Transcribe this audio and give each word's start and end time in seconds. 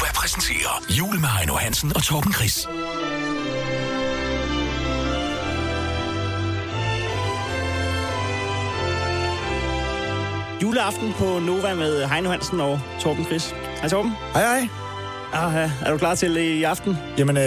Gonova 0.00 0.12
præsenterer 0.14 0.84
Jul 0.98 1.20
med 1.20 1.28
Heino 1.28 1.54
Hansen 1.54 1.92
og 1.96 2.02
Torben 2.02 2.32
Chris. 2.32 2.68
Juleaften 10.62 11.12
på 11.12 11.38
Nova 11.38 11.74
med 11.74 12.06
Heino 12.06 12.30
Hansen 12.30 12.60
og 12.60 12.80
Torben 13.00 13.24
Chris. 13.24 13.54
Hej 13.80 13.88
Torben. 13.88 14.12
Hej, 14.32 14.42
hej. 14.42 14.68
Ah, 15.32 15.70
er 15.86 15.90
du 15.90 15.98
klar 15.98 16.14
til 16.14 16.34
det 16.34 16.42
i 16.42 16.62
aften? 16.62 16.96
Jamen, 17.18 17.36
øh, 17.36 17.42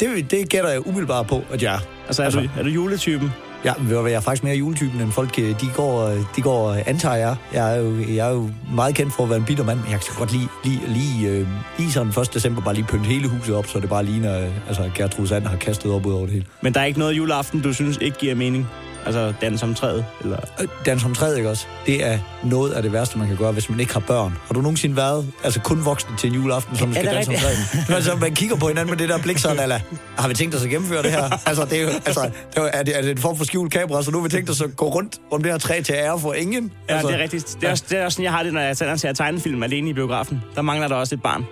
det, 0.00 0.30
det 0.30 0.48
gætter 0.48 0.70
jeg 0.70 0.86
umiddelbart 0.86 1.26
på, 1.26 1.44
at 1.52 1.62
jeg 1.62 1.74
er. 1.74 1.80
Altså, 2.06 2.22
er, 2.22 2.26
altså, 2.26 2.40
du, 2.40 2.48
er 2.58 2.62
du 2.62 2.68
juletypen? 2.68 3.32
Ja, 3.64 3.72
jeg 3.90 4.12
er 4.12 4.20
faktisk 4.20 4.44
mere 4.44 4.56
juletypen, 4.56 5.00
end 5.00 5.12
folk 5.12 5.38
øh, 5.38 5.60
de 5.60 5.66
går, 5.74 6.08
øh, 6.08 6.20
de 6.36 6.42
går 6.42 6.70
øh, 6.70 6.78
antager 6.86 7.14
jeg. 7.14 7.36
Jeg 7.52 7.76
er, 7.76 7.80
jo, 7.80 7.98
jeg 7.98 8.28
er 8.28 8.32
jo 8.32 8.50
meget 8.74 8.94
kendt 8.94 9.12
for 9.12 9.22
at 9.22 9.28
være 9.28 9.38
en 9.38 9.44
bitter 9.44 9.64
mand, 9.64 9.78
men 9.78 9.90
jeg 9.90 10.00
kan 10.00 10.14
godt 10.18 10.32
lige, 10.32 10.48
lige, 10.64 10.80
lige, 10.86 11.28
øh, 11.28 11.46
lige 11.78 11.92
sådan 11.92 12.22
1. 12.22 12.34
december 12.34 12.62
bare 12.62 12.74
lige 12.74 12.84
pynte 12.84 13.04
hele 13.04 13.28
huset 13.28 13.54
op, 13.54 13.66
så 13.66 13.80
det 13.80 13.88
bare 13.88 14.04
ligner, 14.04 14.40
øh, 14.40 14.68
altså 14.68 14.90
Gertrud 14.94 15.26
Sand 15.26 15.46
har 15.46 15.56
kastet 15.56 15.92
op 15.92 16.06
ud 16.06 16.12
over 16.12 16.22
det 16.22 16.32
hele. 16.32 16.46
Men 16.60 16.74
der 16.74 16.80
er 16.80 16.84
ikke 16.84 16.98
noget 16.98 17.16
juleaften, 17.16 17.60
du 17.62 17.72
synes 17.72 17.98
ikke 18.00 18.18
giver 18.18 18.34
mening? 18.34 18.66
Altså 19.06 19.32
dans 19.40 19.62
om 19.62 19.74
træet? 19.74 20.04
Eller? 20.20 20.38
Øh, 20.60 20.68
Dans 20.86 21.04
om 21.04 21.14
træet, 21.14 21.36
ikke 21.36 21.50
også? 21.50 21.66
Det 21.86 22.04
er 22.06 22.18
noget 22.44 22.72
af 22.72 22.82
det 22.82 22.92
værste, 22.92 23.18
man 23.18 23.28
kan 23.28 23.36
gøre, 23.36 23.52
hvis 23.52 23.70
man 23.70 23.80
ikke 23.80 23.92
har 23.92 24.00
børn. 24.00 24.38
Har 24.46 24.54
du 24.54 24.60
nogensinde 24.60 24.96
været 24.96 25.32
altså 25.44 25.60
kun 25.60 25.84
voksne 25.84 26.16
til 26.16 26.28
en 26.28 26.34
juleaften, 26.34 26.76
som 26.76 26.90
Er 26.90 26.94
skal 26.94 27.06
danse 27.06 27.30
om 27.30 27.34
rigtigt? 27.34 27.70
træet? 27.86 27.96
altså, 27.96 28.16
man 28.16 28.34
kigger 28.34 28.56
på 28.56 28.68
hinanden 28.68 28.90
med 28.90 28.98
det 28.98 29.08
der 29.08 29.18
blik 29.18 29.38
sådan, 29.38 29.62
eller 29.62 29.78
har 30.18 30.28
vi 30.28 30.34
tænkt 30.34 30.54
os 30.54 30.64
at 30.64 30.70
gennemføre 30.70 31.02
det 31.02 31.10
her? 31.10 31.38
Altså, 31.46 31.64
det 31.64 31.78
er, 31.78 31.82
jo, 31.82 31.88
altså, 31.88 32.30
det 32.54 32.62
er, 32.62 32.62
er, 32.72 32.82
det, 32.82 32.96
er 32.98 33.02
det 33.02 33.10
en 33.10 33.18
form 33.18 33.36
for 33.36 33.44
skjult 33.44 33.72
kamera, 33.72 34.02
så 34.02 34.10
nu 34.10 34.18
har 34.18 34.22
vi 34.22 34.30
tænkt 34.30 34.50
os 34.50 34.60
at 34.60 34.76
gå 34.76 34.88
rundt 34.88 35.18
om 35.32 35.42
det 35.42 35.52
her 35.52 35.58
træ 35.58 35.80
til 35.80 35.92
ære 35.92 36.20
for 36.20 36.32
ingen? 36.32 36.72
Ja, 36.88 36.94
altså, 36.94 37.08
det 37.08 37.18
er 37.18 37.22
rigtigt. 37.22 37.56
Det 37.60 37.66
er, 37.66 37.70
også, 37.70 37.84
det 37.90 37.98
er 37.98 38.04
også 38.04 38.16
sådan, 38.16 38.24
jeg 38.24 38.32
har 38.32 38.42
det, 38.42 38.52
når 38.52 38.60
jeg 38.60 38.76
sender 38.76 38.96
ser 38.96 39.12
tegnefilm 39.12 39.62
alene 39.62 39.90
i 39.90 39.92
biografen. 39.92 40.42
Der 40.54 40.62
mangler 40.62 40.88
der 40.88 40.94
også 40.94 41.14
et 41.14 41.22
barn. 41.22 41.44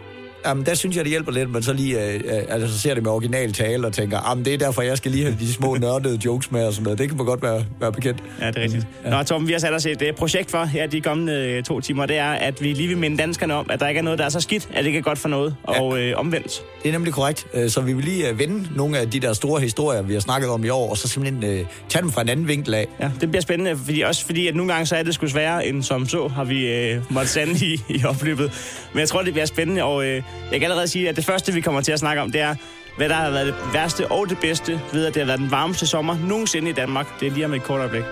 Jamen, 0.46 0.66
der 0.66 0.74
synes 0.74 0.96
jeg, 0.96 1.04
det 1.04 1.10
hjælper 1.10 1.32
lidt, 1.32 1.50
men 1.50 1.62
så 1.62 1.72
lige 1.72 2.04
øh, 2.06 2.14
øh, 2.14 2.42
altså, 2.48 2.72
så 2.74 2.80
ser 2.80 2.94
det 2.94 3.02
med 3.02 3.12
original 3.12 3.52
tale 3.52 3.86
og 3.86 3.92
tænker, 3.92 4.28
jamen, 4.28 4.44
det 4.44 4.54
er 4.54 4.58
derfor, 4.58 4.82
jeg 4.82 4.96
skal 4.96 5.10
lige 5.10 5.24
have 5.24 5.36
de 5.40 5.52
små 5.52 5.74
nørdede 5.76 6.18
jokes 6.24 6.50
med 6.50 6.66
og 6.66 6.72
sådan 6.72 6.84
noget. 6.84 6.98
Det 6.98 7.08
kan 7.08 7.16
man 7.16 7.26
godt 7.26 7.42
være, 7.42 7.64
være 7.80 7.92
bekendt. 7.92 8.22
Ja, 8.40 8.46
det 8.46 8.56
er 8.56 8.60
rigtigt. 8.62 8.86
Ja. 9.04 9.10
Nå, 9.10 9.22
Torben, 9.22 9.46
vi 9.48 9.52
har 9.52 9.60
sat 9.60 9.72
os 9.74 9.86
et 9.86 10.02
uh, 10.02 10.08
projekt 10.16 10.50
for 10.50 10.64
her 10.64 10.86
de 10.86 11.00
kommende 11.00 11.32
øh, 11.32 11.62
to 11.62 11.80
timer. 11.80 12.06
Det 12.06 12.16
er, 12.16 12.30
at 12.30 12.62
vi 12.62 12.72
lige 12.72 12.88
vil 12.88 12.98
minde 12.98 13.16
danskerne 13.16 13.54
om, 13.54 13.66
at 13.70 13.80
der 13.80 13.88
ikke 13.88 13.98
er 13.98 14.02
noget, 14.02 14.18
der 14.18 14.24
er 14.24 14.28
så 14.28 14.40
skidt, 14.40 14.68
at 14.72 14.78
det 14.78 14.86
ikke 14.86 14.98
er 14.98 15.02
godt 15.02 15.18
for 15.18 15.28
noget. 15.28 15.56
Og 15.62 16.00
øh, 16.00 16.12
omvendt. 16.16 16.62
Det 16.82 16.88
er 16.88 16.92
nemlig 16.92 17.12
korrekt. 17.12 17.46
Øh, 17.54 17.70
Så 17.70 17.80
vi 17.80 17.92
vil 17.92 18.04
lige 18.04 18.28
øh, 18.28 18.38
vende 18.38 18.68
nogle 18.76 18.98
af 18.98 19.10
de 19.10 19.20
der 19.20 19.32
store 19.32 19.60
historier, 19.60 20.02
vi 20.02 20.12
har 20.12 20.20
snakket 20.20 20.50
om 20.50 20.64
i 20.64 20.68
år, 20.68 20.90
og 20.90 20.96
så 20.98 21.08
simpelthen 21.08 21.44
øh, 21.44 21.64
tage 21.88 22.02
dem 22.02 22.12
fra 22.12 22.22
en 22.22 22.28
anden 22.28 22.48
vinkel 22.48 22.74
af. 22.74 22.86
Ja, 23.00 23.10
det 23.20 23.28
bliver 23.30 23.42
spændende, 23.42 23.76
fordi, 23.76 24.00
også 24.00 24.26
fordi, 24.26 24.48
at 24.48 24.54
nogle 24.54 24.72
gange 24.72 24.86
så 24.86 24.96
er 24.96 25.02
det 25.02 25.14
sgu 25.14 25.26
sværere 25.26 25.66
end 25.66 25.82
som 25.82 26.08
så, 26.08 26.28
har 26.28 26.44
vi 26.44 26.66
øh, 26.72 27.02
måttet 27.10 27.30
sande 27.30 27.66
i, 27.66 27.80
i 27.88 28.04
opløbet. 28.04 28.52
Men 28.92 29.00
jeg 29.00 29.08
tror, 29.08 29.22
det 29.22 29.32
bliver 29.32 29.46
spændende, 29.46 29.82
og 29.82 30.06
øh, 30.06 30.22
jeg 30.50 30.60
kan 30.60 30.62
allerede 30.62 30.88
sige, 30.88 31.08
at 31.08 31.16
det 31.16 31.24
første, 31.24 31.52
vi 31.52 31.60
kommer 31.60 31.80
til 31.80 31.92
at 31.92 31.98
snakke 31.98 32.22
om, 32.22 32.32
det 32.32 32.40
er, 32.40 32.54
hvad 32.96 33.08
der 33.08 33.14
har 33.14 33.30
været 33.30 33.46
det 33.46 33.54
værste 33.72 34.10
og 34.10 34.28
det 34.28 34.38
bedste 34.40 34.80
ved, 34.92 35.06
at 35.06 35.14
det 35.14 35.22
har 35.22 35.26
været 35.26 35.40
den 35.40 35.50
varmeste 35.50 35.86
sommer 35.86 36.16
nogensinde 36.18 36.70
i 36.70 36.72
Danmark. 36.72 37.06
Det 37.20 37.28
er 37.28 37.32
lige 37.32 37.46
om 37.46 37.54
et 37.54 37.62
kort 37.62 37.80
øjeblik. 37.80 38.04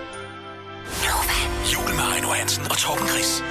Jul 1.73 1.89
med 1.95 2.13
Heino 2.13 2.27
Hansen 2.27 2.63
og 2.63 2.77
Torben 2.77 3.07
Chris. 3.07 3.43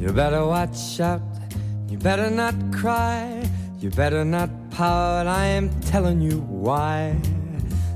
You 0.00 0.12
better 0.12 0.46
watch 0.46 1.00
out. 1.00 1.20
You 1.90 1.98
better 1.98 2.30
not 2.30 2.54
cry. 2.72 3.42
You 3.82 3.90
better 3.90 4.24
not 4.24 4.50
pout. 4.70 5.26
I 5.26 5.46
am 5.46 5.70
telling 5.82 6.20
you 6.20 6.40
why. 6.40 7.33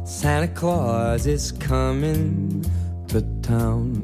Santa 0.09 0.49
Claus 0.49 1.27
is 1.27 1.53
coming 1.53 2.65
to 3.09 3.21
town. 3.43 4.03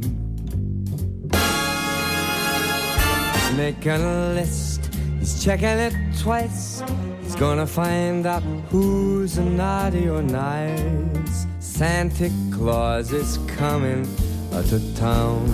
He's 3.33 3.57
making 3.57 3.91
a 3.91 4.35
list. 4.35 4.95
He's 5.19 5.43
checking 5.43 5.67
it 5.67 5.95
twice. 6.21 6.83
He's 7.23 7.35
gonna 7.35 7.67
find 7.67 8.27
out 8.27 8.43
who's 8.69 9.39
naughty 9.39 10.07
or 10.07 10.21
nice. 10.21 11.47
Santa 11.59 12.31
Claus 12.53 13.11
is 13.11 13.39
coming 13.57 14.07
to 14.53 14.79
town. 14.97 15.49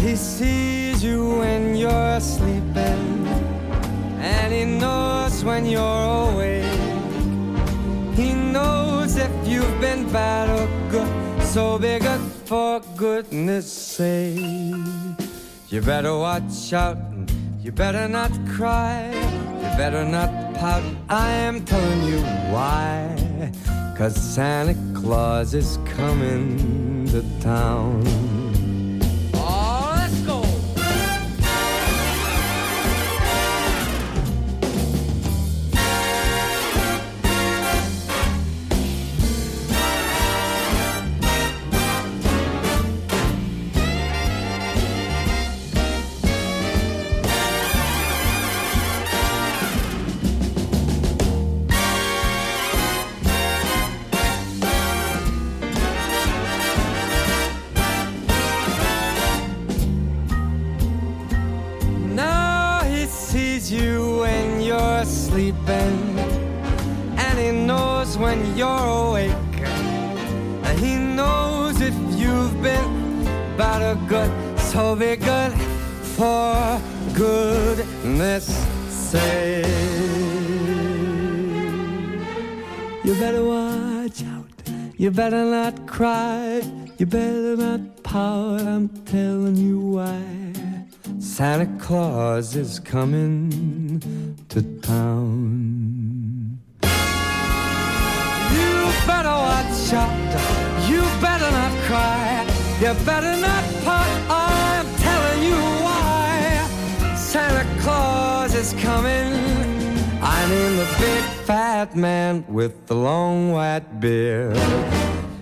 He 0.00 0.16
sees 0.16 1.02
you 1.02 1.38
when 1.38 1.76
you're 1.76 2.20
sleeping, 2.20 3.24
and 4.18 4.52
he 4.52 4.64
knows 4.64 5.44
when 5.44 5.64
you're 5.64 6.32
awake. 6.32 6.65
He 8.16 8.32
knows 8.32 9.16
if 9.16 9.30
you've 9.46 9.78
been 9.78 10.10
bad 10.10 10.48
or 10.48 10.66
good, 10.90 11.42
so 11.42 11.78
be 11.78 11.98
good 11.98 12.20
for 12.46 12.80
goodness 12.96 13.70
sake. 13.70 14.40
You 15.68 15.82
better 15.82 16.16
watch 16.16 16.72
out, 16.72 16.96
you 17.60 17.72
better 17.72 18.08
not 18.08 18.30
cry, 18.48 19.12
you 19.12 19.70
better 19.76 20.02
not 20.02 20.30
pout. 20.54 20.82
I 21.10 21.28
am 21.28 21.62
telling 21.66 22.04
you 22.04 22.20
why. 22.54 23.52
Cause 23.98 24.16
Santa 24.16 24.74
Claus 24.98 25.52
is 25.52 25.78
coming 25.84 27.06
to 27.08 27.22
town. 27.40 28.25
Bad 73.56 73.82
or 73.82 73.96
good, 74.06 74.30
so 74.58 74.94
be 74.94 75.16
good 75.16 75.52
for 76.16 76.80
goodness 77.14 78.46
sake. 78.88 79.66
You 83.04 83.14
better 83.14 83.44
watch 83.44 84.22
out. 84.24 84.46
You 84.98 85.10
better 85.10 85.44
not 85.44 85.86
cry. 85.86 86.62
You 86.98 87.06
better 87.06 87.56
not 87.56 88.02
pout. 88.02 88.60
I'm 88.62 88.88
telling 89.04 89.56
you 89.56 89.78
why. 89.78 90.22
Santa 91.18 91.66
Claus 91.78 92.56
is 92.56 92.78
coming 92.80 93.50
to 94.48 94.62
town. 94.80 96.58
You 98.52 98.92
better 99.06 99.36
watch 99.46 99.92
out. 99.92 100.90
You 100.90 101.02
better 101.20 101.50
not 101.50 101.72
cry. 101.86 102.55
You 102.82 102.92
better 103.06 103.36
not 103.48 103.64
part, 103.84 104.12
I'm 104.28 104.86
telling 105.06 105.42
you 105.50 105.60
why. 105.86 107.16
Santa 107.16 107.64
Claus 107.80 108.54
is 108.54 108.74
coming. 108.74 109.32
I 110.22 110.38
mean 110.50 110.76
the 110.76 110.88
big 111.00 111.22
fat 111.46 111.96
man 111.96 112.44
with 112.48 112.74
the 112.86 112.94
long 112.94 113.50
white 113.52 113.88
beard. 114.00 114.58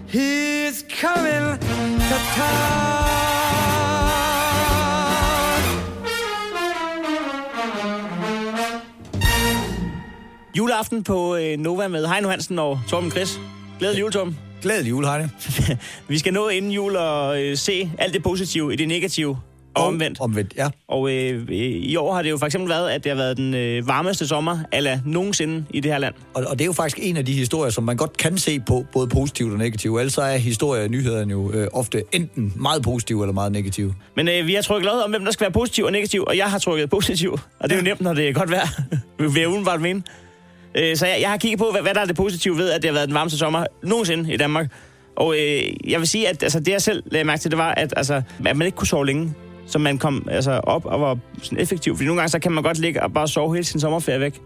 He's 0.06 0.84
coming 1.02 1.58
to 2.08 2.16
town. 2.36 3.04
Juleaften 10.54 11.04
på 11.04 11.37
øh, 11.37 11.58
Nova 11.58 11.88
med 11.88 12.06
Heino 12.06 12.28
Hansen 12.28 12.58
og 12.58 12.80
Torben 12.88 13.10
Chris. 13.10 13.40
Glædelig 13.78 14.00
jul, 14.00 14.12
Torben. 14.12 14.38
Glædelig 14.64 14.90
jul, 14.90 15.05
Heine. 15.05 15.31
Vi 16.08 16.19
skal 16.19 16.32
nå 16.32 16.49
inden 16.49 16.70
jul 16.70 16.96
og 16.96 17.43
øh, 17.43 17.56
se 17.56 17.90
alt 17.99 18.14
det 18.14 18.22
positive 18.22 18.72
i 18.72 18.76
det 18.76 18.88
negative 18.88 19.38
og 19.75 19.87
omvendt. 19.87 20.20
Omvendt, 20.20 20.55
ja. 20.56 20.69
Og 20.88 21.11
øh, 21.12 21.50
i 21.50 21.96
år 21.96 22.14
har 22.14 22.22
det 22.22 22.31
jo 22.31 22.38
for 22.38 22.46
eksempel 22.46 22.70
været, 22.70 22.90
at 22.90 23.05
det 23.05 23.12
har 23.12 23.16
været 23.16 23.37
den 23.37 23.55
øh, 23.55 23.88
varmeste 23.88 24.26
sommer, 24.26 24.58
eller 24.72 24.99
nogensinde 25.06 25.64
i 25.70 25.81
det 25.81 25.93
her 25.93 25.99
land. 25.99 26.14
Og, 26.34 26.44
og 26.46 26.58
det 26.58 26.61
er 26.61 26.66
jo 26.66 26.72
faktisk 26.72 26.99
en 27.02 27.16
af 27.16 27.25
de 27.25 27.32
historier, 27.32 27.70
som 27.70 27.84
man 27.84 27.96
godt 27.96 28.16
kan 28.16 28.38
se 28.38 28.61
på, 28.61 28.87
både 28.93 29.08
positivt 29.08 29.52
og 29.52 29.58
negativt. 29.58 29.99
Ellers 29.99 30.12
så 30.12 30.22
er 30.22 30.37
historier 30.37 30.82
og 30.82 30.88
nyhederne 30.88 31.31
jo 31.31 31.52
øh, 31.52 31.69
ofte 31.72 32.02
enten 32.12 32.52
meget 32.56 32.82
positive 32.82 33.22
eller 33.22 33.34
meget 33.34 33.52
negative. 33.52 33.94
Men 34.16 34.28
øh, 34.28 34.46
vi 34.46 34.55
har 34.55 34.62
trykket 34.62 34.87
lod 34.87 35.00
om, 35.00 35.11
hvem 35.11 35.25
der 35.25 35.32
skal 35.32 35.44
være 35.44 35.52
positiv 35.52 35.84
og 35.84 35.93
negativ, 35.93 36.25
og 36.26 36.37
jeg 36.37 36.50
har 36.50 36.58
trykket 36.58 36.90
positiv. 36.90 37.38
Og 37.61 37.69
det 37.69 37.72
er 37.72 37.76
jo 37.76 37.84
nemt, 37.84 38.00
når 38.00 38.14
det 38.14 38.28
er 38.28 38.32
godt 38.32 38.50
vejr, 38.50 38.69
vil 39.19 39.40
jeg 39.40 39.49
udenbart 39.49 39.81
mene. 39.81 40.02
Øh, 40.75 40.97
så 40.97 41.06
jeg, 41.06 41.17
jeg 41.21 41.31
har 41.31 41.37
kigget 41.37 41.59
på, 41.59 41.69
hvad, 41.73 41.82
hvad 41.82 41.94
der 41.94 42.00
er 42.00 42.05
det 42.05 42.17
positive 42.17 42.56
ved, 42.56 42.71
at 42.71 42.82
det 42.82 42.88
har 42.91 42.94
været 42.94 43.09
den 43.09 43.15
varmeste 43.15 43.38
sommer 43.38 43.67
nogensinde 43.82 44.35
i 44.35 44.37
Danmark. 44.37 44.67
Og 45.17 45.35
øh, 45.35 45.62
jeg 45.91 46.00
vil 46.00 46.09
sige, 46.09 46.29
at 46.29 46.43
altså, 46.43 46.61
det 46.61 46.69
jeg 46.69 46.82
selv 46.82 47.03
lagde 47.06 47.25
mærke 47.25 47.41
til, 47.41 47.50
det 47.50 47.59
var, 47.59 47.71
at, 47.75 47.94
altså, 47.97 48.23
at 48.47 48.56
man 48.56 48.62
ikke 48.62 48.76
kunne 48.76 48.87
sove 48.87 49.06
længe. 49.06 49.35
Så 49.67 49.79
man 49.79 49.99
kom 49.99 50.29
altså, 50.31 50.50
op 50.53 50.87
og 50.87 51.00
var 51.00 51.19
sådan 51.43 51.59
effektiv. 51.61 51.97
Fordi 51.97 52.06
nogle 52.06 52.21
gange 52.21 52.31
så 52.31 52.38
kan 52.38 52.53
man 52.53 52.62
godt 52.62 52.79
ligge 52.79 53.03
og 53.03 53.12
bare 53.12 53.29
sove 53.29 53.55
hele 53.55 53.65
sin 53.65 53.81
sommerferie 53.81 54.21
væk. 54.21 54.41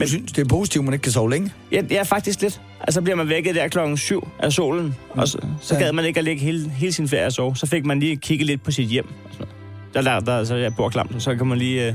Du 0.00 0.08
synes, 0.08 0.32
det 0.32 0.44
er 0.44 0.48
positivt, 0.48 0.82
at 0.82 0.84
man 0.84 0.94
ikke 0.94 1.02
kan 1.02 1.12
sove 1.12 1.30
længe? 1.30 1.52
Ja, 1.72 1.82
ja, 1.90 2.02
faktisk 2.02 2.40
lidt. 2.42 2.60
Altså 2.80 3.02
bliver 3.02 3.16
man 3.16 3.28
vækket 3.28 3.54
der 3.54 3.68
klokken 3.68 3.96
7 3.96 4.28
af 4.38 4.52
solen, 4.52 4.94
og 5.10 5.28
så, 5.28 5.38
så 5.60 5.74
Ja. 5.74 5.80
gad 5.80 5.92
man 5.92 6.04
ikke 6.04 6.18
at 6.18 6.24
ligge 6.24 6.40
hele, 6.42 6.70
hele 6.70 6.92
sin 6.92 7.08
ferie 7.08 7.26
og 7.26 7.32
sove. 7.32 7.56
Så 7.56 7.66
fik 7.66 7.84
man 7.86 8.00
lige 8.00 8.16
kigget 8.16 8.46
lidt 8.46 8.62
på 8.62 8.70
sit 8.70 8.88
hjem. 8.88 9.06
Og 9.24 9.30
sådan. 9.32 9.46
Der, 9.94 10.02
der, 10.02 10.20
der, 10.20 10.44
så 10.44 10.54
jeg 10.54 10.74
bor 10.76 10.88
klamt, 10.88 11.22
så 11.22 11.34
kan 11.36 11.46
man 11.46 11.58
lige 11.58 11.86
øh, 11.88 11.94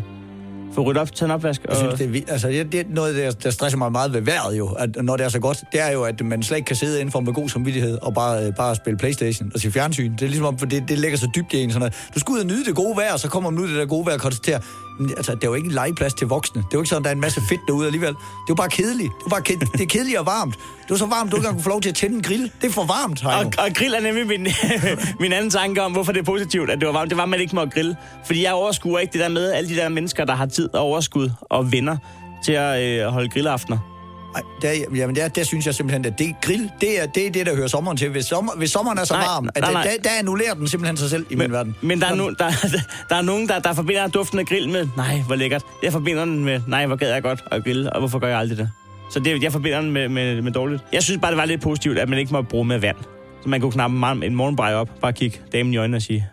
få 0.74 0.82
ryddet 0.82 1.02
op, 1.02 1.16
tage 1.16 1.26
en 1.28 1.32
opvask. 1.32 1.62
Jeg 1.70 1.78
synes, 1.78 1.94
det 1.94 2.06
er, 2.06 2.10
vildt. 2.10 2.32
altså, 2.32 2.48
det, 2.48 2.72
det 2.72 2.80
er 2.80 2.84
noget, 2.90 3.16
der, 3.16 3.32
der 3.32 3.50
stresser 3.50 3.78
mig 3.78 3.92
meget 3.92 4.14
ved 4.14 4.22
vejret 4.22 4.58
jo, 4.58 4.68
at 4.68 4.90
når 5.04 5.18
det 5.18 5.26
er 5.26 5.30
så 5.30 5.40
godt, 5.40 5.64
det 5.72 5.82
er 5.82 5.92
jo, 5.92 6.04
at 6.04 6.26
man 6.26 6.44
slet 6.44 6.58
ikke 6.58 6.68
kan 6.68 6.76
sidde 6.76 7.00
indenfor 7.00 7.20
med 7.20 7.34
god 7.34 7.50
samvittighed 7.50 7.98
og 8.02 8.14
bare, 8.14 8.46
øh, 8.46 8.54
bare 8.56 8.76
spille 8.76 8.98
Playstation 8.98 9.52
og 9.54 9.60
se 9.60 9.72
fjernsyn. 9.72 10.12
Det 10.12 10.22
er 10.22 10.26
ligesom 10.26 10.46
om, 10.46 10.58
for 10.58 10.66
det, 10.66 10.84
det 10.88 11.00
ligger 11.00 11.18
så 11.18 11.28
dybt 11.36 11.54
i 11.54 11.58
en. 11.64 11.70
Sådan 11.70 11.80
noget. 11.80 11.94
Du 12.16 12.20
skal 12.20 12.34
ud 12.34 12.40
og 12.40 12.46
nyde 12.46 12.66
det 12.66 12.76
gode 12.76 12.98
vejr, 12.98 13.14
og 13.14 13.20
så 13.20 13.30
kommer 13.30 13.50
man 13.50 13.60
ud 13.60 13.68
i 13.68 13.72
det 13.72 13.80
der 13.80 13.86
gode 13.86 14.06
vejr 14.06 14.16
og 14.16 14.22
konstaterer, 14.22 14.60
"Men, 14.60 14.68
altså, 15.00 15.36
det 15.36 15.44
er 15.44 15.48
jo 15.48 15.54
ikke 15.54 15.66
en 15.66 15.72
legeplads 15.72 16.14
til 16.14 16.28
voksne. 16.28 16.62
Det 16.62 16.66
er 16.68 16.70
jo 16.74 16.80
ikke 16.80 16.90
sådan, 16.90 17.04
der 17.04 17.10
er 17.10 17.14
en 17.14 17.22
masse 17.22 17.42
fedt 17.42 17.62
derude 17.68 17.86
alligevel. 17.86 18.10
Det 18.10 18.16
er 18.16 18.50
jo 18.50 18.56
bare 18.56 18.70
kedeligt. 18.70 19.14
Det 19.20 19.26
er, 19.26 19.30
bare 19.30 19.42
ked, 19.42 19.60
det 19.60 19.82
er 19.82 19.86
kedeligt 19.86 20.18
og 20.18 20.26
varmt. 20.26 20.60
Det 20.88 20.92
er 20.92 20.96
så 20.96 21.06
varmt, 21.06 21.32
du 21.32 21.38
ikke 21.38 21.42
engang 21.42 21.56
kunne 21.56 21.64
få 21.64 21.70
lov 21.70 21.82
til 21.82 21.90
at 21.90 21.96
tænde 21.96 22.16
en 22.16 22.24
grill. 22.24 22.52
Det 22.62 22.68
er 22.68 22.72
for 22.72 22.86
varmt, 22.86 23.22
Heino. 23.22 23.38
Og, 23.40 23.46
og 23.58 23.74
grill 23.76 23.94
er 23.94 24.00
nemlig 24.00 24.28
min, 24.28 24.48
min 25.24 25.34
anden 25.34 25.52
tanke 25.52 25.82
om, 25.82 25.92
hvorfor 25.92 26.12
det 26.12 26.20
er 26.20 26.24
positivt, 26.24 26.70
at 26.70 26.80
det 26.80 26.88
var 26.88 26.94
varmt. 26.94 27.10
Det 27.10 27.18
var, 27.18 27.24
at 27.24 27.30
man 27.30 27.40
ikke 27.40 27.56
må 27.56 27.66
grille. 27.66 27.96
Fordi 28.26 28.44
jeg 28.44 28.54
overskuer 28.54 29.00
ikke 29.00 29.14
det 29.14 29.22
der 29.22 29.30
med 29.30 29.52
alle 29.52 29.70
de 29.70 29.76
der 29.76 29.90
mennesker, 29.90 30.26
der 30.26 30.36
har 30.36 30.46
tid 30.46 30.74
og 30.74 30.82
overskud 30.82 31.30
og 31.42 31.72
venner 31.72 31.98
til 32.44 32.52
at 32.52 32.82
øh, 32.82 33.08
holde 33.08 33.30
grillaftener. 33.30 33.93
Ej, 34.36 34.42
der, 34.62 34.86
jamen 34.96 35.16
der, 35.16 35.28
der 35.28 35.44
synes 35.44 35.66
jeg 35.66 35.76
simpelthen, 35.76 36.06
at 36.06 36.20
det 36.20 36.36
grill, 36.42 36.72
det 36.82 37.02
er 37.02 37.06
det, 37.06 37.28
er 37.28 37.32
det 37.32 37.46
der 37.46 37.56
hører 37.56 37.68
sommeren 37.68 37.98
til. 37.98 38.10
Hvis, 38.10 38.26
sommer, 38.26 38.52
hvis 38.58 38.72
sommeren 38.72 38.98
er 38.98 39.04
så 39.04 39.14
Nej, 39.14 39.24
varm, 39.24 39.50
at 39.56 39.62
nej, 39.62 39.70
der, 39.70 39.74
nej. 39.74 39.84
der, 39.84 40.10
der 40.10 40.10
annullerer 40.20 40.54
den 40.54 40.68
simpelthen 40.68 40.98
sig 40.98 41.10
selv 41.10 41.26
i 41.30 41.36
min 41.36 41.52
verden. 41.52 41.76
Men 41.82 42.02
der 42.02 42.08
er, 42.08 42.16
no, 42.16 42.30
der, 42.30 42.52
der 43.10 43.16
er 43.16 43.22
nogen, 43.22 43.48
der, 43.48 43.60
der 43.60 43.74
forbinder 43.74 44.08
duften 44.08 44.40
af 44.40 44.46
grill 44.46 44.70
med, 44.70 44.88
nej, 44.98 45.20
hvor 45.20 45.36
lækkert. 45.36 45.64
Jeg 45.84 45.92
forbinder 45.92 46.26
den 46.26 46.44
med, 46.46 46.62
nej, 46.68 46.86
hvor 46.86 46.96
gad 46.96 47.14
jeg 47.14 47.24
godt 47.24 47.44
at 47.52 47.64
grille, 47.64 47.94
og 47.94 48.00
hvorfor 48.00 48.20
gør 48.20 48.28
jeg 48.28 48.38
aldrig 48.38 48.58
det? 48.58 48.70
Så 49.12 49.20
det, 49.20 49.44
jeg 49.44 49.52
forbinder 49.52 49.82
den 49.82 49.92
med, 49.92 50.10
med, 50.10 50.42
med 50.42 50.52
dårligt. 50.52 50.84
Jeg 50.94 51.04
synes 51.04 51.22
bare, 51.22 51.32
det 51.32 51.38
var 51.38 51.46
lidt 51.46 51.62
positivt, 51.62 52.00
at 52.00 52.10
man 52.10 52.20
ikke 52.20 52.34
må 52.34 52.42
bruge 52.42 52.66
med 52.66 52.80
vand. 52.80 52.98
Så 53.42 53.50
man 53.50 53.62
kunne 53.62 53.72
knappe 53.72 54.26
en 54.26 54.36
morgenbrej 54.36 54.74
op, 54.74 54.90
bare 55.02 55.14
kigge 55.14 55.40
damen 55.52 55.74
i 55.74 55.78
øjnene 55.78 55.98
og 55.98 56.02
sige, 56.02 56.28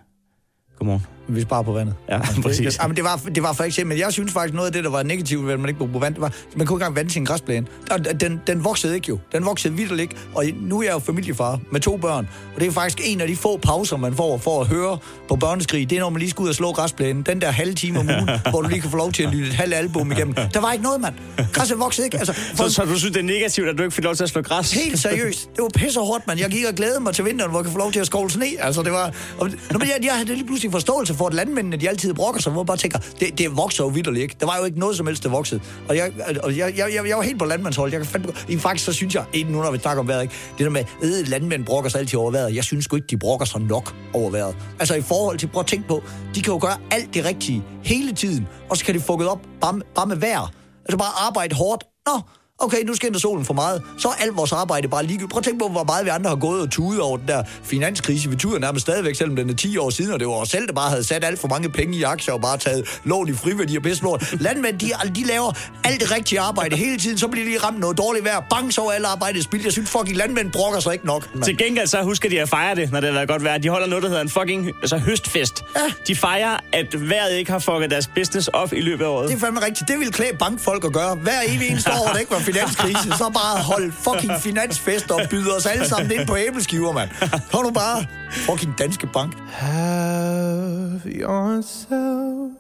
godmorgen. 0.79 1.07
Vi 1.35 1.41
sparer 1.43 1.63
på 1.63 1.73
vandet. 1.73 1.95
Ja, 2.09 2.21
præcis. 2.43 2.79
Jamen, 2.83 2.97
det, 2.97 3.05
var, 3.05 3.21
det 3.35 3.43
var 3.43 3.53
for 3.53 3.65
eksempel, 3.65 3.97
men 3.97 4.05
jeg 4.05 4.13
synes 4.13 4.33
faktisk, 4.33 4.55
noget 4.55 4.67
af 4.67 4.73
det, 4.73 4.85
der 4.85 4.91
var 4.91 5.03
negativt 5.03 5.47
ved, 5.47 5.53
at 5.53 5.61
man 5.61 5.69
ikke 5.69 5.79
brugte 5.79 6.01
vand, 6.01 6.15
det 6.15 6.21
var, 6.21 6.33
man 6.57 6.67
kunne 6.67 6.77
ikke 6.77 6.85
engang 6.85 6.97
vande 6.97 7.11
sin 7.11 7.25
græsplæne. 7.25 7.67
Og 7.91 8.21
Den, 8.21 8.41
den 8.47 8.65
voksede 8.65 8.95
ikke 8.95 9.09
jo. 9.09 9.19
Den 9.33 9.45
voksede 9.45 9.75
vildt 9.75 10.01
ikke. 10.01 10.17
Og 10.35 10.45
nu 10.61 10.79
er 10.81 10.85
jeg 10.85 10.93
jo 10.93 10.99
familiefar 10.99 11.61
med 11.73 11.81
to 11.81 11.97
børn. 11.97 12.29
Og 12.55 12.61
det 12.61 12.69
er 12.69 12.73
faktisk 12.73 13.01
en 13.05 13.21
af 13.21 13.29
de 13.29 13.37
få 13.37 13.57
pauser, 13.57 13.97
man 13.97 14.15
får 14.15 14.39
for 14.39 14.61
at 14.61 14.67
høre 14.67 14.99
på 15.29 15.37
børneskrig. 15.37 15.91
Det 15.91 15.97
er, 15.97 16.01
når 16.01 16.11
man 16.11 16.19
lige 16.19 16.31
skal 16.31 16.43
ud 16.43 16.49
og 16.49 16.55
slå 16.55 16.73
græsplænen. 16.73 17.23
Den 17.23 17.41
der 17.41 17.51
halve 17.51 17.75
time 17.75 17.99
om 18.01 18.09
ugen, 18.09 18.29
hvor 18.51 18.63
du 18.63 18.69
lige 18.69 18.81
kan 18.81 18.91
få 18.91 18.97
lov 18.97 19.13
til 19.13 19.23
at 19.23 19.29
lytte 19.31 19.49
et 19.49 19.55
halvt 19.55 19.75
album 19.75 20.13
igennem. 20.13 20.35
Der 20.35 20.61
var 20.61 20.73
ikke 20.73 20.85
noget, 20.85 21.01
mand. 21.01 21.15
Græsset 21.53 21.79
voksede 21.79 22.07
ikke. 22.07 22.19
Altså, 22.19 22.33
for, 22.33 22.65
Så, 22.65 22.75
så 22.75 22.85
du 22.85 22.99
synes, 22.99 23.13
det 23.13 23.21
er 23.21 23.25
negativt, 23.25 23.69
at 23.69 23.79
du 23.79 23.83
ikke 23.83 23.95
fik 23.95 24.05
lov 24.05 24.15
til 24.15 24.23
at 24.23 24.31
slå 24.31 24.43
græs? 24.43 24.73
Helt 24.73 24.99
seriøst. 24.99 25.49
Det 25.57 25.63
var 25.63 25.69
pisse 25.75 26.01
hårdt, 26.01 26.27
mand. 26.27 26.41
Jeg 26.41 26.51
gik 26.51 26.65
og 26.69 26.75
glædede 26.75 27.01
mig 27.01 27.15
til 27.15 27.25
vinteren, 27.25 27.51
hvor 27.51 27.61
jeg 27.61 27.65
kan 27.65 27.73
få 27.73 27.79
lov 27.79 27.93
til 27.93 28.01
at 28.01 28.07
skovle 28.07 28.31
sne. 28.31 28.47
Altså, 28.59 28.83
det 28.83 28.93
var... 28.93 29.13
Og, 29.39 29.51
Nå, 29.71 29.79
men 29.79 29.89
jeg, 29.89 29.97
jeg 30.03 30.13
havde 30.13 30.35
lige 30.35 30.47
pludselig 30.47 30.73
forståelse 30.73 31.15
for, 31.21 31.31
landmændene, 31.31 31.77
de 31.77 31.89
altid 31.89 32.15
brokker 32.15 32.41
sig, 32.41 32.53
hvor 32.53 32.63
man 32.63 32.67
bare 32.67 32.77
tænker, 32.77 32.99
det, 33.21 33.39
det 33.39 33.57
vokser 33.57 33.85
jo 33.85 33.89
vidderligt 33.89 34.23
ikke. 34.23 34.37
Der 34.41 34.47
var 34.47 34.57
jo 34.59 34.65
ikke 34.65 34.79
noget 34.79 34.97
som 34.97 35.07
helst, 35.07 35.23
der 35.23 35.29
voksede. 35.29 35.61
Og 35.89 35.97
jeg, 35.97 36.13
og 36.43 36.57
jeg, 36.57 36.73
jeg, 36.79 36.95
jeg, 36.95 37.09
jeg 37.09 37.17
var 37.17 37.23
helt 37.23 37.39
på 37.39 37.45
landmandshold. 37.45 37.93
Jeg 37.93 38.01
kan 38.01 38.09
fandme, 38.09 38.33
I 38.49 38.57
faktisk 38.57 38.85
så 38.85 38.93
synes 38.93 39.15
jeg, 39.15 39.25
inden 39.33 39.55
nu 39.55 39.63
når 39.63 39.71
vi 39.71 39.79
snakker 39.79 40.01
om 40.01 40.09
vejret, 40.09 40.23
ikke? 40.23 40.35
det 40.59 40.65
der 40.65 40.71
med, 40.71 40.85
øh, 41.03 41.29
landmænd 41.29 41.65
brokker 41.65 41.91
sig 41.91 41.99
altid 42.01 42.19
over 42.19 42.31
vejret. 42.31 42.55
Jeg 42.55 42.65
synes 42.65 42.85
sgu 42.85 42.97
ikke, 42.97 43.07
de 43.11 43.19
brokker 43.19 43.47
sig 43.47 43.61
nok 43.61 43.95
over 44.15 44.31
vejret. 44.31 44.57
Altså 44.79 44.95
i 44.95 45.03
forhold 45.03 45.39
til, 45.39 45.47
prøv 45.47 45.61
at 45.61 45.67
tænke 45.67 45.89
på, 45.89 46.03
de 46.35 46.43
kan 46.43 46.53
jo 46.53 46.59
gøre 46.63 46.77
alt 46.91 47.15
det 47.15 47.25
rigtige 47.25 47.63
hele 47.85 48.13
tiden, 48.13 48.49
og 48.71 48.77
så 48.77 48.85
kan 48.85 48.95
de 48.95 49.01
fucket 49.01 49.29
op 49.29 49.41
bare, 49.61 49.81
bare 49.95 50.07
med 50.07 50.17
vejr. 50.17 50.53
Altså 50.85 50.99
bare 50.99 51.27
arbejde 51.27 51.55
hårdt. 51.55 51.85
Nå, 52.07 52.21
okay, 52.61 52.85
nu 52.87 52.95
skinner 52.95 53.19
solen 53.19 53.45
for 53.45 53.55
meget, 53.55 53.83
så 53.99 54.09
er 54.09 54.13
alt 54.21 54.37
vores 54.37 54.53
arbejde 54.53 54.89
bare 54.89 55.03
ligegyldigt. 55.05 55.31
Prøv 55.31 55.39
at 55.39 55.45
tænke 55.45 55.59
på, 55.59 55.69
hvor 55.69 55.85
meget 55.85 56.05
vi 56.05 56.11
andre 56.11 56.29
har 56.31 56.37
gået 56.37 56.63
og 56.63 56.71
tudet 56.71 57.01
over 57.01 57.17
den 57.17 57.29
der 57.29 57.43
finanskrise. 57.63 58.31
Vi 58.31 58.37
tuder 58.37 58.59
nærmest 58.59 58.83
stadigvæk, 58.87 59.15
selvom 59.15 59.37
den 59.37 59.51
er 59.51 59.55
10 59.55 59.77
år 59.77 59.91
siden, 59.91 60.13
og 60.13 60.21
det 60.21 60.29
var 60.29 60.35
os 60.35 60.49
selv, 60.49 60.67
der 60.67 60.73
bare 60.73 60.91
havde 60.91 61.05
sat 61.05 61.25
alt 61.25 61.39
for 61.41 61.49
mange 61.49 61.69
penge 61.69 61.97
i 61.99 62.03
aktier 62.03 62.35
og 62.35 62.41
bare 62.41 62.59
taget 62.59 63.01
lån 63.05 63.29
i 63.29 63.33
friværdi 63.33 63.77
og 63.77 63.83
pisse 63.83 64.03
lort. 64.03 64.35
Landmænd, 64.41 64.79
de, 64.79 64.91
de 65.15 65.25
laver 65.27 65.53
alt 65.85 66.01
det 66.01 66.11
rigtige 66.13 66.41
arbejde 66.41 66.77
hele 66.77 66.99
tiden, 66.99 67.19
så 67.19 67.29
bliver 67.29 67.47
de 67.59 67.67
ramt 67.67 67.81
noget 67.81 67.99
dårligt 67.99 68.25
vejr. 68.25 68.41
Bang, 68.51 68.75
så 68.75 68.81
er 68.87 68.91
alle 68.91 69.07
arbejdet 69.07 69.45
spildt. 69.45 69.65
Jeg 69.65 69.73
synes, 69.73 69.91
fucking 69.91 70.17
landmænd 70.17 70.53
brokker 70.53 70.81
sig 70.81 70.93
ikke 70.93 71.07
nok. 71.07 71.35
mand. 71.35 71.45
Til 71.45 71.59
gengæld 71.59 71.87
så 71.87 72.03
husker 72.03 72.29
de 72.29 72.41
at 72.41 72.49
fejre 72.49 72.75
det, 72.75 72.93
når 72.93 73.01
det 73.01 73.13
har 73.15 73.27
godt 73.27 73.45
vejr. 73.45 73.59
De 73.59 73.69
holder 73.69 73.87
noget, 73.87 74.03
der 74.03 74.09
hedder 74.09 74.23
en 74.23 74.29
fucking 74.31 74.67
altså 74.67 74.99
høstfest. 74.99 75.65
Ja. 75.77 75.81
De 76.07 76.17
fejrer, 76.17 76.57
at 76.73 77.11
vejret 77.11 77.33
ikke 77.33 77.51
har 77.51 77.59
fucket 77.59 77.91
deres 77.91 78.07
business 78.15 78.49
op 78.49 78.73
i 78.73 78.81
løbet 78.81 79.05
af 79.05 79.09
året. 79.09 79.29
Det 79.29 79.37
er 79.37 79.41
fandme 79.41 79.65
rigtigt. 79.65 79.89
Det 79.89 79.99
ville 79.99 80.13
klæde 80.13 80.37
bankfolk 80.39 80.85
at 80.85 80.93
gøre. 80.93 81.15
Hver 81.15 81.33
evig 81.49 81.69
eneste 81.69 81.91
år, 81.91 82.09
der 82.13 82.19
ikke 82.19 82.31
var 82.31 82.39
finanskrise, 82.53 83.19
så 83.19 83.31
bare 83.35 83.63
hold 83.63 83.93
fucking 83.93 84.33
finansfest 84.41 85.11
og 85.11 85.21
byde 85.31 85.57
os 85.57 85.67
alle 85.67 85.89
sammen 85.89 86.13
ind 86.13 86.27
på 86.27 86.37
æbleskiver, 86.37 86.93
mand. 86.93 87.11
Hold 87.53 87.67
nu 87.67 87.71
bare. 87.71 88.07
Fucking 88.31 88.79
danske 88.79 89.07
bank. 89.07 89.37
Have 89.53 91.01
yourself 91.05 92.53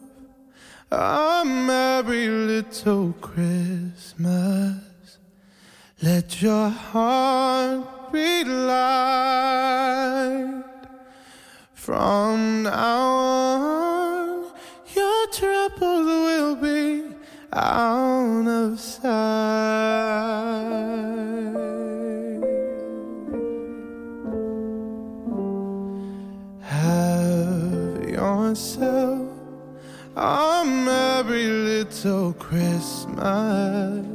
a 0.93 1.45
merry 1.45 2.27
little 2.29 3.13
Christmas. 3.23 4.75
Let 6.01 6.33
your 6.33 6.69
heart 6.93 7.81
be 8.13 8.45
light. 8.45 9.71
From 11.75 12.63
now 12.63 12.71
on, 12.73 14.29
your 14.97 15.27
troubles 15.33 16.07
will 16.07 16.57
be 16.57 17.10
out 17.53 18.47
of 18.47 18.79
sight. 18.79 19.11
Have 26.61 28.09
yourself 28.09 29.29
a 30.17 30.65
merry 30.65 31.47
little 31.47 32.33
Christmas. 32.35 34.07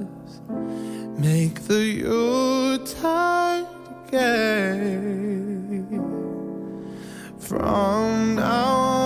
Make 1.18 1.62
the 1.64 1.84
Yuletide 1.84 3.68
gay. 4.12 4.96
From 7.38 8.36
now 8.36 8.66
on, 8.66 9.05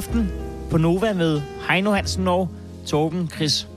aften 0.00 0.32
på 0.70 0.78
Nova 0.78 1.12
med 1.12 1.40
Heino 1.70 1.90
Hansen 1.92 2.28
og 2.28 2.48
Torben 2.86 3.30
Chris. 3.34 3.68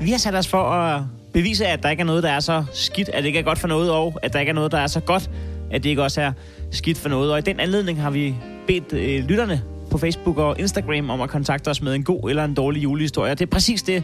Vi 0.00 0.10
har 0.10 0.18
sat 0.18 0.34
os 0.34 0.48
for 0.48 0.62
at 0.62 1.02
bevise, 1.32 1.66
at 1.66 1.82
der 1.82 1.90
ikke 1.90 2.00
er 2.00 2.04
noget, 2.04 2.22
der 2.22 2.30
er 2.30 2.40
så 2.40 2.64
skidt, 2.72 3.08
at 3.08 3.22
det 3.22 3.26
ikke 3.26 3.38
er 3.38 3.42
godt 3.42 3.58
for 3.58 3.68
noget, 3.68 3.90
og 3.90 4.18
at 4.22 4.32
der 4.32 4.40
ikke 4.40 4.50
er 4.50 4.54
noget, 4.54 4.72
der 4.72 4.78
er 4.78 4.86
så 4.86 5.00
godt, 5.00 5.30
at 5.70 5.82
det 5.84 5.90
ikke 5.90 6.02
også 6.02 6.20
er 6.20 6.32
skidt 6.70 6.98
for 6.98 7.08
noget. 7.08 7.32
Og 7.32 7.38
i 7.38 7.42
den 7.42 7.60
anledning 7.60 8.02
har 8.02 8.10
vi 8.10 8.34
bedt 8.66 8.92
øh, 8.92 9.24
lytterne 9.24 9.62
på 9.90 9.98
Facebook 9.98 10.38
og 10.38 10.56
Instagram 10.58 11.10
om 11.10 11.20
at 11.20 11.30
kontakte 11.30 11.68
os 11.68 11.82
med 11.82 11.94
en 11.94 12.04
god 12.04 12.30
eller 12.30 12.44
en 12.44 12.54
dårlig 12.54 12.82
julehistorie. 12.82 13.32
Og 13.32 13.38
det 13.38 13.46
er 13.46 13.50
præcis 13.50 13.82
det, 13.82 14.02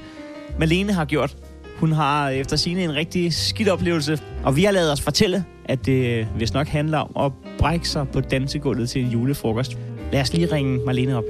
Malene 0.58 0.92
har 0.92 1.04
gjort. 1.04 1.36
Hun 1.76 1.92
har 1.92 2.30
øh, 2.30 2.36
efter 2.36 2.56
sine 2.56 2.84
en 2.84 2.94
rigtig 2.94 3.34
skidt 3.34 3.68
oplevelse, 3.68 4.18
og 4.44 4.56
vi 4.56 4.64
har 4.64 4.72
lavet 4.72 4.92
os 4.92 5.00
fortælle, 5.00 5.44
at 5.64 5.86
det 5.86 6.18
øh, 6.18 6.40
vist 6.40 6.54
nok 6.54 6.66
handler 6.66 6.98
om 6.98 7.26
at 7.26 7.32
brække 7.58 7.88
sig 7.88 8.08
på 8.08 8.20
dansegulvet 8.20 8.90
til 8.90 9.04
en 9.04 9.10
julefrokost. 9.10 9.78
Lad 10.12 10.20
os 10.20 10.32
lige 10.32 10.52
ringe 10.52 10.80
Marlene 10.86 11.16
op. 11.16 11.24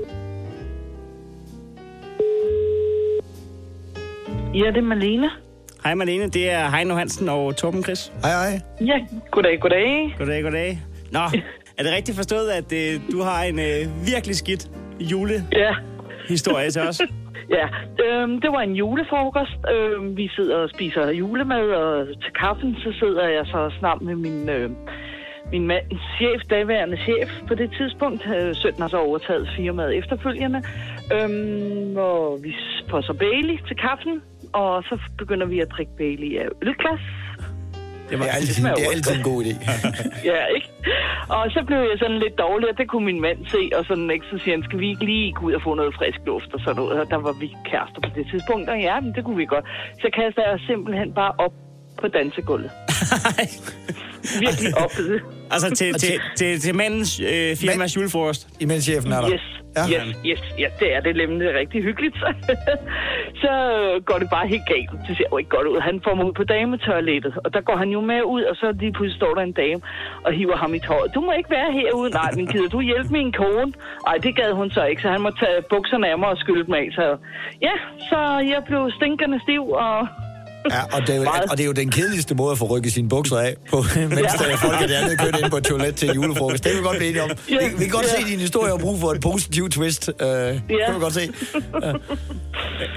Ja, 4.57 4.67
det 4.67 4.77
er 4.77 4.83
Malene. 4.83 5.31
Hej 5.85 5.95
Marlene, 5.95 6.29
det 6.29 6.51
er 6.51 6.71
Heino 6.71 6.95
Hansen 6.95 7.29
og 7.29 7.57
Torben 7.57 7.83
Chris. 7.85 8.13
Hej, 8.23 8.31
hej. 8.33 8.61
Ja, 8.81 9.07
goddag, 9.31 9.61
goddag. 9.61 10.15
Goddag, 10.19 10.43
goddag. 10.43 10.79
Nå, 11.13 11.21
er 11.79 11.83
det 11.83 11.93
rigtigt 11.97 12.17
forstået, 12.17 12.49
at 12.51 12.73
øh, 12.73 13.01
du 13.13 13.23
har 13.23 13.43
en 13.43 13.59
øh, 13.59 14.07
virkelig 14.13 14.37
skidt 14.37 14.69
julehistorie 15.01 16.65
Ja, 16.65 16.71
til 16.71 16.83
os? 16.83 17.01
ja. 17.59 17.67
Øhm, 18.05 18.41
det 18.41 18.51
var 18.53 18.61
en 18.61 18.75
julefrokost. 18.75 19.59
Øhm, 19.75 20.17
vi 20.17 20.29
sidder 20.37 20.57
og 20.57 20.71
spiser 20.71 21.11
julemad, 21.11 21.69
og 21.71 22.07
til 22.07 22.33
kaffen, 22.41 22.75
så 22.75 22.93
sidder 23.01 23.29
jeg 23.29 23.47
så 23.47 23.71
snart 23.79 24.01
med 24.03 24.15
min, 24.15 24.49
øh, 24.49 24.71
min 25.53 25.67
mand, 25.67 25.85
chef, 26.17 26.41
daværende 26.51 26.97
chef 26.97 27.31
på 27.49 27.55
det 27.55 27.71
tidspunkt. 27.79 28.27
Øh, 28.37 28.55
sønnen 28.55 28.81
har 28.83 28.89
så 28.89 28.99
overtaget 28.99 29.49
firmaet 29.57 29.97
efterfølgende. 29.99 30.63
Øhm, 31.15 31.97
og 31.97 32.39
vi 32.43 32.55
får 32.91 33.01
så 33.01 33.13
Bailey 33.13 33.57
til 33.69 33.77
kaffen, 33.77 34.23
og 34.63 34.83
så 34.89 34.95
begynder 35.19 35.47
vi 35.47 35.61
at 35.61 35.69
drikke 35.77 35.93
Bailey 36.01 36.31
af 36.43 36.49
ølglas. 36.63 37.05
Det 38.11 38.19
Det 38.19 38.29
er 38.29 38.33
altid, 38.39 38.55
smager 38.55 38.75
det 38.75 38.85
er 38.87 38.93
altid 38.97 39.15
en 39.21 39.27
god 39.33 39.39
idé. 39.45 39.53
Ja, 40.31 40.43
ikke? 40.57 40.69
Og 41.37 41.45
så 41.55 41.61
blev 41.69 41.81
jeg 41.91 41.97
sådan 42.03 42.19
lidt 42.25 42.37
dårlig, 42.45 42.67
og 42.71 42.77
det 42.79 42.87
kunne 42.91 43.07
min 43.11 43.21
mand 43.27 43.39
se, 43.55 43.63
og 43.79 43.83
sådan, 43.89 44.11
ikke? 44.15 44.27
så 44.31 44.37
siger 44.43 44.55
han, 44.57 44.65
skal 44.69 44.79
vi 44.83 44.89
ikke 44.93 45.05
lige 45.05 45.33
gå 45.33 45.47
ud 45.49 45.53
og 45.59 45.63
få 45.67 45.75
noget 45.81 45.93
frisk 45.99 46.21
luft 46.27 46.51
og 46.57 46.61
sådan 46.65 46.77
noget? 46.81 47.01
Og 47.01 47.07
der 47.13 47.21
var 47.27 47.35
vi 47.43 47.49
kærester 47.71 48.01
på 48.07 48.11
det 48.17 48.25
tidspunkt, 48.31 48.67
og 48.73 48.79
ja, 48.89 48.95
men 49.01 49.11
det 49.17 49.23
kunne 49.25 49.39
vi 49.43 49.47
godt. 49.55 49.65
Så 50.03 50.09
kaster 50.19 50.43
jeg 50.51 50.59
simpelthen 50.71 51.09
bare 51.21 51.33
op 51.45 51.55
på 52.01 52.07
dansegulvet. 52.09 52.71
Virkelig 54.45 54.73
op. 54.85 54.91
altså 55.55 55.69
til, 55.81 55.95
til, 56.03 56.15
til, 56.37 56.61
til 56.61 56.75
mandens 56.75 57.21
øh, 57.21 57.57
firmas 57.57 57.97
julefrokost. 57.97 58.49
Imens 58.61 58.85
chefen 58.85 59.13
er 59.13 59.21
der. 59.21 59.31
Yes, 59.35 59.47
Ja. 59.77 59.83
ja. 59.93 59.99
han? 60.01 60.09
yes, 60.31 60.43
ja, 60.59 60.69
det 60.81 60.89
er 60.97 61.01
det 61.01 61.17
nemlig 61.17 61.55
rigtig 61.55 61.83
hyggeligt. 61.83 62.17
så 63.43 63.53
går 64.09 64.19
det 64.23 64.29
bare 64.31 64.47
helt 64.49 64.67
galt. 64.73 64.91
Det 65.09 65.17
ser 65.17 65.29
jo 65.33 65.37
ikke 65.39 65.51
godt 65.57 65.67
ud. 65.67 65.79
Han 65.81 66.01
får 66.05 66.15
mig 66.15 66.25
ud 66.27 66.33
på 66.33 66.45
dametoilettet, 66.45 67.35
og 67.45 67.55
der 67.55 67.61
går 67.61 67.77
han 67.77 67.89
jo 67.89 68.01
med 68.01 68.23
ud, 68.23 68.43
og 68.43 68.57
så 68.57 68.67
lige 68.73 68.93
pludselig 68.93 69.17
står 69.17 69.35
der 69.35 69.43
en 69.43 69.53
dame 69.53 69.81
og 70.25 70.33
hiver 70.33 70.57
ham 70.57 70.75
i 70.75 70.79
tøjet. 70.79 71.15
Du 71.15 71.21
må 71.21 71.33
ikke 71.33 71.51
være 71.51 71.73
herude. 71.73 72.11
Nej, 72.11 72.31
men 72.37 72.47
gider 72.47 72.69
du 72.69 72.81
hjælpe 72.81 73.11
min 73.13 73.33
kone? 73.33 73.73
Nej, 74.07 74.17
det 74.25 74.37
gad 74.37 74.53
hun 74.53 74.71
så 74.71 74.85
ikke, 74.85 75.03
så 75.03 75.09
han 75.09 75.21
må 75.21 75.31
tage 75.31 75.63
bukserne 75.71 76.09
af 76.09 76.19
mig 76.19 76.29
og 76.29 76.39
skylde 76.39 76.65
dem 76.67 76.75
af. 76.75 76.87
Så 76.93 77.17
ja, 77.63 77.75
så 78.11 78.19
jeg 78.53 78.63
blev 78.67 78.91
stinkende 78.99 79.41
stiv, 79.41 79.63
og 79.71 80.09
Ja, 80.71 80.83
og 80.97 81.01
det, 81.07 81.15
er 81.17 81.17
jo, 81.21 81.27
og 81.51 81.57
det 81.57 81.61
er 81.61 81.67
jo 81.67 81.73
den 81.73 81.91
kedeligste 81.91 82.35
måde 82.35 82.53
at 82.53 82.59
få 82.59 82.65
rykket 82.77 82.93
sine 82.93 83.09
bukser 83.09 83.39
af, 83.39 83.55
på, 83.71 83.77
mens 84.17 84.33
der 84.41 84.47
er 84.53 84.57
folk 84.57 84.83
er 84.83 84.87
det 84.87 84.95
andet 84.95 85.19
kørt 85.21 85.37
ind 85.43 85.51
på 85.51 85.57
et 85.57 85.65
toilet 85.65 85.95
til 85.97 86.09
julefrokost. 86.15 86.65
Det 86.65 86.73
kan 86.73 86.81
vi 86.81 86.85
godt 86.87 86.97
blive 86.97 87.11
enige 87.11 87.23
om. 87.23 87.31
Ja, 87.31 87.57
Vi, 87.69 87.75
vi 87.79 87.85
kan 87.85 87.91
godt 87.99 88.05
ja. 88.07 88.09
se, 88.11 88.17
at 88.25 88.27
din 88.33 88.41
historie 88.41 88.71
har 88.71 88.79
brug 88.79 89.01
for 89.01 89.09
et 89.17 89.21
positivt 89.21 89.73
twist. 89.73 90.09
Uh, 90.09 90.27
Det 90.27 90.61
kan 90.87 90.95
vi 90.95 91.01
godt 91.01 91.13
se. 91.21 91.25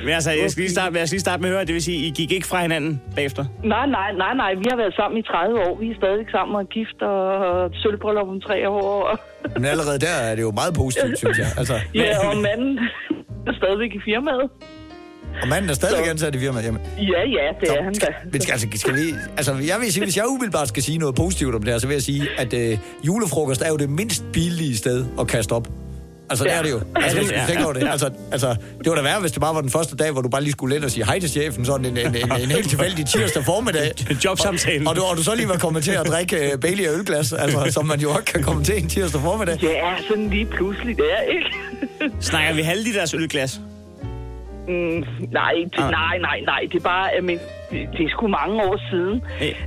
Men 0.06 0.10
altså, 0.10 0.32
jeg 0.32 0.52
skal, 0.52 0.62
lige 0.62 0.72
starte, 0.72 1.00
jeg 1.00 1.08
skal 1.08 1.16
lige 1.16 1.28
starte 1.28 1.42
med 1.42 1.50
at 1.50 1.56
høre, 1.56 1.66
det 1.66 1.74
vil 1.74 1.84
sige, 1.84 1.98
I 2.08 2.10
gik 2.20 2.32
ikke 2.32 2.48
fra 2.48 2.62
hinanden 2.62 3.02
bagefter? 3.16 3.46
nej, 3.64 3.86
nej, 3.98 4.10
nej, 4.24 4.34
nej, 4.34 4.52
vi 4.54 4.66
har 4.70 4.78
været 4.78 4.94
sammen 4.94 5.18
i 5.20 5.24
30 5.24 5.60
år. 5.66 5.78
Vi 5.80 5.88
er 5.92 5.96
stadig 6.02 6.26
sammen 6.32 6.56
og 6.56 6.66
gift 6.76 7.00
og 7.02 7.70
sølvbryllup 7.82 8.28
om 8.28 8.42
tre 8.42 8.70
år. 8.70 9.04
Og 9.12 9.20
Men 9.62 9.66
allerede 9.66 10.00
der 10.00 10.16
er 10.30 10.36
det 10.36 10.42
jo 10.42 10.52
meget 10.52 10.74
positivt, 10.74 11.18
synes 11.18 11.38
jeg. 11.38 11.48
Altså, 11.58 11.76
Ja, 11.96 12.28
og 12.30 12.38
manden 12.38 12.80
er 13.48 13.54
stadigvæk 13.62 13.92
i 14.00 14.02
firmaet. 14.06 14.46
Og 15.42 15.48
manden 15.48 15.70
er 15.70 15.74
stadig 15.74 15.98
Så- 16.06 16.10
ansat 16.12 16.36
i 16.36 16.40
firmaet. 16.40 16.66
Jamen, 16.66 16.82
Ja, 16.98 17.04
ja, 17.04 17.48
det 17.62 17.78
er 17.80 17.84
han 17.84 17.94
da. 17.94 18.08
Men 18.32 18.42
skal, 18.42 18.52
altså, 18.52 18.68
skal 18.76 18.96
vi, 18.96 19.02
altså, 19.38 19.54
jeg 19.54 19.78
vil 19.82 19.94
sige, 19.94 20.04
hvis 20.04 20.18
jeg 20.18 20.28
umiddelbart 20.28 20.68
skal 20.68 20.84
sige 20.84 20.98
noget 20.98 21.16
positivt 21.16 21.56
om 21.56 21.64
det 21.64 21.72
her, 21.74 21.80
så 21.80 21.88
vil 21.88 21.94
jeg 21.94 22.04
sige, 22.04 22.28
at 22.38 22.54
øh, 22.54 22.78
julefrokost 23.08 23.62
er 23.62 23.70
jo 23.70 23.78
det 23.78 23.90
mindst 23.90 24.24
billige 24.34 24.78
sted 24.78 25.06
at 25.20 25.28
kaste 25.28 25.52
op. 25.52 25.68
Altså, 26.32 26.44
det 26.44 26.52
Ja. 26.52 26.58
er 26.58 26.62
det 26.64 26.72
jo. 26.72 26.80
Altså, 26.96 27.18
Ja, 27.18 27.24
du 27.24 27.48
tænker 27.48 27.64
over 27.64 27.74
det. 27.74 27.88
Altså, 27.92 28.10
altså, 28.32 28.48
det 28.84 28.90
var 28.90 28.96
da 28.96 29.02
værre, 29.02 29.20
hvis 29.20 29.32
det 29.32 29.42
bare 29.42 29.56
var 29.56 29.62
den 29.62 29.70
første 29.70 29.96
dag, 29.96 30.12
hvor 30.12 30.22
du 30.22 30.30
bare 30.30 30.42
lige 30.44 30.52
skulle 30.52 30.76
ind 30.76 30.84
og 30.84 30.92
sige 30.92 31.06
hej 31.06 31.20
til 31.20 31.30
chefen, 31.30 31.66
sådan 31.66 31.86
en, 31.86 31.98
en, 31.98 32.08
en, 32.16 32.16
en 32.42 32.52
helt 32.52 32.70
tilfældig 32.70 33.06
tirsdag 33.06 33.46
formiddag. 33.46 33.92
Jobsamtalen. 34.26 34.88
Og, 34.88 34.92
og, 34.92 34.96
du, 34.96 35.02
og 35.04 35.18
du 35.18 35.24
så 35.24 35.36
lige 35.36 35.50
var 35.50 35.58
kommet 35.58 35.84
til 35.84 35.92
at 35.92 36.08
drikke 36.08 36.52
uh, 36.54 36.60
Bailey 36.60 36.88
og 36.88 36.94
ølglas, 37.00 37.34
altså, 37.34 37.68
som 37.72 37.86
man 37.86 38.00
jo 38.00 38.10
også 38.10 38.24
kan 38.24 38.44
komme 38.44 38.64
til 38.64 38.78
en 38.84 38.90
tirsdag 38.90 39.22
formiddag. 39.22 39.60
Ja, 39.64 39.94
sådan 40.10 40.30
lige 40.30 40.46
pludselig 40.46 40.98
der, 40.98 41.22
ikke? 41.34 41.46
Snakker 42.22 42.54
vi 42.54 42.62
halv 42.62 42.84
liters 42.84 43.14
ølglas? 43.14 43.60
Mm, 44.70 45.04
nej, 45.40 45.54
det, 45.74 45.80
Ah. 45.84 45.92
nej, 45.92 46.16
nej, 46.28 46.40
nej, 46.52 46.62
det 46.72 46.76
er 46.76 46.86
bare, 46.94 47.08
almin- 47.18 47.46
det, 47.72 47.80
det 47.98 48.02
er 48.06 48.10
sgu 48.10 48.28
mange 48.28 48.56
år 48.64 48.78
siden. 48.92 49.22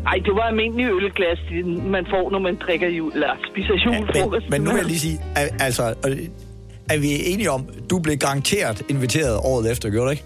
Nej, 0.09 0.17
det 0.27 0.33
var 0.39 0.41
almindelig 0.53 0.87
ølglas, 0.87 1.39
det, 1.51 1.67
man 1.97 2.07
får, 2.11 2.31
når 2.31 2.39
man 2.39 2.55
drikker 2.67 2.89
jul, 2.89 3.13
eller 3.15 3.31
spiser 3.51 3.75
julefrokost. 3.87 4.45
Men, 4.51 4.51
men 4.51 4.61
nu 4.61 4.71
vil 4.71 4.77
jeg 4.79 4.87
lige 4.87 4.99
sige, 4.99 5.19
altså, 5.61 5.95
øh, 6.09 6.19
er 6.91 6.99
vi 6.99 7.09
enige 7.33 7.51
om, 7.51 7.67
du 7.91 7.99
blev 7.99 8.17
garanteret 8.17 8.83
inviteret 8.91 9.37
året 9.45 9.73
efter, 9.73 9.91
gjorde 9.91 10.07
du 10.07 10.11
ikke? 10.11 10.25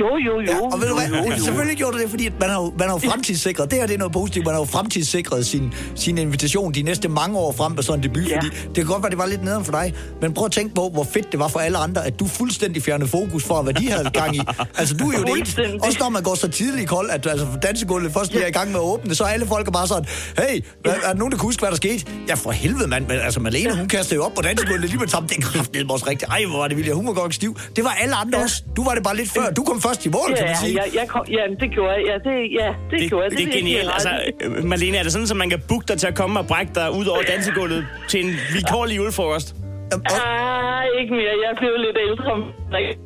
Jo, 0.00 0.06
jo, 0.26 0.40
jo. 0.40 0.52
Ja, 0.52 0.56
og 0.72 0.80
ved 0.80 0.88
du 0.88 0.94
hvad? 0.94 1.08
jo, 1.08 1.30
jo. 1.30 1.44
Selvfølgelig 1.44 1.76
gjorde 1.76 1.96
du 1.96 2.02
det, 2.02 2.10
fordi 2.10 2.28
man 2.40 2.50
har, 2.50 2.60
man 2.78 2.88
har 2.88 2.94
jo 3.02 3.10
fremtidssikret. 3.10 3.70
Det 3.70 3.78
her 3.78 3.86
det 3.86 3.94
er 3.94 3.98
noget 3.98 4.12
positivt. 4.12 4.44
Man 4.44 4.54
har 4.54 4.60
jo 4.60 4.64
fremtidssikret 4.64 5.46
sin, 5.46 5.74
sin 5.94 6.18
invitation 6.18 6.72
de 6.74 6.82
næste 6.82 7.08
mange 7.08 7.38
år 7.38 7.52
frem 7.52 7.76
på 7.76 7.82
sådan 7.82 7.98
en 7.98 8.02
debut. 8.02 8.28
Ja. 8.28 8.36
Fordi 8.36 8.48
det 8.66 8.74
kan 8.74 8.84
godt 8.86 9.02
være, 9.02 9.10
det 9.10 9.18
var 9.18 9.26
lidt 9.26 9.44
nederen 9.44 9.64
for 9.64 9.72
dig. 9.72 9.94
Men 10.20 10.34
prøv 10.34 10.46
at 10.46 10.52
tænke 10.52 10.74
på, 10.74 10.88
hvor 10.88 11.04
fedt 11.04 11.32
det 11.32 11.40
var 11.40 11.48
for 11.48 11.58
alle 11.60 11.78
andre, 11.78 12.06
at 12.06 12.20
du 12.20 12.26
fuldstændig 12.26 12.82
fjernede 12.82 13.08
fokus 13.10 13.44
for, 13.44 13.62
hvad 13.62 13.74
de 13.74 13.90
havde 13.90 14.10
gang 14.10 14.36
i. 14.36 14.40
Altså, 14.78 14.94
du 14.96 15.10
er 15.10 15.18
jo 15.18 15.24
det 15.24 15.36
eneste. 15.36 15.60
Også 15.82 15.98
når 16.00 16.08
man 16.08 16.22
går 16.22 16.34
så 16.34 16.48
tidligt 16.48 16.82
i 16.82 16.86
kold, 16.86 17.10
at 17.10 17.26
altså, 17.26 17.46
dansegulvet 17.62 18.12
først 18.12 18.32
lige 18.32 18.42
er 18.42 18.48
i 18.48 18.50
gang 18.50 18.68
med 18.68 18.80
at 18.80 18.84
åbne, 18.84 19.14
så 19.14 19.24
er 19.24 19.28
alle 19.28 19.46
folk 19.46 19.68
er 19.68 19.72
bare 19.72 19.86
sådan, 19.86 20.06
hey, 20.38 20.64
hvad, 20.82 20.92
er 20.92 21.08
der 21.08 21.14
nogen, 21.14 21.32
der 21.32 21.38
kan 21.38 21.46
huske, 21.46 21.60
hvad 21.60 21.70
der 21.70 21.76
skete? 21.76 22.06
Ja, 22.28 22.34
for 22.34 22.50
helvede, 22.50 22.88
mand. 22.88 23.06
Men, 23.06 23.18
altså, 23.18 23.40
Malene, 23.40 23.76
hun 23.76 23.88
kastede 23.88 24.14
jo 24.14 24.24
op 24.24 24.34
på 24.34 24.42
dansegulvet 24.42 24.90
lige 24.90 24.98
med 24.98 25.08
sammen. 25.08 25.28
Det 25.28 25.44
kraftede 25.44 25.86
også 25.90 26.06
rigtigt. 26.06 26.30
Ej, 26.30 26.44
hvor 26.50 26.58
var 26.58 26.68
det 26.68 26.76
vildt. 26.76 26.94
Hun 26.94 27.06
var 27.06 27.12
godt 27.12 27.34
stiv. 27.34 27.56
Det 27.76 27.84
var 27.84 27.96
alle 28.00 28.14
andre 28.14 28.38
også. 28.38 28.62
Du 28.76 28.84
var 28.84 28.94
det 28.94 29.02
bare 29.02 29.16
lidt 29.16 29.30
før. 29.30 29.50
Du 29.50 29.62
kom 29.62 29.80
først 29.86 30.00
i 30.06 30.10
mål, 30.16 30.28
kan 30.28 30.36
Ja, 30.38 30.46
man 30.52 30.56
sige. 30.64 30.74
ja, 30.80 30.84
jeg 31.00 31.06
kom, 31.12 31.22
ja, 31.38 31.42
det 31.62 31.68
gjorde 31.76 31.92
jeg. 31.96 32.02
Ja, 32.10 32.14
det, 32.26 32.36
ja, 32.60 32.68
det, 32.90 32.96
Det, 33.00 33.08
gjorde 33.10 33.22
jeg. 33.24 33.30
det 33.30 33.40
er 33.40 33.44
jeg 33.44 33.52
give 33.52 33.62
genialt. 33.62 33.90
Altså, 33.96 34.10
øh, 34.44 34.64
Marlene, 34.70 34.96
er 35.00 35.04
det 35.06 35.12
sådan, 35.12 35.28
at 35.34 35.40
man 35.44 35.50
kan 35.54 35.60
booke 35.70 35.84
dig 35.90 35.96
til 36.02 36.08
at 36.12 36.16
komme 36.20 36.34
og 36.42 36.46
brække 36.52 36.72
dig 36.78 36.86
ud 36.98 37.06
over 37.14 37.22
dansegulvet 37.32 37.80
til 38.10 38.18
en 38.24 38.30
vilkårlig 38.54 38.94
julefrokost? 39.00 39.48
Og- 39.94 40.00
Ah, 40.20 40.84
ikke 41.00 41.12
mere. 41.20 41.34
Jeg 41.46 41.52
blev 41.60 41.72
lidt 41.86 41.98
ældre. 42.08 42.32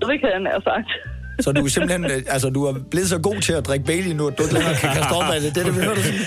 Det 0.08 0.16
kan 0.20 0.28
jeg 0.34 0.40
nær 0.48 0.58
sagt. 0.70 0.90
Så 1.40 1.52
du 1.52 1.64
er 1.64 1.68
simpelthen, 1.68 2.04
øh, 2.04 2.22
altså 2.28 2.50
du 2.50 2.64
er 2.64 2.74
blevet 2.90 3.08
så 3.08 3.18
god 3.18 3.40
til 3.40 3.52
at 3.52 3.66
drikke 3.66 3.86
Bailey 3.86 4.12
nu, 4.12 4.26
at 4.26 4.38
du 4.38 4.42
ikke 4.42 4.54
længere 4.54 4.74
kan 4.74 4.88
kaste 4.94 5.12
op 5.12 5.22
af 5.34 5.40
det. 5.40 5.54
Det 5.54 5.60
er 5.60 5.64
det, 5.64 5.76
vi 5.76 5.80
hører 5.80 5.94
dig 5.94 6.04
sige. 6.04 6.20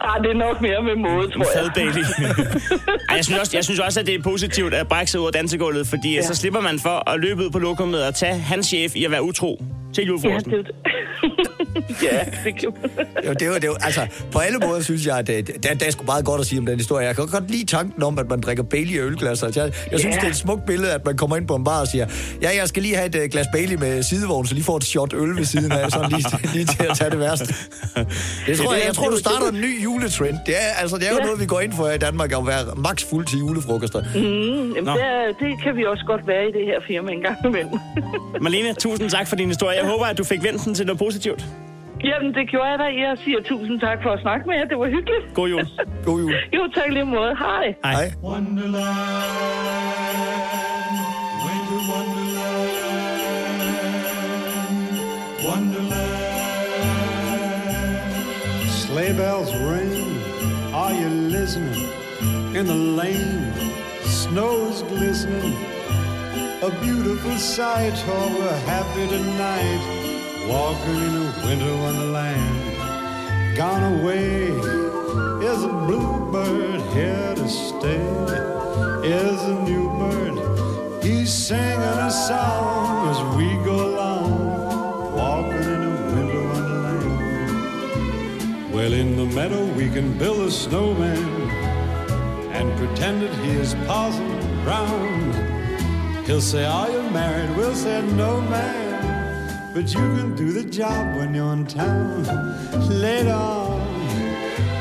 Ah, 0.00 0.22
det 0.22 0.30
er 0.30 0.34
nok 0.34 0.60
mere 0.60 0.82
med 0.82 0.96
måde, 0.96 1.30
tror 1.30 1.46
Fad 1.54 1.62
jeg. 1.62 1.72
Bailey. 1.74 2.02
Ej, 3.08 3.16
jeg, 3.16 3.24
synes 3.24 3.40
også, 3.40 3.56
jeg 3.56 3.64
synes 3.64 3.80
også, 3.80 4.00
at 4.00 4.06
det 4.06 4.14
er 4.14 4.22
positivt 4.22 4.74
at 4.74 4.88
brække 4.88 5.10
sig 5.10 5.20
ud 5.20 5.26
af 5.26 5.32
dansegulvet, 5.32 5.86
fordi 5.86 6.14
ja. 6.14 6.22
så 6.22 6.34
slipper 6.34 6.60
man 6.60 6.78
for 6.78 7.10
at 7.10 7.20
løbe 7.20 7.44
ud 7.44 7.50
på 7.50 7.58
lokummet 7.58 8.04
og 8.06 8.14
tage 8.14 8.34
hans 8.38 8.66
chef 8.66 8.96
i 8.96 9.04
at 9.04 9.10
være 9.10 9.22
utro 9.22 9.62
til 9.94 10.02
Ja, 10.02 10.08
julefrokosten. 10.08 10.50
det, 10.52 10.58
jo 10.58 10.62
det. 10.62 10.70
ja, 12.02 12.20
det 12.44 12.60
kan 12.60 12.72
Jo, 13.26 13.32
det 13.32 13.50
var, 13.50 13.58
det 13.58 13.68
var, 13.70 13.76
altså, 13.84 14.06
på 14.32 14.38
alle 14.38 14.58
måder 14.58 14.80
synes 14.80 15.06
jeg, 15.06 15.18
at 15.18 15.28
øh, 15.28 15.42
der, 15.62 15.74
der 15.74 15.86
er 15.86 15.90
sgu 15.90 16.04
meget 16.04 16.24
godt 16.24 16.40
at 16.40 16.46
sige 16.46 16.58
om 16.58 16.66
den 16.66 16.76
historie. 16.78 17.06
Jeg 17.06 17.16
kan 17.16 17.26
godt 17.26 17.50
lide 17.50 17.64
tanken 17.66 18.02
om, 18.02 18.18
at 18.18 18.28
man 18.28 18.40
drikker 18.40 18.62
Bailey 18.62 18.92
i 18.92 18.98
ølglas. 18.98 19.42
Altså, 19.42 19.60
jeg, 19.62 19.72
jeg 19.92 20.00
synes, 20.00 20.14
Ja. 20.16 20.20
det 20.20 20.26
er 20.26 20.30
et 20.30 20.36
smukt 20.36 20.66
billede, 20.66 20.92
at 20.92 21.04
man 21.06 21.16
kommer 21.16 21.36
ind 21.36 21.46
på 21.48 21.54
en 21.54 21.64
bar 21.64 21.80
og 21.80 21.88
siger, 21.88 22.06
ja, 22.42 22.50
jeg 22.56 22.68
skal 22.68 22.82
lige 22.82 22.94
have 22.96 23.06
et 23.06 23.14
øh, 23.14 23.28
glas 23.30 23.46
Bailey 23.52 23.74
med 23.76 24.02
sidevogn, 24.02 24.46
så 24.46 24.54
lige 24.54 24.64
får 24.64 24.76
et 24.76 24.84
shot 24.84 25.14
øl 25.14 25.36
ved 25.36 25.44
siden 25.44 25.72
af, 25.72 25.90
sådan 25.90 26.10
lige, 26.10 26.24
lige 26.54 26.64
til 26.64 26.86
at 26.90 26.96
tage 26.96 27.10
det 27.10 27.18
værste. 27.18 27.54
Det 28.46 28.58
tror 28.58 28.74
jeg, 28.74 28.82
jeg 28.86 28.94
tror, 28.94 29.10
du 29.10 29.18
starter 29.18 29.48
en 29.48 29.60
ny 29.60 29.84
juletrend. 29.84 30.38
Det 30.46 30.54
er, 30.56 30.72
altså, 30.80 30.96
det 30.96 31.06
er 31.06 31.10
jo 31.10 31.16
Ja. 31.20 31.24
noget, 31.24 31.40
vi 31.40 31.46
går 31.46 31.60
ind 31.60 31.72
for 31.72 31.86
her 31.86 31.92
i 31.94 31.98
Danmark, 31.98 32.32
at 32.32 32.46
være 32.46 32.64
max 32.76 33.04
fuld 33.10 33.26
til 33.26 33.38
julefrokoster. 33.38 34.02
Jamen, 34.14 34.84
Nå. 34.84 34.92
det, 34.92 35.02
er- 35.02 35.32
det 35.40 35.62
kan 35.62 35.76
vi 35.76 35.84
også 35.84 36.04
godt 36.06 36.26
være 36.26 36.42
i 36.48 36.52
det 36.52 36.64
her 36.66 36.78
firma 36.86 37.12
en 37.12 37.20
gang 37.22 37.36
imellem. 37.46 37.72
Marlene, 38.40 38.74
tusind 38.74 39.10
tak 39.10 39.28
for 39.28 39.36
din 39.36 39.48
historie. 39.48 39.76
Jeg 39.78 39.86
håber, 39.90 40.04
at 40.04 40.18
du 40.18 40.24
fik 40.24 40.42
vendt 40.42 40.64
den 40.64 40.74
til 40.74 40.86
noget 40.86 40.98
positivt. 40.98 41.44
Jamen, 42.04 42.34
det 42.34 42.48
gjorde 42.50 42.68
jeg 42.70 42.78
da. 42.78 42.84
Jeg 42.84 43.18
siger 43.24 43.40
tusind 43.42 43.80
tak 43.80 43.98
for 44.02 44.10
at 44.10 44.20
snakke 44.20 44.46
med 44.48 44.56
jer. 44.56 44.64
Det 44.64 44.78
var 44.78 44.88
hyggeligt. 44.96 45.24
God 45.34 45.48
jul. 45.48 45.66
God 46.06 46.20
jul. 46.20 46.32
Jo, 46.56 46.62
tak 46.74 46.88
lige 46.92 47.04
måde. 47.04 47.36
Hej. 47.36 47.74
Hej. 47.84 47.92
Hej. 47.94 48.06
Wonderland, 48.22 48.84
winter 51.44 51.80
wonderland, 51.92 52.70
wonderland. 55.46 56.10
Sleigh 58.82 59.14
bells 59.16 59.50
ring, 59.70 60.04
are 60.82 60.92
you 61.02 61.08
listening? 61.38 61.88
In 62.58 62.64
the 62.66 62.80
lane, 63.00 63.52
snow's 64.04 64.82
glistening. 64.82 65.54
A 66.62 66.70
beautiful 66.86 67.36
sight, 67.38 67.96
oh, 68.08 68.28
we're 68.38 68.60
happy 68.74 69.06
tonight, 69.16 69.82
walking 70.48 70.96
in 70.96 71.14
a 71.14 71.32
winter 71.44 71.74
wonderland. 71.82 72.76
Gone 73.56 74.00
away 74.00 74.48
is 75.48 75.62
a 75.62 75.68
bluebird 75.68 76.80
here 76.92 77.34
to 77.34 77.48
stay. 77.48 78.06
Is 79.04 79.42
a 79.42 79.54
new 79.62 79.88
bird. 79.98 80.36
He's 81.04 81.32
singing 81.32 81.98
a 82.08 82.10
song 82.10 83.08
as 83.10 83.18
we 83.36 83.46
go 83.64 83.76
along, 83.90 85.14
walking 85.16 85.62
in 85.74 85.82
a 85.82 85.94
winter 86.14 86.42
wonderland. 86.52 87.10
Well, 88.74 88.92
in 88.92 89.16
the 89.16 89.26
meadow 89.26 89.64
we 89.74 89.88
can 89.90 90.16
build 90.18 90.40
a 90.40 90.50
snowman 90.50 91.50
and 92.52 92.76
pretend 92.78 93.22
that 93.22 93.34
he 93.44 93.50
is 93.50 93.74
Parson 93.86 94.40
Brown. 94.64 95.32
He'll 96.24 96.40
say, 96.40 96.64
Are 96.64 96.90
you 96.90 97.02
married? 97.10 97.50
We'll 97.56 97.74
say, 97.74 98.00
No, 98.12 98.40
man. 98.40 98.83
But 99.74 99.92
you 99.92 99.98
can 99.98 100.36
do 100.36 100.52
the 100.52 100.62
job 100.62 101.16
when 101.16 101.34
you're 101.34 101.52
in 101.52 101.66
town. 101.66 102.22
Later 102.88 103.32
on, 103.32 103.82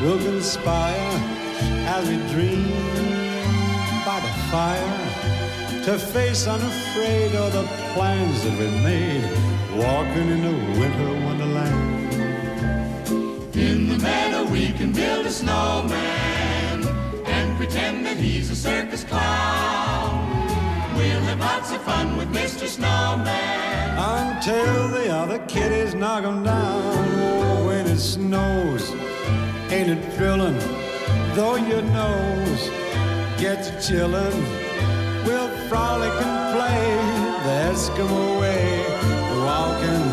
we'll 0.04 0.20
conspire 0.20 1.20
as 1.90 2.08
we 2.08 2.18
dream 2.32 2.70
by 4.06 4.20
the 4.20 4.34
fire 4.52 5.84
to 5.86 5.98
face 5.98 6.46
unafraid 6.46 7.36
all 7.36 7.50
the 7.50 7.64
plans 7.96 8.44
that 8.44 8.60
we 8.60 8.68
made, 8.84 9.24
walking 9.76 10.30
in 10.30 10.46
a 10.46 10.80
winter 10.80 11.26
wonderland. 11.26 12.14
In 13.56 13.90
the 13.90 13.98
meadow 13.98 14.44
we 14.52 14.74
can 14.74 14.92
build 14.92 15.26
a 15.26 15.32
snowman 15.32 16.88
and 17.26 17.58
pretend 17.58 18.06
that 18.06 18.18
he's 18.18 18.52
a 18.52 18.56
circus 18.56 19.04
clown. 19.04 20.48
We'll 20.96 21.22
have 21.22 21.40
lots 21.40 21.72
of 21.72 21.82
fun 21.82 22.16
with 22.16 22.32
Mr. 22.32 22.68
Snowman. 22.68 23.62
Until 24.22 24.88
the 24.89 25.10
other 25.22 25.39
kiddies 25.48 25.93
knock 25.96 26.24
'em 26.24 26.43
down. 26.43 27.65
When 27.67 27.86
it 27.88 28.00
snows, 28.00 28.84
ain't 29.75 29.89
it 29.96 30.03
thrilling? 30.15 30.60
Though 31.36 31.58
your 31.72 31.84
nose 32.03 32.63
gets 33.43 33.67
chillin', 33.86 34.39
we'll 35.25 35.51
frolic 35.67 36.15
and 36.27 36.38
play 36.55 36.86
the 37.46 37.55
Eskimo 37.72 38.24
way, 38.41 38.65
walking 39.48 40.05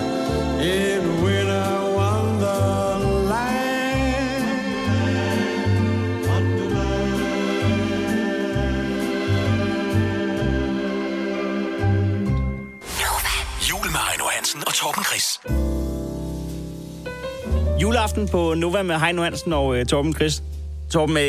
Juleaften 17.83 18.29
på 18.29 18.55
Nova 18.55 18.83
med 18.83 18.97
Heino 18.97 19.23
Hansen 19.23 19.53
og 19.53 19.79
øh, 19.79 19.87
Torben 19.87 20.15
Chris. 20.15 20.43
Torben, 20.91 21.17
øh, 21.17 21.23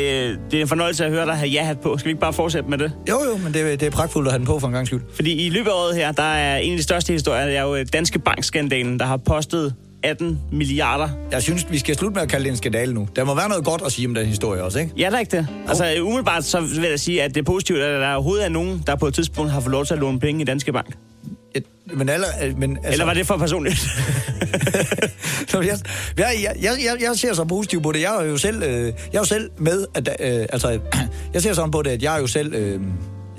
det 0.50 0.56
er 0.56 0.60
en 0.60 0.68
fornøjelse 0.68 1.04
at 1.04 1.10
høre 1.10 1.26
dig 1.26 1.34
have 1.34 1.48
ja-hat 1.48 1.80
på. 1.80 1.98
Skal 1.98 2.06
vi 2.06 2.10
ikke 2.10 2.20
bare 2.20 2.32
fortsætte 2.32 2.70
med 2.70 2.78
det? 2.78 2.92
Jo, 3.08 3.20
jo, 3.30 3.36
men 3.36 3.54
det, 3.54 3.80
det 3.80 3.86
er 3.86 3.90
pragtfuldt 3.90 4.28
at 4.28 4.32
have 4.32 4.38
den 4.38 4.46
på 4.46 4.58
for 4.58 4.66
en 4.66 4.72
gang 4.72 4.86
skyld. 4.86 5.00
Fordi 5.14 5.46
i 5.46 5.50
løbet 5.50 5.70
af 5.70 5.74
året 5.74 5.96
her, 5.96 6.12
der 6.12 6.22
er 6.22 6.56
en 6.56 6.72
af 6.72 6.76
de 6.76 6.82
største 6.82 7.12
historier, 7.12 7.46
det 7.46 7.56
er 7.56 7.62
jo 7.62 7.74
øh, 7.74 7.86
Danske 7.92 8.18
Bank-skandalen, 8.18 8.98
der 8.98 9.04
har 9.04 9.16
postet 9.16 9.74
18 10.02 10.40
milliarder. 10.52 11.08
Jeg 11.30 11.42
synes, 11.42 11.66
vi 11.70 11.78
skal 11.78 11.96
slutte 11.96 12.14
med 12.14 12.22
at 12.22 12.28
kalde 12.28 12.44
det 12.44 12.50
en 12.50 12.56
skandale 12.56 12.94
nu. 12.94 13.08
Der 13.16 13.24
må 13.24 13.34
være 13.34 13.48
noget 13.48 13.64
godt 13.64 13.82
at 13.86 13.92
sige 13.92 14.08
om 14.08 14.14
den 14.14 14.26
historie 14.26 14.62
også, 14.62 14.78
ikke? 14.78 14.92
Ja, 14.96 15.10
der 15.10 15.16
er 15.16 15.20
ikke 15.20 15.36
det. 15.36 15.46
Altså 15.68 15.84
umiddelbart 16.02 16.44
så 16.44 16.60
vil 16.60 16.88
jeg 16.90 17.00
sige, 17.00 17.22
at 17.22 17.34
det 17.34 17.40
er 17.40 17.44
positivt, 17.44 17.78
at 17.78 18.00
der 18.00 18.14
overhovedet 18.14 18.44
er 18.44 18.48
nogen, 18.48 18.82
der 18.86 18.96
på 18.96 19.06
et 19.06 19.14
tidspunkt 19.14 19.52
har 19.52 19.60
fået 19.60 19.72
lov 19.72 19.84
til 19.84 19.94
at 19.94 20.00
låne 20.00 20.20
penge 20.20 20.40
i 20.40 20.44
Danske 20.44 20.72
Bank. 20.72 20.96
Et, 21.54 21.64
men, 21.94 22.08
aller, 22.08 22.26
men 22.56 22.76
altså, 22.76 22.92
Eller 22.92 23.04
var 23.04 23.14
det 23.14 23.26
for 23.26 23.36
personligt? 23.36 23.76
Jeg, 25.54 25.78
jeg, 26.18 26.56
jeg, 26.60 26.72
jeg, 26.84 26.96
jeg 27.00 27.16
ser 27.16 27.34
så 27.34 27.44
positivt 27.44 27.82
på 27.82 27.92
det. 27.92 28.00
Jeg 28.00 28.16
er 28.16 28.24
jo 28.24 28.36
selv, 28.36 28.62
øh, 28.62 28.84
jeg 28.86 28.92
er 29.14 29.18
jo 29.18 29.24
selv 29.24 29.50
med, 29.58 29.86
at, 29.94 30.08
øh, 30.08 30.46
altså, 30.52 30.80
jeg 31.34 31.42
ser 31.42 31.52
sådan 31.52 31.70
på 31.70 31.82
det, 31.82 31.90
at 31.90 32.02
jeg 32.02 32.16
er 32.16 32.20
jo 32.20 32.26
selv, 32.26 32.54
øh, 32.54 32.80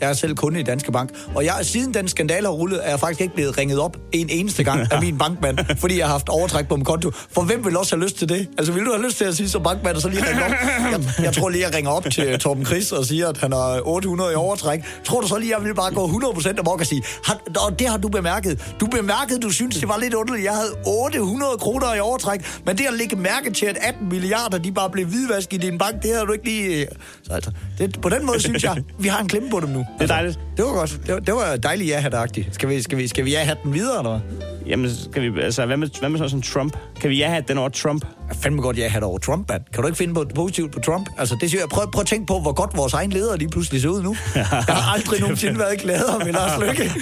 jeg 0.02 0.10
er 0.10 0.14
selv 0.14 0.36
kunde 0.36 0.60
i 0.60 0.64
Danske 0.64 0.92
Bank, 0.92 1.10
og 1.36 1.46
jeg, 1.46 1.54
siden 1.62 1.94
den 1.94 2.08
skandale 2.08 2.48
har 2.48 2.54
rullet, 2.54 2.86
er 2.86 2.90
jeg 2.90 3.00
faktisk 3.00 3.22
ikke 3.22 3.36
blevet 3.36 3.58
ringet 3.58 3.80
op 3.80 3.98
en 4.12 4.30
eneste 4.30 4.64
gang 4.64 4.92
af 4.92 5.02
min 5.06 5.18
bankmand, 5.18 5.58
fordi 5.78 5.98
jeg 5.98 6.06
har 6.06 6.12
haft 6.12 6.30
overtræk 6.30 6.68
på 6.68 6.76
min 6.76 6.86
konto. 6.86 7.12
For 7.32 7.42
hvem 7.42 7.66
vil 7.66 7.78
også 7.78 7.96
have 7.96 8.04
lyst 8.04 8.18
til 8.18 8.30
det? 8.30 8.50
Altså, 8.58 8.74
vil 8.74 8.86
du 8.86 8.92
have 8.92 9.06
lyst 9.06 9.18
til 9.18 9.26
at 9.26 9.36
sige 9.36 9.50
som 9.50 9.64
bankmand, 9.64 9.96
og 9.96 10.02
så 10.02 10.10
lige 10.10 10.24
ringe 10.30 10.44
op? 10.44 10.52
Jeg, 10.92 11.24
jeg 11.24 11.34
tror 11.34 11.50
lige, 11.50 11.66
jeg 11.66 11.76
ringer 11.76 11.92
op 11.92 12.06
til 12.12 12.40
Torben 12.40 12.66
Chris 12.66 12.92
og 12.92 13.06
siger, 13.06 13.28
at 13.28 13.38
han 13.38 13.52
har 13.52 13.82
800 13.84 14.32
i 14.32 14.36
overtræk. 14.36 14.80
Tror 15.04 15.22
du 15.22 15.28
så 15.28 15.38
lige, 15.38 15.56
jeg 15.58 15.64
vil 15.64 15.76
bare 15.76 15.94
gå 15.94 16.08
100% 16.08 16.60
amok 16.60 16.80
og 16.80 16.86
sige, 16.86 17.04
har, 17.26 17.40
og 17.66 17.80
det 17.80 17.88
har 17.88 17.98
du 17.98 18.08
bemærket. 18.08 18.76
Du 18.80 18.86
bemærkede, 18.86 19.40
du 19.40 19.50
synes, 19.50 19.78
det 19.78 19.88
var 19.88 19.98
lidt 19.98 20.14
underligt. 20.14 20.46
Jeg 20.46 20.54
havde 20.54 20.72
800 20.86 21.58
kroner 21.60 21.94
i 21.94 22.00
overtræk, 22.00 22.62
men 22.66 22.78
det 22.78 22.86
at 22.86 22.94
lægge 22.94 23.16
mærke 23.16 23.52
til, 23.52 23.66
at 23.66 23.78
18 23.82 24.10
milliarder, 24.10 24.58
de 24.58 24.72
bare 24.72 24.90
blev 24.90 25.06
hvidvasket 25.06 25.64
i 25.64 25.68
din 25.68 25.78
bank, 25.78 26.04
det 26.04 26.12
havde 26.12 26.26
du 26.26 26.32
ikke 26.32 26.46
lige... 26.46 26.88
Så 27.24 27.34
altså, 27.34 27.52
det, 27.78 28.02
på 28.02 28.10
den 28.10 28.26
måde 28.26 28.40
synes 28.40 28.64
jeg, 28.64 28.84
vi 29.00 29.08
har 29.08 29.20
en 29.20 29.28
klemme 29.28 29.50
på 29.50 29.60
dem 29.60 29.70
nu. 29.70 29.83
Det 30.00 30.04
er 30.04 30.08
dejligt. 30.08 30.40
Det 30.58 30.66
var 30.66 30.74
godt. 30.74 31.00
Det 31.06 31.14
var, 31.14 31.20
det 31.20 31.34
var 31.34 31.56
dejligt 31.56 31.90
ja 31.90 32.10
agtigt 32.14 32.56
Skal 32.56 32.70
vi, 32.70 32.82
skal 32.82 32.98
vi, 32.98 33.08
skal 33.08 33.26
vi 33.26 33.32
ja 33.32 33.56
den 33.64 33.74
videre, 33.74 34.00
eller 34.00 34.20
hvad? 34.20 34.53
Jamen, 34.68 34.96
skal 34.96 35.22
vi, 35.22 35.42
altså, 35.42 35.66
hvad 35.66 35.78
med, 35.78 35.90
hvad 36.00 36.10
med 36.10 36.18
sådan 36.18 36.30
som 36.30 36.42
Trump? 36.42 36.78
Kan 37.02 37.10
vi 37.10 37.18
ja-hat 37.18 37.48
den 37.48 37.58
over 37.58 37.70
Trump? 37.70 38.06
Jeg 38.30 38.36
fandme 38.36 38.62
godt 38.62 38.78
ja 38.78 39.00
over 39.04 39.18
Trump, 39.18 39.50
mand. 39.50 39.62
Kan 39.74 39.82
du 39.82 39.88
ikke 39.88 39.98
finde 39.98 40.14
på 40.14 40.26
positivt 40.36 40.72
på 40.72 40.80
Trump? 40.80 41.10
Altså, 41.18 41.38
det 41.42 41.50
siger 41.50 41.62
jeg. 41.62 41.70
Prøv, 41.70 41.92
prøv 41.92 42.02
at 42.02 42.08
tænke 42.08 42.26
på, 42.26 42.40
hvor 42.40 42.54
godt 42.54 42.78
vores 42.78 42.94
egen 42.94 43.12
leder 43.12 43.36
lige 43.38 43.50
pludselig 43.50 43.82
ser 43.82 43.90
ud 43.90 44.04
nu. 44.04 44.16
Jeg 44.36 44.46
har 44.46 44.94
aldrig 44.94 45.20
nogensinde 45.22 45.60
været 45.60 45.80
gladere 45.80 46.20
med 46.26 46.34
Lars 46.34 46.62
Lykke. 46.62 46.84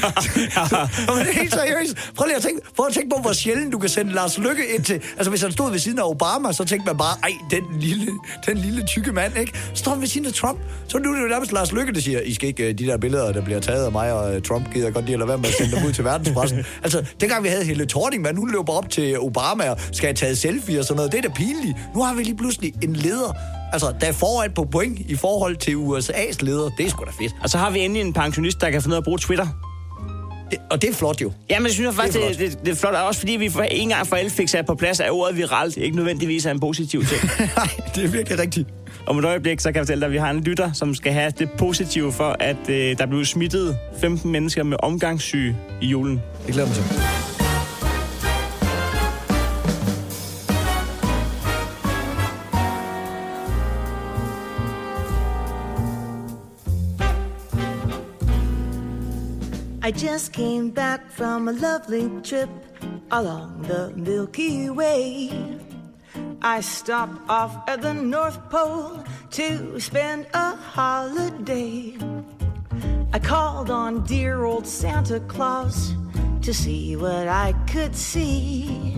Men 1.07 1.25
det 1.25 1.29
er 1.29 1.39
helt 1.39 1.53
seriøst. 1.53 2.11
Prøv 2.15 2.25
lige 2.25 2.35
at 2.35 2.41
tænke, 2.43 2.61
prøv 2.75 2.85
at 2.87 2.93
tænke 2.93 3.09
på, 3.15 3.21
hvor 3.21 3.33
sjældent 3.33 3.73
du 3.73 3.79
kan 3.79 3.89
sende 3.89 4.13
Lars 4.13 4.37
Lykke 4.37 4.63
ind 4.75 4.83
til... 4.83 4.93
Altså, 4.93 5.29
hvis 5.29 5.41
han 5.41 5.51
stod 5.51 5.71
ved 5.71 5.79
siden 5.79 5.99
af 5.99 6.03
Obama, 6.03 6.51
så 6.51 6.65
tænkte 6.65 6.85
man 6.85 6.97
bare, 6.97 7.17
ej, 7.23 7.31
den 7.51 7.63
lille, 7.79 8.11
den 8.45 8.57
lille 8.57 8.85
tykke 8.85 9.11
mand, 9.11 9.37
ikke? 9.37 9.53
Står 9.73 9.95
ved 9.95 10.07
siden 10.07 10.27
af 10.27 10.33
Trump. 10.33 10.59
Så 10.87 10.97
nu 10.99 11.09
er 11.11 11.15
det 11.15 11.23
jo 11.23 11.27
nærmest 11.27 11.51
Lars 11.51 11.71
Lykke, 11.71 11.93
der 11.93 12.01
siger, 12.01 12.21
I 12.21 12.33
skal 12.33 12.47
ikke, 12.47 12.69
øh, 12.69 12.77
de 12.77 12.85
der 12.85 12.97
billeder, 12.97 13.31
der 13.31 13.41
bliver 13.41 13.59
taget 13.59 13.85
af 13.85 13.91
mig 13.91 14.13
og 14.13 14.35
øh, 14.35 14.41
Trump, 14.41 14.73
gider 14.73 14.85
jeg 14.85 14.93
godt 14.93 15.05
lige 15.05 15.13
at 15.13 15.19
lade 15.19 15.27
være 15.29 15.37
med 15.37 15.47
at 15.47 15.53
sende 15.53 15.75
dem 15.75 15.85
ud 15.85 15.93
til 15.93 16.03
verdenspressen. 16.03 16.65
altså, 16.83 17.05
dengang 17.21 17.43
vi 17.43 17.49
havde 17.51 17.63
Helle 17.63 17.85
Thorning, 17.85 18.21
man, 18.21 18.37
hun 18.37 18.51
løber 18.51 18.73
op 18.73 18.89
til 18.89 19.19
Obama 19.19 19.69
og 19.69 19.77
skal 19.91 20.07
have 20.07 20.15
taget 20.15 20.37
selfie 20.37 20.79
og 20.79 20.85
sådan 20.85 20.95
noget. 20.95 21.11
Det 21.11 21.17
er 21.17 21.21
da 21.21 21.33
pinligt. 21.33 21.77
Nu 21.95 22.03
har 22.03 22.13
vi 22.13 22.23
lige 22.23 22.37
pludselig 22.37 22.73
en 22.83 22.95
leder, 22.95 23.33
altså, 23.73 23.93
der 24.01 24.07
er 24.07 24.11
foran 24.11 24.51
på 24.51 24.63
point 24.71 24.99
i 24.99 25.15
forhold 25.15 25.55
til 25.55 25.71
USA's 25.75 26.37
leder. 26.39 26.69
Det 26.77 26.85
er 26.85 26.89
sgu 26.89 27.05
da 27.05 27.11
fedt. 27.23 27.35
Og 27.43 27.49
så 27.49 27.57
har 27.57 27.69
vi 27.69 27.79
endelig 27.79 28.01
en 28.01 28.13
pensionist, 28.13 28.61
der 28.61 28.69
kan 28.69 28.81
finde 28.81 28.93
ud 28.93 28.95
af 28.95 29.01
at 29.01 29.03
bruge 29.03 29.19
Twitter. 29.19 29.47
Det, 30.51 30.59
og 30.71 30.81
det 30.81 30.89
er 30.89 30.93
flot 30.93 31.21
jo. 31.21 31.31
Jamen, 31.49 31.65
jeg 31.65 31.73
synes 31.73 31.85
jeg 31.85 31.93
faktisk, 31.93 32.17
Det 32.17 32.25
er 32.25 32.29
det, 32.29 32.39
det, 32.39 32.65
det, 32.65 32.71
er 32.71 32.75
flot. 32.75 32.93
Og 32.93 33.03
også 33.03 33.19
fordi 33.19 33.31
vi 33.31 33.49
for 33.49 33.61
en 33.61 33.89
gang 33.89 34.07
for 34.07 34.15
alle 34.15 34.31
fik 34.31 34.47
sat 34.47 34.65
på 34.65 34.75
plads, 34.75 34.99
at 34.99 35.11
ordet 35.11 35.37
viralt 35.37 35.77
ikke 35.77 35.95
nødvendigvis 35.95 36.45
er 36.45 36.51
en 36.51 36.59
positiv 36.59 37.05
ting. 37.05 37.21
Nej, 37.57 37.67
det 37.95 38.03
er 38.03 38.07
virkelig 38.07 38.39
rigtigt. 38.39 38.69
Om 39.07 39.19
et 39.19 39.25
øjeblik, 39.25 39.59
så 39.59 39.69
kan 39.69 39.75
jeg 39.75 39.81
fortælle 39.81 40.01
dig, 40.01 40.05
at 40.05 40.11
vi 40.11 40.17
har 40.17 40.29
en 40.29 40.39
lytter, 40.39 40.71
som 40.73 40.95
skal 40.95 41.13
have 41.13 41.33
det 41.39 41.51
positive 41.51 42.13
for, 42.13 42.35
at 42.39 42.69
øh, 42.69 42.97
der 42.97 43.05
blev 43.05 43.25
smittet 43.25 43.77
15 44.01 44.31
mennesker 44.31 44.63
med 44.63 44.77
omgangssyge 44.79 45.57
i 45.81 45.87
julen. 45.87 46.21
Det 46.45 46.53
glæder 46.53 46.67
mig 46.67 46.75
til. 46.75 47.20
I 59.91 59.93
just 59.93 60.31
came 60.31 60.69
back 60.69 61.11
from 61.11 61.49
a 61.49 61.51
lovely 61.51 62.09
trip 62.23 62.49
along 63.11 63.63
the 63.63 63.91
Milky 63.93 64.69
Way. 64.69 65.59
I 66.41 66.61
stopped 66.61 67.19
off 67.29 67.67
at 67.67 67.81
the 67.81 67.93
North 67.93 68.39
Pole 68.49 69.03
to 69.31 69.77
spend 69.81 70.27
a 70.33 70.55
holiday. 70.55 71.97
I 73.11 73.19
called 73.19 73.69
on 73.69 74.05
dear 74.05 74.45
old 74.45 74.65
Santa 74.65 75.19
Claus 75.19 75.93
to 76.41 76.53
see 76.53 76.95
what 76.95 77.27
I 77.27 77.51
could 77.67 77.93
see. 77.93 78.95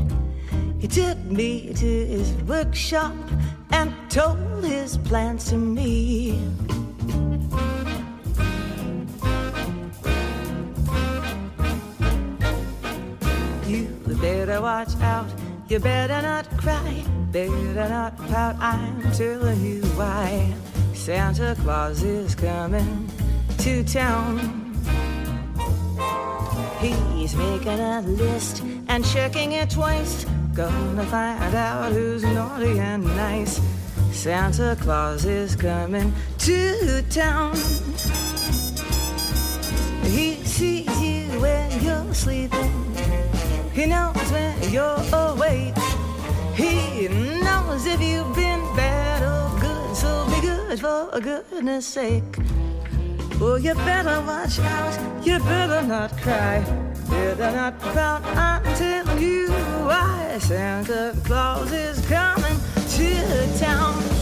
He 0.77 0.87
took 0.87 1.17
me 1.25 1.73
to 1.73 2.05
his 2.05 2.31
workshop 2.43 3.15
and 3.71 3.91
told 4.11 4.63
his 4.63 4.97
plans 4.97 5.49
to 5.49 5.57
me. 5.57 6.39
Better 14.23 14.61
watch 14.61 14.95
out, 15.01 15.27
you 15.67 15.79
better 15.79 16.21
not 16.21 16.47
cry, 16.55 17.03
better 17.33 17.89
not 17.89 18.15
pout, 18.29 18.55
I'm 18.57 19.01
telling 19.11 19.61
you 19.61 19.81
why. 19.97 20.53
Santa 20.93 21.57
Claus 21.61 22.03
is 22.03 22.33
coming 22.33 23.09
to 23.57 23.83
town. 23.83 24.39
He's 26.79 27.35
making 27.35 27.81
a 27.81 27.99
list 27.99 28.63
and 28.87 29.03
checking 29.03 29.51
it 29.51 29.69
twice. 29.69 30.25
Gonna 30.53 31.05
find 31.07 31.53
out 31.53 31.91
who's 31.91 32.23
naughty 32.23 32.79
and 32.79 33.03
nice. 33.17 33.59
Santa 34.13 34.77
Claus 34.79 35.25
is 35.25 35.53
coming 35.53 36.13
to 36.37 37.01
town. 37.09 37.55
He 40.15 40.35
sees 40.45 41.01
you 41.01 41.41
when 41.41 41.83
you're 41.83 42.13
sleeping. 42.13 43.22
He 43.73 43.87
knows 43.87 44.31
when 44.31 44.71
you're 44.71 45.01
awake. 45.13 45.73
He 46.53 47.07
knows 47.07 47.87
if 47.87 47.99
you've 47.99 48.35
been 48.35 48.61
bad 48.75 49.23
or 49.23 49.59
good. 49.59 49.95
So 49.95 50.27
be 50.29 50.41
good 50.41 50.79
for 50.79 51.19
goodness 51.19 51.87
sake. 51.87 52.37
Oh, 53.41 53.55
you 53.55 53.73
better 53.73 54.21
watch 54.21 54.59
out. 54.59 55.25
You 55.25 55.39
better 55.39 55.81
not 55.81 56.15
cry. 56.17 56.63
Better 57.09 57.51
not 57.51 57.79
pout. 57.79 58.23
I'm 58.37 58.63
telling 58.75 59.19
you 59.19 59.49
why 59.87 60.37
Santa 60.39 61.15
Claus 61.25 61.71
is 61.71 62.05
coming 62.05 62.59
to 62.89 63.59
town. 63.59 64.12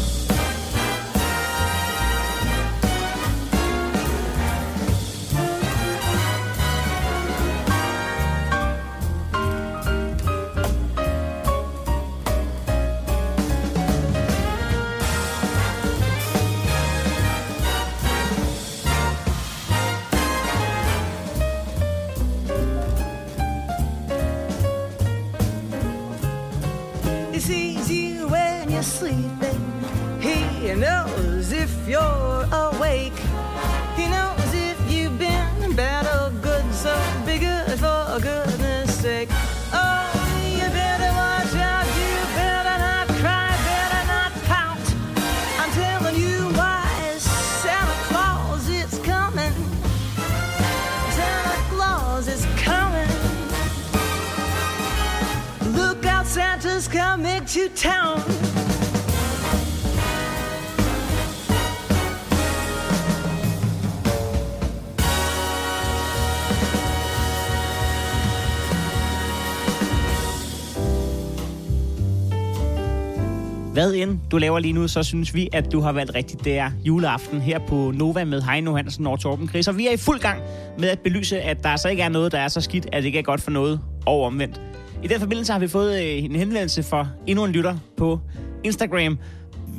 End 74.01 74.19
du 74.31 74.37
laver 74.37 74.59
lige 74.59 74.73
nu, 74.73 74.87
så 74.87 75.03
synes 75.03 75.33
vi, 75.33 75.49
at 75.53 75.71
du 75.71 75.79
har 75.79 75.91
valgt 75.91 76.15
rigtigt. 76.15 76.45
Det 76.45 76.57
er 76.57 76.71
juleaften 76.85 77.41
her 77.41 77.59
på 77.59 77.91
Nova 77.95 78.23
med 78.23 78.41
Heino 78.41 78.75
Hansen 78.75 79.07
og 79.07 79.19
Torben 79.19 79.49
Chris. 79.49 79.67
Og 79.67 79.77
vi 79.77 79.87
er 79.87 79.91
i 79.91 79.97
fuld 79.97 80.19
gang 80.19 80.41
med 80.79 80.89
at 80.89 80.99
belyse, 80.99 81.41
at 81.41 81.63
der 81.63 81.75
så 81.75 81.89
ikke 81.89 82.03
er 82.03 82.09
noget, 82.09 82.31
der 82.31 82.39
er 82.39 82.47
så 82.47 82.61
skidt, 82.61 82.87
at 82.91 83.03
det 83.03 83.05
ikke 83.05 83.19
er 83.19 83.23
godt 83.23 83.41
for 83.41 83.51
noget 83.51 83.79
og 84.05 84.23
omvendt. 84.23 84.61
I 85.03 85.07
den 85.07 85.19
forbindelse 85.19 85.51
har 85.51 85.59
vi 85.59 85.67
fået 85.67 86.01
øh, 86.01 86.23
en 86.23 86.35
henvendelse 86.35 86.83
fra 86.83 87.07
endnu 87.27 87.45
en 87.45 87.51
lytter 87.51 87.77
på 87.97 88.19
Instagram. 88.63 89.17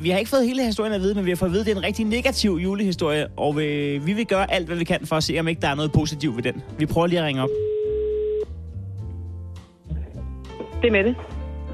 Vi 0.01 0.09
har 0.09 0.17
ikke 0.17 0.29
fået 0.29 0.47
hele 0.47 0.65
historien 0.65 0.93
at 0.93 1.01
vide, 1.01 1.15
men 1.15 1.25
vi 1.25 1.31
har 1.31 1.35
fået 1.35 1.49
at 1.49 1.53
vide, 1.53 1.61
at 1.61 1.65
det 1.65 1.73
er 1.73 1.77
en 1.77 1.83
rigtig 1.83 2.05
negativ 2.05 2.59
julehistorie, 2.63 3.27
og 3.27 3.61
øh, 3.61 4.07
vi 4.07 4.13
vil 4.13 4.25
gøre 4.25 4.53
alt, 4.53 4.67
hvad 4.67 4.77
vi 4.77 4.83
kan 4.83 5.05
for 5.05 5.15
at 5.15 5.23
se, 5.23 5.39
om 5.39 5.47
ikke 5.47 5.61
der 5.61 5.67
er 5.67 5.75
noget 5.75 5.91
positivt 5.91 6.35
ved 6.35 6.43
den. 6.43 6.61
Vi 6.77 6.85
prøver 6.85 7.07
lige 7.07 7.19
at 7.19 7.25
ringe 7.25 7.41
op. 7.41 7.49
Det 10.81 10.87
er 10.87 10.91
Mette. 10.91 11.15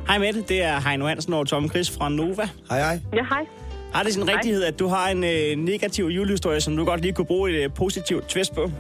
Hej 0.08 0.18
Mette, 0.18 0.42
det 0.42 0.64
er 0.64 0.90
Heino 0.90 1.06
Hansen 1.06 1.34
og 1.34 1.48
Tom 1.48 1.70
Chris 1.70 1.98
fra 1.98 2.10
Nova. 2.10 2.46
Hej, 2.70 2.80
hej. 2.80 3.00
Ja, 3.14 3.24
hej. 3.30 3.46
Har 3.94 4.04
det 4.04 4.14
sin 4.14 4.24
Hej. 4.24 4.36
rigtighed, 4.36 4.64
at 4.64 4.80
du 4.80 4.88
har 4.88 5.10
en 5.10 5.24
øh, 5.24 5.66
negativ 5.66 6.06
julehistorie, 6.06 6.62
som 6.62 6.78
du 6.78 6.86
godt 6.86 7.02
lige 7.02 7.14
kunne 7.14 7.26
bruge 7.26 7.52
et 7.52 7.64
øh, 7.64 7.70
positivt 7.78 8.28
twist 8.28 8.56
på? 8.56 8.72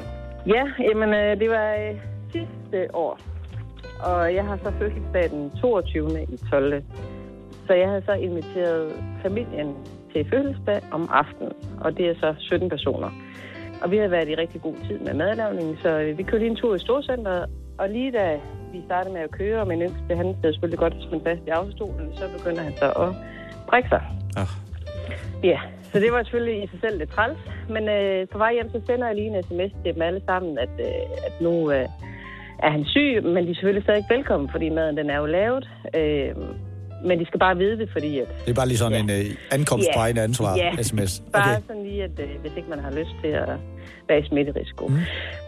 Ja, 0.47 0.63
jamen, 0.89 1.09
øh, 1.13 1.39
det 1.39 1.49
var 1.49 1.73
øh, 1.73 1.95
sidste 2.31 2.95
år. 2.95 3.19
Og 3.99 4.33
jeg 4.33 4.45
har 4.45 4.57
så 4.63 4.71
fødselsdag 4.79 5.29
den 5.29 5.51
22. 5.61 6.23
i 6.23 6.37
12. 6.51 6.83
Så 7.67 7.73
jeg 7.73 7.87
havde 7.89 8.01
så 8.05 8.11
inviteret 8.13 8.93
familien 9.21 9.75
til 10.13 10.25
fødselsdag 10.29 10.81
om 10.91 11.09
aftenen. 11.11 11.51
Og 11.81 11.97
det 11.97 12.05
er 12.09 12.13
så 12.19 12.35
17 12.39 12.69
personer. 12.69 13.09
Og 13.81 13.91
vi 13.91 13.97
havde 13.97 14.11
været 14.11 14.29
i 14.29 14.35
rigtig 14.35 14.61
god 14.61 14.75
tid 14.87 14.99
med 14.99 15.13
madlavningen, 15.13 15.77
så 15.81 15.89
øh, 15.89 16.17
vi 16.17 16.23
kørte 16.23 16.39
lige 16.39 16.49
en 16.49 16.55
tur 16.55 16.75
i 16.75 16.79
Storcenteret. 16.79 17.45
Og 17.77 17.89
lige 17.89 18.11
da 18.11 18.39
vi 18.71 18.81
startede 18.85 19.13
med 19.13 19.21
at 19.21 19.31
køre, 19.31 19.61
og 19.61 19.67
min 19.67 19.81
yngste, 19.81 20.15
han 20.15 20.25
havde 20.25 20.53
selvfølgelig 20.53 20.79
godt 20.79 20.95
spændt 21.07 21.23
fast 21.23 21.41
i 21.47 21.49
autostolen, 21.49 22.15
så 22.15 22.23
begyndte 22.37 22.61
han 22.61 22.77
så 22.77 22.85
at 22.85 23.09
brække 23.67 23.89
sig. 23.89 24.01
Ah. 24.37 24.49
Ja, 25.43 25.59
så 25.91 25.99
det 25.99 26.11
var 26.11 26.23
selvfølgelig 26.23 26.63
i 26.63 26.67
sig 26.67 26.79
selv 26.79 26.97
lidt 26.97 27.11
træls. 27.11 27.37
Men 27.69 27.89
øh, 27.89 28.27
på 28.27 28.37
vej 28.37 28.53
hjem, 28.53 28.69
så 28.69 28.81
sender 28.85 29.07
jeg 29.07 29.15
lige 29.15 29.37
en 29.37 29.43
sms 29.43 29.71
til 29.83 29.93
dem 29.93 30.01
alle 30.01 30.21
sammen, 30.25 30.57
at, 30.57 30.73
øh, 30.79 31.25
at 31.27 31.41
nu 31.41 31.71
øh, 31.71 31.87
er 32.59 32.69
han 32.69 32.85
syg, 32.85 33.23
men 33.23 33.45
de 33.45 33.51
er 33.51 33.55
selvfølgelig 33.55 33.83
stadig 33.83 34.05
velkommen, 34.09 34.49
fordi 34.51 34.69
maden 34.69 34.97
den 34.97 35.09
er 35.09 35.17
jo 35.17 35.25
lavet. 35.25 35.69
Øh, 35.95 36.35
men 37.05 37.19
de 37.19 37.25
skal 37.25 37.39
bare 37.39 37.57
vide 37.57 37.77
det, 37.77 37.89
fordi 37.91 38.19
at... 38.19 38.27
Det 38.45 38.51
er 38.51 38.55
bare 38.55 38.67
lige 38.67 38.77
sådan 38.77 39.09
Ja. 39.09 39.15
en 39.15 39.25
uh, 39.25 39.35
ankomstpegende 39.51 40.21
ansvar 40.21 40.55
Ja. 40.55 40.81
sms. 40.83 41.21
Bare 41.33 41.51
Okay. 41.51 41.61
sådan 41.67 41.83
lige, 41.83 42.03
at 42.03 42.11
øh, 42.19 42.29
hvis 42.41 42.51
ikke 42.57 42.69
man 42.69 42.79
har 42.79 42.91
lyst 42.91 43.09
til 43.21 43.27
at 43.27 43.49
være 44.09 44.19
i 44.19 44.27
smitterisiko. 44.27 44.87
Mm. 44.87 44.97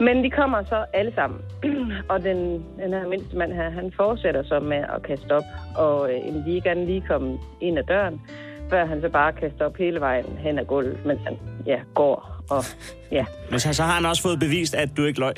Men 0.06 0.24
de 0.24 0.30
kommer 0.30 0.64
så 0.70 0.86
alle 0.94 1.12
sammen. 1.16 1.40
og 2.12 2.24
den, 2.24 2.38
den 2.84 2.94
her 2.94 3.08
mindste 3.08 3.38
mand 3.38 3.54
her, 3.54 3.70
han 3.70 3.92
fortsætter 3.96 4.44
så 4.44 4.60
med 4.60 4.78
at 4.78 5.04
kaste 5.08 5.32
op. 5.32 5.44
Og 5.76 6.10
øh, 6.14 6.20
jamen, 6.28 6.46
de 6.46 6.58
er 6.58 6.62
gerne 6.62 6.86
lige 6.86 7.04
komme 7.08 7.38
ind 7.62 7.78
ad 7.80 7.84
døren, 7.84 8.22
før 8.70 8.86
han 8.86 9.02
så 9.02 9.10
bare 9.10 9.34
kaster 9.34 9.66
op 9.66 9.78
hele 9.78 10.00
vejen 10.00 10.26
hen 10.40 10.60
ad 10.60 10.66
gulvet, 10.66 11.06
mens 11.06 11.22
han 11.24 11.38
ja, 11.66 11.80
går. 11.96 12.44
Og, 12.50 12.64
ja. 13.12 13.26
Men 13.50 13.60
så, 13.60 13.74
så 13.74 13.84
har 13.84 13.92
han 13.94 14.06
også 14.06 14.22
fået 14.22 14.40
bevist, 14.40 14.76
at 14.76 14.90
du 14.98 15.04
ikke 15.06 15.20
løg. 15.20 15.34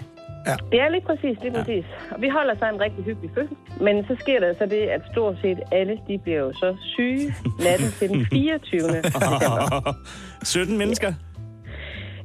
Det 0.71 0.79
er 0.81 0.89
lige 0.89 1.05
præcis, 1.09 1.37
lige 1.43 1.53
præcis. 1.53 1.85
Og 2.11 2.21
vi 2.21 2.29
holder 2.29 2.55
så 2.59 2.65
en 2.73 2.79
rigtig 2.81 3.03
hyggelig 3.03 3.29
fødsel. 3.35 3.57
Men 3.81 4.05
så 4.07 4.15
sker 4.19 4.39
der 4.39 4.53
så 4.59 4.65
det, 4.65 4.81
at 4.95 5.01
stort 5.11 5.35
set 5.41 5.59
alle, 5.71 5.99
de 6.07 6.17
bliver 6.23 6.39
jo 6.39 6.53
så 6.53 6.75
syge 6.95 7.35
natten 7.63 7.87
til 7.99 8.09
den 8.09 8.25
24. 8.31 8.79
december. 8.79 9.95
17 10.43 10.77
mennesker. 10.77 11.13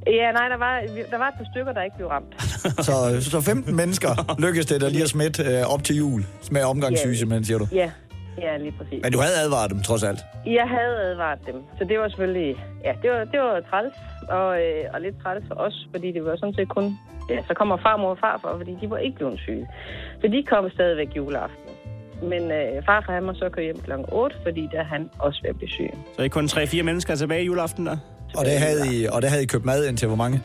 Ja, 0.07 0.33
nej, 0.33 0.49
der 0.49 0.57
var, 0.57 0.81
der 1.11 1.19
var 1.19 1.29
et 1.29 1.35
par 1.39 1.47
stykker, 1.53 1.73
der 1.73 1.83
ikke 1.83 1.97
blev 1.97 2.09
ramt. 2.09 2.35
Så, 2.89 2.93
så 3.31 3.41
15 3.41 3.77
mennesker 3.77 4.09
lykkedes 4.39 4.67
det 4.67 4.81
der 4.81 4.89
lige 4.89 5.03
at 5.03 5.09
smitte 5.09 5.43
uh, 5.43 5.75
op 5.75 5.85
til 5.85 5.97
jul 5.97 6.23
med 6.51 6.63
omgangssyge, 6.65 7.13
Ja. 7.13 7.19
simpelthen, 7.19 7.45
siger 7.45 7.59
du. 7.59 7.67
Ja, 7.73 7.91
ja, 8.39 8.57
lige 8.57 8.73
præcis. 8.79 9.01
Men 9.03 9.13
du 9.13 9.19
havde 9.19 9.37
advaret 9.45 9.71
dem, 9.71 9.81
trods 9.83 10.03
alt. 10.03 10.21
Jeg 10.47 10.67
havde 10.77 10.97
advaret 11.11 11.39
dem, 11.47 11.57
så 11.79 11.85
det 11.85 11.99
var 11.99 12.09
selvfølgelig, 12.09 12.57
ja, 12.85 12.93
det 13.03 13.11
var, 13.11 13.25
det 13.33 13.41
var 13.41 13.61
træls, 13.71 13.95
og, 14.29 14.49
øh, 14.63 14.85
og 14.95 15.01
lidt 15.01 15.15
træls 15.23 15.45
for 15.49 15.55
os, 15.55 15.89
fordi 15.93 16.13
det 16.13 16.25
var 16.25 16.37
sådan 16.37 16.55
set 16.55 16.69
kun, 16.69 16.99
ja, 17.31 17.39
så 17.49 17.55
kommer 17.55 17.77
farmor 17.77 18.11
og 18.11 18.19
farfar, 18.19 18.57
fordi 18.57 18.77
de 18.81 18.91
var 18.91 18.99
ikke 18.99 19.17
blevet 19.17 19.39
syge. 19.41 19.67
Så 20.21 20.29
de 20.29 20.43
kom 20.43 20.71
stadigvæk 20.71 21.09
juleaften. 21.17 21.71
Men 22.23 22.43
øh, 22.53 22.83
farfar 22.87 23.13
han 23.13 23.23
må 23.23 23.35
så 23.35 23.49
køre 23.49 23.65
hjem 23.65 23.81
kl. 23.81 23.93
8, 24.13 24.37
fordi 24.43 24.69
der 24.73 24.79
er 24.79 24.85
han 24.85 25.11
også 25.19 25.39
ved 25.43 25.51
at 25.51 25.57
blive 25.57 25.71
syg. 25.71 25.91
Så 26.17 26.23
er 26.23 26.27
I 26.27 26.29
kun 26.29 26.45
3-4 26.45 26.83
mennesker 26.83 27.15
tilbage 27.15 27.43
i 27.43 27.47
juleaften 27.47 27.87
der. 27.87 27.97
Og 28.39 28.45
det 28.45 28.53
havde 28.67 28.83
I, 28.95 29.07
og 29.13 29.23
det 29.23 29.31
havde 29.31 29.43
I 29.43 29.47
købt 29.47 29.65
mad 29.65 29.89
ind 29.89 29.97
til 29.97 30.09
hvor 30.09 30.17
mange? 30.17 30.41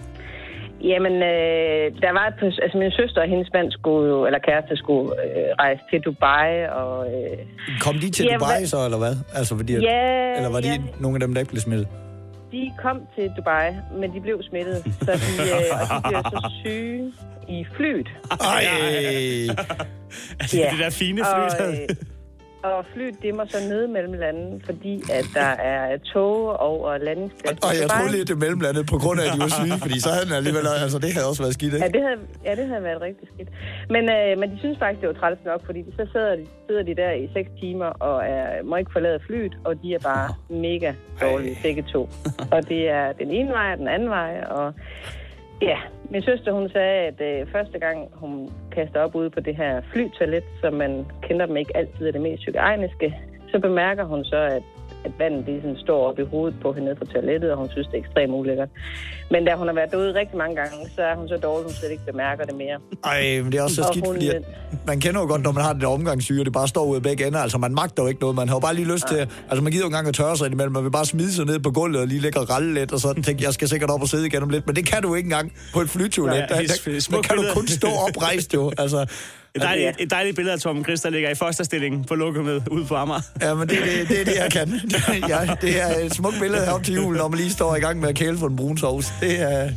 Jamen, 0.92 1.14
øh, 1.14 1.86
der 2.04 2.12
var 2.12 2.26
et, 2.28 2.60
altså 2.64 2.78
min 2.78 2.92
søster 2.92 3.22
og 3.22 3.28
hendes 3.28 3.50
mand 3.54 3.72
skulle 3.72 4.10
jo, 4.10 4.26
eller 4.26 4.40
kæreste 4.40 4.76
skulle 4.78 5.12
øh, 5.24 5.50
rejse 5.60 5.82
til 5.90 6.00
Dubai, 6.00 6.50
og 6.82 7.08
øh, 7.14 7.38
Kom 7.82 7.96
de 7.96 8.10
til 8.10 8.26
Ja, 8.26 8.34
Dubai 8.34 8.66
så, 8.66 8.86
eller 8.86 8.98
hvad? 8.98 9.16
Altså, 9.36 9.58
fordi, 9.58 9.74
Ja, 9.74 10.36
eller 10.38 10.52
var 10.52 10.60
de 10.62 10.68
ja. 10.68 10.78
nogle 11.00 11.16
af 11.16 11.20
dem, 11.20 11.34
der 11.34 11.40
ikke 11.42 11.52
blev 11.52 11.62
smittet? 11.62 11.88
De 12.54 12.72
kom 12.84 12.98
til 13.16 13.26
Dubai, 13.38 13.70
men 14.00 14.14
de 14.16 14.20
blev 14.22 14.38
smittet, 14.50 14.78
så 15.02 15.12
de, 15.12 15.44
øh, 15.44 15.82
og 15.82 16.04
de 16.04 16.10
blev 16.10 16.24
så 16.32 16.52
syge 16.64 17.14
i 17.50 17.66
flyet. 17.76 18.08
Ej! 18.32 18.64
Altså, 20.40 20.58
Ja. 20.60 20.70
det 20.72 20.80
der 20.80 20.90
fine 20.90 21.22
Og, 21.28 21.52
fly. 21.58 21.66
øh, 21.66 21.90
og 22.64 22.86
flyet, 22.94 23.16
det 23.22 23.36
må 23.36 23.44
så 23.48 23.58
nede 23.72 23.88
mellem 23.88 24.14
landene, 24.14 24.62
fordi 24.66 24.94
at 25.18 25.26
der 25.34 25.52
er 25.74 25.98
tog 25.98 26.60
over 26.70 26.98
landingsplads. 26.98 27.58
Og 27.68 27.72
jeg 27.82 27.90
troede 27.90 28.12
lige, 28.12 28.26
det 28.26 28.38
mellemlandet 28.38 28.84
på 28.94 28.98
grund 29.04 29.18
af, 29.22 29.26
at 29.28 29.32
de 29.36 29.40
var 29.46 29.52
syge, 29.60 29.78
fordi 29.86 29.98
så 30.06 30.10
havde 30.16 30.26
den 30.30 30.36
alligevel, 30.42 30.64
altså 30.86 31.00
det 31.04 31.10
havde 31.16 31.28
også 31.32 31.42
været 31.46 31.54
skidt, 31.54 31.74
Ja, 31.74 31.78
ikke? 31.86 31.98
det 31.98 32.04
havde, 32.08 32.20
ja, 32.48 32.52
det 32.60 32.66
havde 32.72 32.84
været 32.90 33.02
rigtig 33.08 33.28
skidt. 33.34 33.50
Men, 33.96 34.04
øh, 34.16 34.32
men 34.40 34.48
de 34.52 34.58
synes 34.64 34.78
faktisk, 34.84 35.00
det 35.02 35.08
var 35.12 35.18
træls 35.22 35.40
nok, 35.52 35.62
fordi 35.66 35.80
så 36.00 36.04
sidder 36.14 36.36
de, 36.40 36.46
sidder 36.68 36.84
de 36.90 36.96
der 37.02 37.12
i 37.24 37.26
6 37.34 37.50
timer 37.62 37.90
og 38.10 38.18
er, 38.36 38.64
må 38.70 38.76
ikke 38.76 38.92
forlade 38.98 39.20
flyet, 39.28 39.54
og 39.68 39.74
de 39.82 39.88
er 39.98 40.00
bare 40.12 40.28
mega 40.68 40.92
dårlige, 41.22 41.58
begge 41.66 41.84
to. 41.94 42.02
Og 42.56 42.60
det 42.70 42.82
er 43.00 43.06
den 43.22 43.30
ene 43.38 43.50
vej 43.58 43.68
og 43.74 43.78
den 43.78 43.88
anden 43.88 44.10
vej, 44.10 44.34
og 44.60 44.74
ja, 45.64 45.80
min 46.10 46.22
søster 46.22 46.52
hun 46.52 46.70
sagde, 46.70 47.00
at 47.12 47.22
øh, 47.22 47.48
første 47.52 47.80
gang 47.80 48.10
hun 48.14 48.52
kaster 48.72 49.00
op 49.00 49.16
ude 49.16 49.30
på 49.30 49.40
det 49.40 49.56
her 49.56 49.82
flytoilet, 49.92 50.44
som 50.62 50.74
man 50.74 51.06
kender 51.22 51.46
dem 51.46 51.58
ikke 51.58 51.78
altid 51.78 52.08
er 52.08 52.12
det 52.12 52.22
mest 52.22 52.46
hygiejniske, 52.46 53.16
så 53.52 53.60
bemærker 53.60 54.04
hun 54.04 54.26
så, 54.26 54.38
at 54.38 54.64
at 55.06 55.12
vandet 55.20 55.46
det 55.48 55.62
sådan 55.62 55.78
står 55.78 56.00
op 56.10 56.20
i 56.20 56.26
hovedet 56.32 56.56
på 56.62 56.74
hende 56.74 56.86
nede 56.88 56.96
på 56.96 57.06
toilettet, 57.06 57.52
og 57.52 57.58
hun 57.58 57.70
synes, 57.72 57.88
det 57.88 57.98
er 57.98 58.04
ekstremt 58.06 58.34
ulækkert. 58.40 58.70
Men 59.32 59.46
da 59.46 59.56
hun 59.56 59.68
har 59.68 59.76
været 59.80 59.92
derude 59.92 60.14
rigtig 60.14 60.38
mange 60.38 60.56
gange, 60.56 60.76
så 60.96 61.02
er 61.02 61.16
hun 61.16 61.28
så 61.28 61.38
dårlig, 61.38 61.64
hun 61.66 61.74
slet 61.74 61.92
ikke 61.92 62.06
bemærker 62.12 62.44
det 62.50 62.56
mere. 62.56 62.78
Ej, 63.04 63.42
men 63.44 63.52
det 63.52 63.58
er 63.60 63.64
også 63.64 63.76
så 63.76 63.82
Og 63.82 63.88
skidt, 63.94 64.06
hun, 64.06 64.16
fordi 64.16 64.28
at 64.30 64.44
man 64.88 65.00
kender 65.00 65.22
jo 65.22 65.28
godt, 65.28 65.44
når 65.44 65.52
man 65.52 65.64
har 65.64 65.74
det 65.74 65.82
der 65.82 65.88
omgangssyge, 65.88 66.42
og 66.42 66.46
det 66.46 66.54
bare 66.54 66.68
står 66.68 66.86
ud 66.86 66.96
af 66.96 67.04
begge 67.04 67.28
ender. 67.28 67.40
Altså, 67.40 67.58
man 67.58 67.74
magter 67.74 68.04
jo 68.04 68.10
ikke 68.10 68.22
noget. 68.22 68.36
Man 68.36 68.48
har 68.50 68.56
jo 68.56 68.60
bare 68.60 68.76
lige 68.76 68.88
lyst 68.94 69.08
til... 69.08 69.18
Altså, 69.50 69.62
man 69.64 69.72
gider 69.72 69.84
jo 69.84 69.88
ikke 69.88 69.96
engang 69.96 70.08
at 70.08 70.14
tørre 70.14 70.38
sig 70.38 70.46
indimellem. 70.46 70.74
Man 70.74 70.84
vil 70.84 70.92
bare 70.92 71.06
smide 71.06 71.34
sig 71.34 71.46
ned 71.46 71.60
på 71.60 71.72
gulvet 71.72 72.02
og 72.02 72.08
lige 72.08 72.22
lægge 72.22 72.40
og 72.40 72.50
ralle 72.50 72.74
lidt, 72.74 72.92
og 72.94 73.00
så 73.00 73.14
tænke, 73.26 73.44
jeg 73.44 73.54
skal 73.54 73.68
sikkert 73.68 73.90
op 73.90 74.02
og 74.02 74.08
sidde 74.08 74.26
igen 74.26 74.44
om 74.44 74.50
lidt. 74.50 74.68
Men 74.68 74.76
det 74.76 74.86
kan 74.86 75.02
du 75.02 75.16
ikke 75.16 75.28
engang 75.28 75.54
på 75.74 75.82
et 75.82 75.90
flytoilet. 75.90 76.38
Nej, 76.38 76.48
Der, 76.48 76.56
det 76.56 76.72
er 76.72 76.76
der, 76.86 76.92
der, 76.92 77.00
smukt 77.00 77.28
kan 77.28 77.38
du 77.38 77.44
kun 77.54 77.68
stå 77.68 77.88
oprejst, 78.08 78.54
jo. 78.54 78.72
Altså, 78.78 79.06
Et 79.56 79.62
dejligt, 79.62 79.96
et 80.00 80.12
dejligt 80.12 80.36
billede 80.36 80.54
af 80.54 80.60
Torben 80.60 80.84
Chris, 80.84 81.02
der 81.02 81.10
ligger 81.10 81.30
i 81.30 81.36
fosterstilling 81.36 82.08
på 82.08 82.16
lokummet 82.16 82.68
ude 82.72 82.86
på 82.86 82.96
Amager. 82.96 83.22
Ja, 83.42 83.54
men 83.54 83.70
det, 83.70 83.78
det, 83.78 84.10
det 84.10 84.22
er 84.22 84.26
det, 84.26 84.36
jeg 84.36 84.52
kan. 84.52 84.68
Det, 84.72 85.04
ja, 85.30 85.40
det 85.62 85.82
er 85.82 86.06
et 86.06 86.14
smukt 86.16 86.36
billede 86.40 86.66
her 86.66 86.72
op 86.72 86.84
til 86.84 86.94
jul, 86.96 87.18
når 87.18 87.28
man 87.28 87.40
lige 87.40 87.52
står 87.52 87.76
i 87.76 87.80
gang 87.80 88.00
med 88.00 88.10
at 88.10 88.16
kæle 88.16 88.38
for 88.38 88.48
en 88.48 88.56
brun 88.56 88.78
sovs. 88.78 89.14
Det, 89.22 89.42
er, 89.42 89.70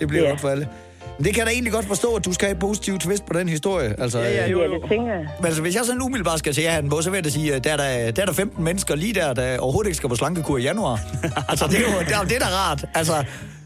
det 0.00 0.08
bliver 0.08 0.22
Ja. 0.24 0.28
godt 0.28 0.40
for 0.40 0.48
alle. 0.48 0.68
Det 1.18 1.26
kan 1.26 1.36
jeg 1.38 1.46
da 1.46 1.50
egentlig 1.50 1.72
godt 1.72 1.86
forstå, 1.86 2.14
at 2.14 2.24
du 2.24 2.32
skal 2.32 2.46
have 2.48 2.52
et 2.54 2.58
positivt 2.58 3.00
twist 3.02 3.26
på 3.26 3.38
den 3.38 3.48
historie. 3.48 3.94
Altså, 4.00 4.18
Ja, 4.18 4.30
ja, 4.30 4.44
øh, 4.44 4.52
jo, 4.52 4.58
Ja, 4.60 4.66
jo. 4.66 4.74
det 4.74 4.82
tænker 4.90 5.12
jeg. 5.12 5.26
Men 5.38 5.46
altså, 5.46 5.62
hvis 5.62 5.74
jeg 5.74 5.84
sådan 5.84 6.02
umiddelbart 6.02 6.38
skal 6.38 6.54
sige 6.54 6.72
ja 6.72 6.80
den 6.80 6.90
på, 6.90 7.02
så 7.02 7.10
vil 7.10 7.16
jeg 7.16 7.24
da 7.24 7.30
sige, 7.30 7.54
at 7.54 7.64
der 7.64 7.72
er 7.72 7.76
der, 7.76 8.10
der, 8.10 8.22
er 8.22 8.26
der 8.26 8.32
15 8.32 8.64
mennesker 8.64 8.94
lige 8.94 9.14
der, 9.14 9.32
der 9.32 9.58
overhovedet 9.58 9.88
ikke 9.88 9.96
skal 9.96 10.08
på 10.08 10.14
slankekur 10.16 10.58
i 10.58 10.62
januar. 10.62 11.00
altså, 11.50 11.66
det 11.66 11.74
er 11.76 11.80
jo 11.80 11.86
det 12.08 12.14
er, 12.14 12.22
det 12.22 12.32
er 12.36 12.38
da 12.38 12.46
rart. 12.46 12.84
Altså, 12.94 13.12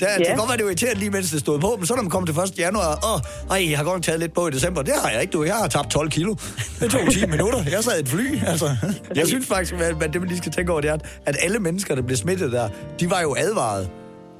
der, 0.00 0.06
ja. 0.10 0.18
det 0.18 0.26
kan 0.26 0.36
godt 0.36 0.48
være, 0.48 0.56
det 0.56 0.62
er 0.64 0.66
irriterende 0.68 0.98
lige 1.00 1.10
mens 1.10 1.30
det 1.30 1.40
stod 1.40 1.60
på, 1.60 1.76
men 1.78 1.86
så 1.86 1.94
når 1.94 2.02
man 2.02 2.10
kommer 2.10 2.26
til 2.44 2.52
1. 2.52 2.58
januar, 2.58 3.14
åh, 3.14 3.20
ej, 3.56 3.70
jeg 3.70 3.78
har 3.78 3.84
godt 3.84 3.94
nok 3.96 4.02
taget 4.02 4.20
lidt 4.20 4.34
på 4.34 4.48
i 4.48 4.50
december. 4.50 4.82
Det 4.82 4.94
har 5.02 5.10
jeg 5.10 5.20
ikke, 5.20 5.32
du. 5.32 5.44
Jeg 5.44 5.54
har 5.54 5.68
tabt 5.68 5.90
12 5.90 6.10
kilo. 6.10 6.34
Det 6.80 6.90
tog 6.90 7.00
10 7.12 7.26
minutter. 7.34 7.58
Jeg 7.70 7.84
sad 7.84 7.96
i 7.96 8.00
et 8.00 8.08
fly. 8.08 8.38
Altså, 8.46 8.76
jeg 9.14 9.26
synes 9.26 9.46
faktisk, 9.46 9.74
at 9.74 9.80
at 10.02 10.12
det, 10.12 10.20
man 10.20 10.28
lige 10.28 10.38
skal 10.38 10.52
tænke 10.52 10.72
over, 10.72 10.80
det 10.80 10.90
er, 10.90 10.98
at 11.26 11.36
alle 11.42 11.58
mennesker, 11.58 11.94
der 11.94 12.02
blev 12.02 12.16
smittet 12.16 12.52
der, 12.52 12.68
de 13.00 13.10
var 13.10 13.20
jo 13.20 13.34
advaret. 13.38 13.88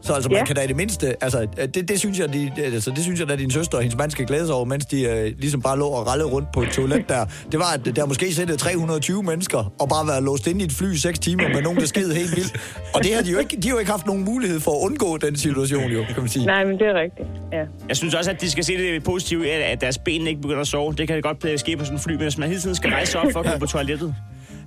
Så 0.09 0.15
altså, 0.15 0.29
man 0.31 0.39
Ja. 0.39 0.45
kan 0.45 0.57
da 0.57 0.63
i 0.63 0.67
det 0.67 0.77
mindste, 0.77 1.25
altså, 1.25 1.47
det, 1.75 1.89
det, 1.89 1.99
synes 1.99 2.19
jeg, 2.19 2.33
de, 2.33 2.53
altså, 2.57 2.91
det 2.91 3.03
synes 3.05 3.21
jeg, 3.21 3.31
at 3.31 3.39
din 3.39 3.51
søster 3.51 3.77
og 3.79 3.83
hendes 3.83 3.99
mand 3.99 4.11
skal 4.11 4.27
glæde 4.27 4.47
sig 4.47 4.55
over, 4.55 4.65
mens 4.65 4.87
de 4.87 5.03
øh, 5.03 5.33
ligesom 5.39 5.63
bare 5.63 5.79
lå 5.79 5.87
og 5.87 6.07
rallede 6.07 6.29
rundt 6.29 6.49
på 6.53 6.63
et 6.63 6.69
toilet 6.69 7.09
der. 7.09 7.27
Det 7.53 7.61
var, 7.61 7.73
at 7.73 7.97
der 7.97 8.07
måske 8.07 8.35
sættet 8.35 8.59
320 8.59 9.23
mennesker 9.23 9.73
og 9.81 9.89
bare 9.89 10.07
været 10.07 10.23
låst 10.23 10.47
inde 10.47 10.61
i 10.61 10.65
et 10.65 10.73
fly 10.73 10.95
i 10.95 10.99
6 10.99 11.19
timer 11.19 11.49
med 11.49 11.63
nogen, 11.63 11.79
der 11.81 11.87
sked 11.87 12.13
helt 12.15 12.37
vildt. 12.37 12.61
Og 12.95 13.03
det 13.05 13.15
har 13.15 13.23
de 13.23 13.31
jo 13.31 13.39
ikke, 13.39 13.57
de 13.57 13.69
har 13.69 13.75
jo 13.75 13.79
ikke 13.79 13.91
haft 13.91 14.07
nogen 14.07 14.25
mulighed 14.25 14.61
for 14.61 14.71
at 14.71 14.85
undgå 14.91 15.17
den 15.17 15.37
situation, 15.37 15.85
jo, 15.91 16.05
kan 16.05 16.17
man 16.19 16.29
sige. 16.29 16.47
Nej, 16.47 16.65
men 16.65 16.79
det 16.79 16.87
er 16.87 17.01
rigtigt. 17.01 17.29
Ja. 17.53 17.63
Jeg 17.89 17.97
synes 17.97 18.15
også, 18.15 18.31
at 18.31 18.41
de 18.41 18.51
skal 18.51 18.65
se 18.65 18.77
det 18.77 19.05
positive 19.05 19.51
at 19.51 19.81
deres 19.81 19.99
ben 19.99 20.27
ikke 20.27 20.41
begynder 20.41 20.61
at 20.61 20.67
sove. 20.67 20.93
Det 20.99 21.09
kan 21.09 21.23
godt 21.23 21.45
øh, 21.45 21.59
ske 21.59 21.77
på 21.77 21.85
sådan 21.85 21.97
en 21.99 22.03
fly, 22.03 22.13
men 22.13 22.23
hvis 22.23 22.39
man 22.39 22.49
hele 22.49 22.61
tiden 22.61 22.77
skal 22.77 22.91
rejse 22.91 23.19
op 23.19 23.27
for 23.33 23.41
at 23.41 23.47
komme 23.47 23.61
på 23.61 23.67
toilettet. 23.67 24.15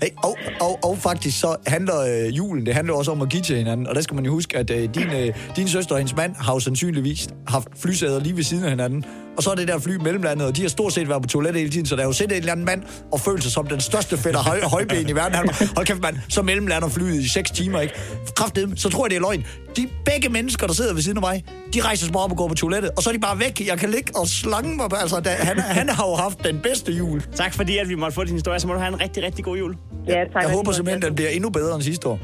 Hey, 0.01 0.09
og, 0.23 0.37
og, 0.61 0.79
og 0.83 0.97
faktisk 0.97 1.39
så 1.39 1.55
handler 1.67 2.01
øh, 2.01 2.37
julen, 2.37 2.65
det 2.65 2.73
handler 2.73 2.93
også 2.93 3.11
om 3.11 3.21
at 3.21 3.29
give 3.29 3.41
til 3.41 3.57
hinanden. 3.57 3.87
Og 3.87 3.95
der 3.95 4.01
skal 4.01 4.15
man 4.15 4.25
jo 4.25 4.31
huske, 4.31 4.57
at 4.57 4.69
øh, 4.69 4.89
din, 4.95 5.07
øh, 5.15 5.33
din 5.55 5.67
søster 5.67 5.95
og 5.95 5.99
hendes 5.99 6.15
mand 6.15 6.35
har 6.35 6.53
jo 6.53 6.59
sandsynligvis 6.59 7.29
haft 7.47 7.67
flysæder 7.75 8.19
lige 8.19 8.35
ved 8.35 8.43
siden 8.43 8.63
af 8.63 8.69
hinanden. 8.69 9.05
Og 9.41 9.45
så 9.45 9.51
er 9.51 9.55
det 9.55 9.67
der 9.67 9.79
fly 9.79 9.95
mellemlandet, 9.95 10.47
og 10.47 10.55
de 10.57 10.61
har 10.61 10.69
stort 10.69 10.93
set 10.93 11.09
været 11.09 11.21
på 11.21 11.27
toilettet 11.27 11.59
hele 11.59 11.71
tiden, 11.71 11.85
så 11.85 11.95
der 11.95 12.01
er 12.01 12.05
jo 12.05 12.11
set 12.13 12.31
en 12.31 12.37
eller 12.37 12.51
anden 12.51 12.65
mand 12.65 12.83
og 13.11 13.19
følt 13.19 13.43
sig 13.43 13.51
som 13.51 13.67
den 13.67 13.81
største 13.81 14.17
fætter 14.17 14.39
høj, 14.39 14.59
højben 14.63 15.09
i 15.09 15.11
verden. 15.11 15.35
Han, 15.35 15.49
hold 15.75 15.85
kæft 15.85 16.01
mand, 16.01 16.15
så 16.29 16.41
mellemlander 16.41 16.89
flyet 16.89 17.13
i 17.21 17.27
6 17.29 17.51
timer, 17.51 17.79
ikke? 17.81 17.93
Kraftedeme, 18.35 18.77
så 18.77 18.89
tror 18.89 19.05
jeg, 19.05 19.09
det 19.09 19.15
er 19.15 19.21
løgn. 19.21 19.45
De 19.77 19.87
begge 20.05 20.29
mennesker, 20.29 20.67
der 20.67 20.73
sidder 20.73 20.93
ved 20.93 21.01
siden 21.01 21.17
af 21.17 21.21
mig, 21.21 21.43
de 21.73 21.81
rejser 21.81 22.05
sig 22.05 22.13
bare 22.13 22.23
op 22.23 22.31
og 22.31 22.37
går 22.37 22.47
på 22.47 22.53
toilettet, 22.55 22.91
og 22.97 23.03
så 23.03 23.09
er 23.09 23.13
de 23.13 23.19
bare 23.19 23.39
væk. 23.39 23.67
Jeg 23.67 23.77
kan 23.79 23.89
ligge 23.89 24.11
og 24.15 24.27
slange 24.27 24.75
mig. 24.75 24.89
Altså, 25.01 25.19
da, 25.19 25.29
han, 25.29 25.59
han 25.59 25.89
har 25.89 26.07
jo 26.07 26.15
haft 26.15 26.43
den 26.43 26.59
bedste 26.59 26.91
jul. 26.91 27.21
Tak 27.35 27.53
fordi, 27.53 27.77
at 27.77 27.89
vi 27.89 27.95
måtte 27.95 28.15
få 28.15 28.23
din 28.23 28.33
historie, 28.33 28.59
så 28.59 28.67
må 28.67 28.73
du 28.73 28.79
have 28.79 28.93
en 28.93 29.01
rigtig, 29.01 29.23
rigtig 29.23 29.43
god 29.45 29.57
jul. 29.57 29.75
Ja, 30.07 30.13
tak. 30.33 30.43
Jeg 30.43 30.51
håber 30.51 30.71
simpelthen, 30.71 31.01
den 31.01 31.15
bliver 31.15 31.29
endnu 31.29 31.49
bedre 31.49 31.75
end 31.75 31.83
sidste 31.83 32.07
år. 32.07 32.19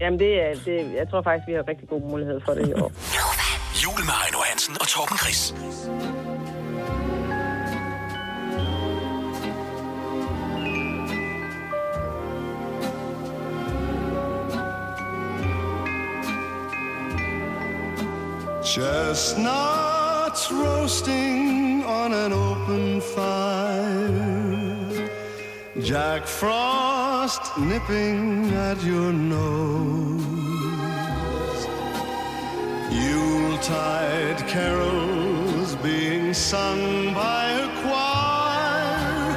Jamen, 0.00 0.18
det, 0.18 0.26
er- 0.42 0.54
det, 0.64 0.76
jeg 0.98 1.06
tror 1.10 1.22
faktisk, 1.22 1.48
vi 1.48 1.52
har 1.52 1.68
rigtig 1.68 1.88
god 1.88 2.10
mulighed 2.10 2.40
for 2.46 2.52
det 2.52 2.68
i 2.68 2.72
år. 2.72 2.92
Jul 3.84 4.04
med 4.04 4.14
Heino 4.14 4.38
Hansen 4.48 4.76
og 4.80 4.88
Torben 4.88 5.18
Chris. 5.18 5.54
Chestnuts 18.64 20.44
roasting 20.52 21.84
on 21.86 22.12
an 22.12 22.32
open 22.32 23.02
fire. 23.14 24.24
Jack 25.76 26.26
Frost 26.26 27.58
nipping 27.58 28.52
at 28.54 28.78
your 28.82 29.12
nose. 29.12 30.04
Yuletide 33.64 34.46
carols 34.46 35.74
being 35.76 36.34
sung 36.34 37.14
by 37.14 37.44
a 37.50 37.66
choir. 37.80 39.32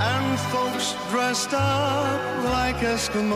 And 0.00 0.40
folks 0.50 0.96
dressed 1.10 1.54
up 1.54 2.44
like 2.44 2.76
Eskimos. 2.78 3.28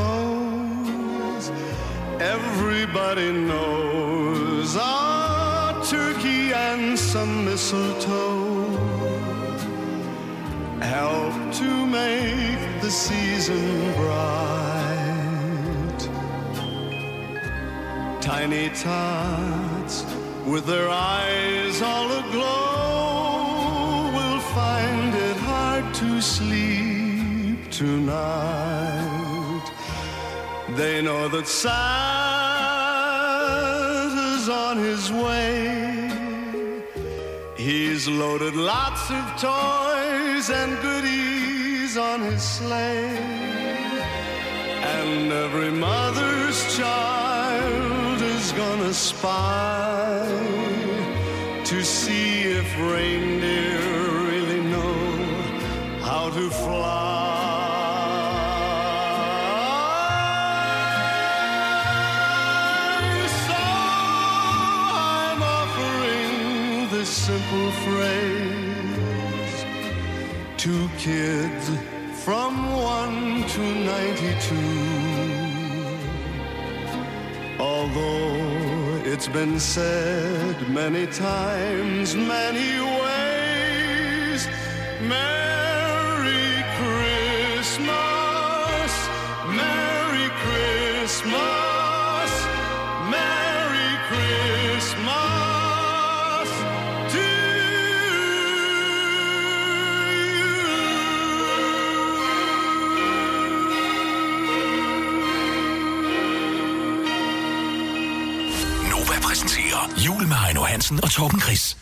Everybody 2.21 3.31
knows 3.31 4.75
a 4.75 5.81
turkey 5.89 6.53
and 6.53 6.99
some 6.99 7.45
mistletoe 7.45 8.67
help 10.81 11.53
to 11.53 11.87
make 11.87 12.81
the 12.83 12.91
season 12.91 13.93
bright. 13.95 15.07
Tiny 18.21 18.71
tots 19.87 20.05
with 20.47 20.67
their 20.67 20.89
eyes 20.89 21.81
all 21.83 22.11
aglow 22.13 24.11
will 24.17 24.41
find 24.41 25.15
it 25.15 25.37
hard 25.37 25.95
to 25.95 26.21
sleep 26.21 27.71
tonight. 27.71 29.65
They 30.77 31.03
know 31.03 31.29
that 31.29 31.47
Santa's 31.49 31.77
on 34.49 34.79
his 34.79 35.13
way. 35.13 36.11
He's 37.57 38.09
loaded 38.09 38.55
lots 38.55 39.11
of 39.11 39.25
toys 39.41 40.51
and 40.51 40.81
goodies 40.83 41.97
on 41.97 42.21
his 42.21 42.43
sleigh. 42.43 43.17
And 44.99 45.33
every 45.33 45.73
mother's 45.73 46.77
child 46.77 47.26
gonna 48.57 48.95
spy 48.95 50.27
to 51.65 51.83
see 51.85 52.43
if 52.43 52.67
reindeer 52.79 53.81
really 54.31 54.63
know 54.63 54.95
how 56.01 56.31
to 56.31 56.49
fly. 56.49 57.37
So 63.47 63.61
I'm 65.05 65.43
offering 65.43 66.89
this 66.91 67.11
simple 67.11 67.71
phrase 67.85 69.57
to 70.57 70.89
kids 70.97 71.67
from 72.25 72.73
1 72.73 73.45
to 73.55 73.63
92. 73.85 74.97
Although 77.59 78.46
It's 79.27 79.35
been 79.35 79.59
said 79.59 80.69
many 80.69 81.05
times, 81.09 82.15
many 82.15 82.79
ways. 83.03 84.47
Merry 85.01 85.66
Hansen 110.87 111.05
og 111.05 111.11
Torben 111.11 111.41
Chris. 111.41 111.77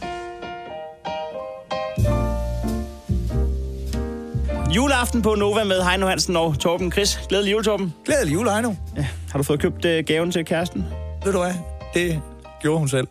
Juleaften 4.76 5.22
på 5.22 5.34
Nova 5.34 5.64
med 5.64 5.82
Heino 5.82 6.06
Hansen 6.06 6.36
og 6.36 6.58
Torben 6.58 6.92
Chris. 6.92 7.20
Glædelig 7.28 7.52
jul, 7.52 7.64
Torben. 7.64 7.94
Glædelig 8.04 8.34
jul, 8.34 8.48
Heino. 8.48 8.74
Ja. 8.96 9.06
Har 9.30 9.38
du 9.38 9.42
fået 9.42 9.60
købt 9.60 9.84
øh, 9.84 10.04
gaven 10.04 10.30
til 10.30 10.44
kæresten? 10.44 10.84
Ved 11.24 11.32
du 11.32 11.38
hvad? 11.38 11.54
Det 11.94 12.20
gjorde 12.60 12.78
hun 12.78 12.88
selv. 12.88 13.06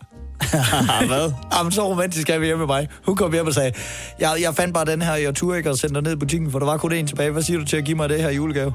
Hvad? 1.08 1.32
Jamen, 1.58 1.72
så 1.72 1.90
romantisk 1.90 2.30
er 2.30 2.40
vi 2.40 2.46
hjemme 2.46 2.60
med 2.60 2.76
mig. 2.76 2.88
Hun 3.06 3.16
kom 3.16 3.34
hjem 3.34 3.48
og 3.48 3.54
sagde, 3.54 3.72
jeg, 4.20 4.38
jeg 4.42 4.56
fandt 4.56 4.74
bare 4.74 4.86
den 4.86 5.02
her, 5.02 5.16
jeg 5.16 5.36
turde 5.36 5.58
ikke 5.58 5.70
at 5.70 5.80
sende 5.80 6.02
ned 6.02 6.12
i 6.14 6.16
butikken, 6.16 6.52
for 6.52 6.60
der 6.60 6.66
var 6.66 6.78
kun 6.78 6.92
en 6.92 7.08
tilbage. 7.08 7.32
Hvad 7.32 7.44
siger 7.44 7.60
du 7.60 7.66
til 7.66 7.78
at 7.78 7.86
give 7.86 7.98
mig 7.98 8.10
det 8.10 8.22
her 8.22 8.30
julegave? 8.30 8.74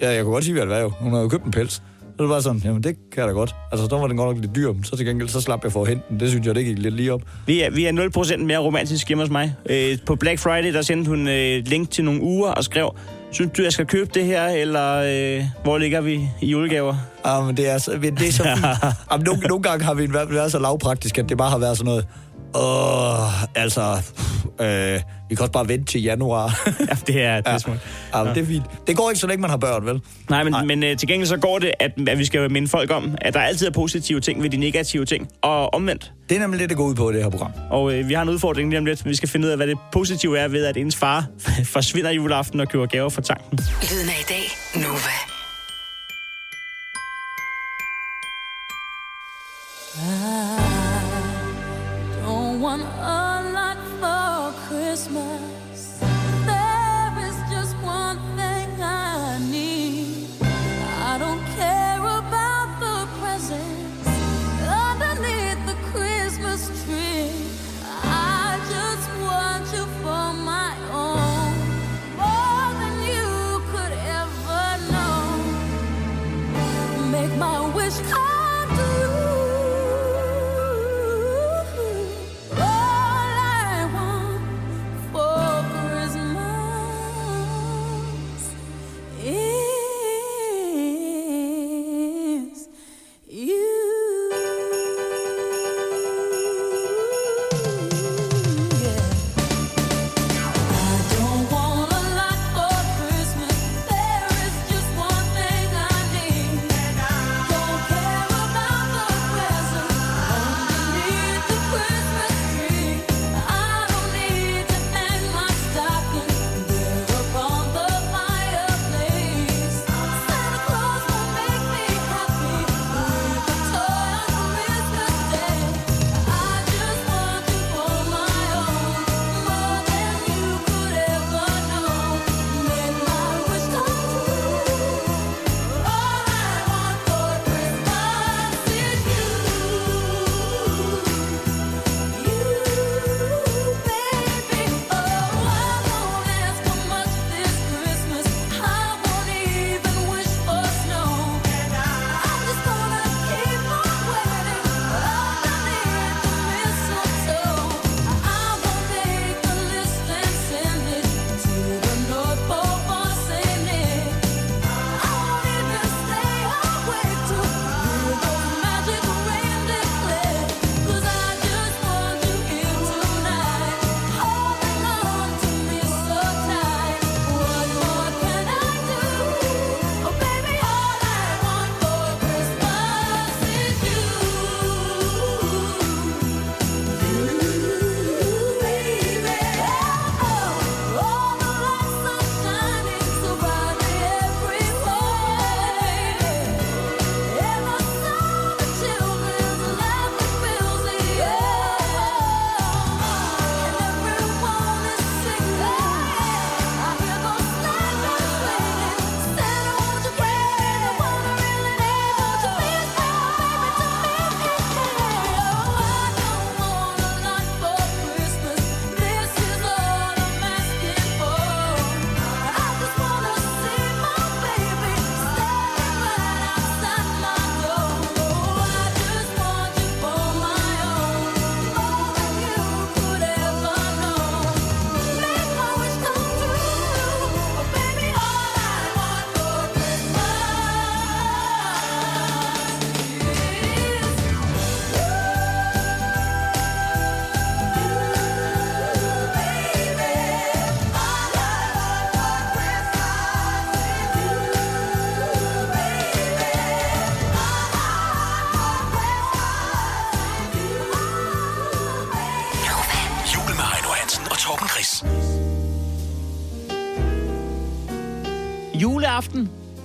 Ja, 0.00 0.10
jeg 0.10 0.24
kunne 0.24 0.32
godt 0.32 0.44
sige, 0.44 0.54
hvad 0.54 0.62
det 0.62 0.70
var 0.70 0.78
jo. 0.78 0.92
Hun 1.00 1.10
havde 1.10 1.22
jo 1.22 1.28
købt 1.28 1.44
en 1.44 1.50
pels. 1.50 1.82
Så 2.16 2.22
det 2.22 2.28
var 2.28 2.40
sådan, 2.40 2.60
jamen 2.64 2.82
det 2.82 2.96
kan 3.12 3.20
jeg 3.20 3.28
da 3.28 3.32
godt. 3.32 3.54
Altså, 3.72 3.86
så 3.90 3.98
var 3.98 4.06
den 4.06 4.16
godt 4.16 4.28
nok 4.28 4.38
lidt 4.44 4.56
dyr, 4.56 4.72
men 4.72 4.84
så 4.84 4.96
til 4.96 5.06
gengæld, 5.06 5.28
så 5.28 5.40
slap 5.40 5.64
jeg 5.64 5.72
for 5.72 5.82
at 5.82 5.88
hente 5.88 6.04
den. 6.08 6.20
Det 6.20 6.30
synes 6.30 6.46
jeg, 6.46 6.54
det 6.54 6.64
gik 6.64 6.78
lidt 6.78 6.94
lige 6.94 7.12
op. 7.12 7.20
Vi 7.46 7.60
er, 7.62 7.70
vi 7.70 7.84
er 7.84 8.36
0% 8.36 8.44
mere 8.44 8.58
romantisk 8.58 9.08
hjemme 9.08 9.22
hos 9.24 9.30
mig. 9.30 9.54
Øh, 9.66 9.98
på 10.06 10.16
Black 10.16 10.38
Friday, 10.40 10.72
der 10.74 10.82
sendte 10.82 11.08
hun 11.08 11.28
øh, 11.28 11.62
link 11.66 11.90
til 11.90 12.04
nogle 12.04 12.22
uger 12.22 12.50
og 12.50 12.64
skrev, 12.64 12.90
synes 13.30 13.52
du, 13.56 13.62
jeg 13.62 13.72
skal 13.72 13.86
købe 13.86 14.10
det 14.14 14.24
her, 14.24 14.46
eller 14.46 14.94
øh, 15.38 15.44
hvor 15.62 15.78
ligger 15.78 16.00
vi 16.00 16.28
i 16.40 16.46
julegaver? 16.46 16.94
Ja, 17.26 17.40
men 17.40 17.56
det 17.56 17.70
er, 17.70 17.78
så, 17.78 17.92
det 18.02 18.28
er 18.28 18.32
så 18.32 18.42
fint. 18.56 18.66
Jamen, 19.12 19.24
nogle, 19.24 19.40
nogle 19.40 19.62
gange 19.62 19.84
har 19.84 19.94
vi 19.94 20.12
været, 20.12 20.34
været 20.34 20.52
så 20.52 20.58
lavpraktisk, 20.58 21.18
at 21.18 21.28
det 21.28 21.38
bare 21.38 21.50
har 21.50 21.58
været 21.58 21.76
sådan 21.76 21.88
noget, 21.88 22.06
Åh, 22.54 23.42
altså, 23.54 24.02
øh, 24.60 25.00
vi 25.28 25.34
kan 25.34 25.40
også 25.40 25.52
bare 25.52 25.68
vente 25.68 25.84
til 25.84 26.02
januar. 26.02 26.60
Ja, 26.88 26.96
det 27.06 27.22
er, 27.22 27.36
det 27.40 27.52
er 27.52 27.58
smukt. 27.58 27.80
ja, 28.14 28.22
men 28.24 28.34
det 28.34 28.42
er 28.42 28.46
fint. 28.46 28.64
Det 28.86 28.96
går 28.96 29.10
ikke, 29.10 29.20
så 29.20 29.26
længe 29.26 29.40
man 29.40 29.50
har 29.50 29.56
børn, 29.56 29.86
vel? 29.86 30.00
Nej, 30.30 30.44
men, 30.44 30.54
men 30.66 30.82
øh, 30.82 30.96
til 30.96 31.08
gengæld 31.08 31.26
så 31.28 31.36
går 31.36 31.58
det, 31.58 31.72
at, 31.80 31.90
at 32.08 32.18
vi 32.18 32.24
skal 32.24 32.52
minde 32.52 32.68
folk 32.68 32.90
om, 32.90 33.14
at 33.20 33.34
der 33.34 33.40
altid 33.40 33.66
er 33.66 33.70
positive 33.70 34.20
ting 34.20 34.42
ved 34.42 34.50
de 34.50 34.56
negative 34.56 35.04
ting, 35.04 35.28
og 35.42 35.74
omvendt. 35.74 36.12
Det 36.28 36.36
er 36.36 36.40
nemlig 36.40 36.60
det, 36.60 36.68
det 36.68 36.76
går 36.76 36.84
ud 36.84 36.94
på 36.94 37.12
det 37.12 37.22
her 37.22 37.30
program. 37.30 37.52
Og 37.70 37.94
øh, 37.94 38.08
vi 38.08 38.14
har 38.14 38.22
en 38.22 38.28
udfordring 38.28 38.68
lige 38.70 38.78
om 38.78 38.84
lidt. 38.84 39.04
Vi 39.04 39.14
skal 39.14 39.28
finde 39.28 39.46
ud 39.46 39.50
af, 39.50 39.56
hvad 39.58 39.66
det 39.66 39.78
positive 39.92 40.38
er 40.38 40.48
ved, 40.48 40.64
at 40.64 40.76
ens 40.76 40.96
far 40.96 41.26
forsvinder 41.74 42.10
juleaften 42.10 42.60
og 42.60 42.68
køber 42.68 42.86
gaver 42.86 43.08
fra 43.08 43.22
tanken. 43.22 43.58
Lyden 43.90 44.08
af 44.08 44.20
i 44.20 44.24
dag. 44.28 44.82
Nova. 44.82 45.31
Want 52.72 52.82
a 52.82 53.52
lot 53.52 53.76
for 54.00 54.66
Christmas. 54.66 55.51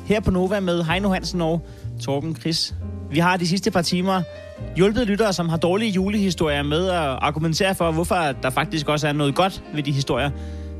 Her 0.07 0.19
på 0.19 0.31
Nova 0.31 0.59
med 0.59 0.83
Heino 0.83 1.09
Hansen 1.09 1.41
og 1.41 1.67
Torben 2.01 2.35
Chris. 2.35 2.75
Vi 3.11 3.19
har 3.19 3.37
de 3.37 3.47
sidste 3.47 3.71
par 3.71 3.81
timer 3.81 4.21
hjulpet 4.75 5.07
lyttere, 5.07 5.33
som 5.33 5.49
har 5.49 5.57
dårlige 5.57 5.91
julehistorier 5.91 6.63
med 6.63 6.89
at 6.89 6.97
argumentere 6.97 7.75
for, 7.75 7.91
hvorfor 7.91 8.15
der 8.15 8.49
faktisk 8.49 8.89
også 8.89 9.07
er 9.07 9.13
noget 9.13 9.35
godt 9.35 9.63
ved 9.73 9.83
de 9.83 9.91
historier. 9.91 10.29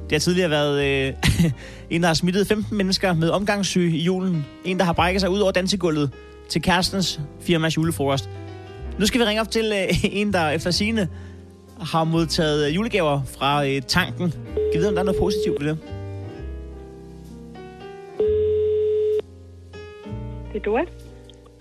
Det 0.03 0.11
har 0.11 0.19
tidligere 0.19 0.49
været 0.49 0.86
øh, 0.86 1.13
en, 1.89 2.01
der 2.01 2.07
har 2.07 2.13
smittet 2.13 2.47
15 2.47 2.78
mennesker 2.78 3.13
med 3.13 3.30
omgangssyge 3.30 3.97
i 3.97 4.03
julen. 4.03 4.45
En, 4.65 4.80
der 4.80 4.86
har 4.86 4.93
brækket 4.93 5.21
sig 5.21 5.30
ud 5.30 5.39
over 5.39 5.51
dansegulvet 5.51 6.11
til 6.49 6.61
kærestens 6.61 7.19
firmas 7.41 7.78
julefrokost. 7.78 8.30
Nu 8.99 9.05
skal 9.05 9.21
vi 9.21 9.25
ringe 9.25 9.41
op 9.41 9.51
til 9.51 9.65
øh, 9.65 9.99
en, 10.03 10.34
der 10.34 10.49
efter 10.49 10.71
sine 10.71 11.07
har 11.82 12.03
modtaget 12.03 12.69
julegaver 12.69 13.21
fra 13.38 13.65
øh, 13.65 13.82
tanken. 13.82 14.32
Kan 14.32 14.71
vi 14.73 14.78
vide, 14.78 14.88
om 14.88 14.95
der 14.95 15.01
er 15.01 15.05
noget 15.05 15.21
positivt 15.21 15.61
ved 15.61 15.69
det? 15.69 15.96
Det 20.58 20.68
er 20.68 20.72
Dorit. 20.72 20.89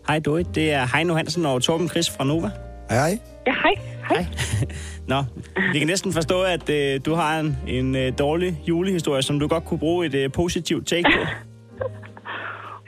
Hej 0.08 0.18
Dorit, 0.18 0.54
det 0.54 0.72
er 0.72 0.96
Heino 0.96 1.14
Hansen 1.14 1.46
og 1.46 1.62
Torben 1.62 1.88
Chris 1.88 2.16
fra 2.16 2.24
Nova. 2.24 2.50
Hej, 2.90 2.98
hej. 2.98 3.18
Ja, 3.46 3.54
hej. 3.64 3.74
Hej. 4.08 4.24
Nå, 5.12 5.18
vi 5.72 5.78
kan 5.78 5.86
næsten 5.86 6.12
forstå, 6.12 6.42
at 6.42 6.70
øh, 6.70 7.00
du 7.06 7.14
har 7.14 7.40
en, 7.40 7.56
en 7.68 7.96
øh, 7.96 8.12
dårlig 8.18 8.58
julehistorie, 8.68 9.22
som 9.22 9.40
du 9.40 9.48
godt 9.48 9.64
kunne 9.64 9.78
bruge 9.78 10.06
et 10.06 10.14
øh, 10.14 10.32
positivt 10.32 10.86
take 10.86 11.02
på. 11.02 11.22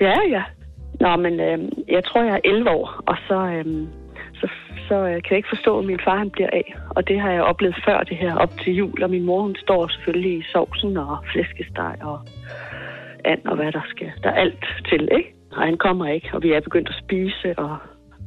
Ja, 0.01 0.17
ja. 0.31 0.43
Nå, 1.01 1.17
men 1.17 1.41
øh, 1.41 1.59
jeg 1.89 2.05
tror, 2.05 2.23
jeg 2.23 2.35
er 2.35 2.41
11 2.45 2.71
år, 2.71 3.03
og 3.07 3.17
så, 3.29 3.39
øh, 3.57 3.87
så, 4.35 4.49
så 4.89 4.95
øh, 4.95 5.15
kan 5.23 5.31
jeg 5.31 5.37
ikke 5.37 5.55
forstå, 5.57 5.79
at 5.79 5.85
min 5.85 6.01
far 6.05 6.19
han 6.19 6.31
bliver 6.31 6.51
af. 6.53 6.75
Og 6.91 7.09
det 7.09 7.21
har 7.21 7.31
jeg 7.31 7.43
oplevet 7.43 7.77
før 7.87 7.99
det 8.03 8.17
her 8.17 8.35
op 8.35 8.53
til 8.65 8.73
jul, 8.75 9.03
og 9.03 9.11
min 9.11 9.25
mor 9.25 9.43
hun 9.43 9.57
står 9.57 9.89
selvfølgelig 9.89 10.39
i 10.39 10.43
sovsen 10.53 10.97
og 10.97 11.19
flæskesteg 11.33 11.97
og 12.03 12.19
and 13.25 13.47
og 13.47 13.57
hvad 13.57 13.73
der 13.73 13.83
skal. 13.89 14.11
Der 14.23 14.31
er 14.31 14.35
alt 14.35 14.65
til, 14.89 15.09
ikke? 15.19 15.38
Og 15.53 15.62
han 15.62 15.76
kommer 15.76 16.07
ikke, 16.07 16.28
og 16.32 16.42
vi 16.42 16.53
er 16.53 16.61
begyndt 16.61 16.88
at 16.88 17.03
spise, 17.05 17.59
og 17.59 17.78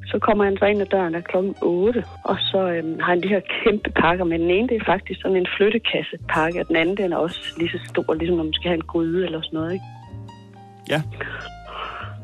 så 0.05 0.19
kommer 0.19 0.43
han 0.43 0.57
så 0.57 0.65
ind 0.65 0.81
ad 0.81 0.85
døren 0.85 1.15
af 1.15 1.23
klokken 1.23 1.55
8, 1.61 2.03
og 2.23 2.37
så 2.39 2.69
øhm, 2.69 2.99
har 2.99 3.09
han 3.09 3.23
de 3.23 3.27
her 3.27 3.41
kæmpe 3.63 3.91
pakker, 3.91 4.25
men 4.25 4.41
den 4.41 4.49
ene 4.49 4.67
det 4.67 4.77
er 4.81 4.85
faktisk 4.85 5.21
sådan 5.21 5.37
en 5.37 5.47
flyttekassepakke, 5.57 6.59
og 6.59 6.67
den 6.67 6.75
anden 6.75 6.97
den 6.97 7.13
er 7.13 7.17
også 7.17 7.39
lige 7.57 7.69
så 7.69 7.79
stor, 7.89 8.13
ligesom 8.13 8.37
når 8.37 8.43
man 8.43 8.53
skal 8.53 8.69
have 8.69 8.75
en 8.75 8.89
gryde 8.91 9.25
eller 9.25 9.41
sådan 9.41 9.57
noget, 9.59 9.73
ikke? 9.73 9.85
Ja. 10.89 11.01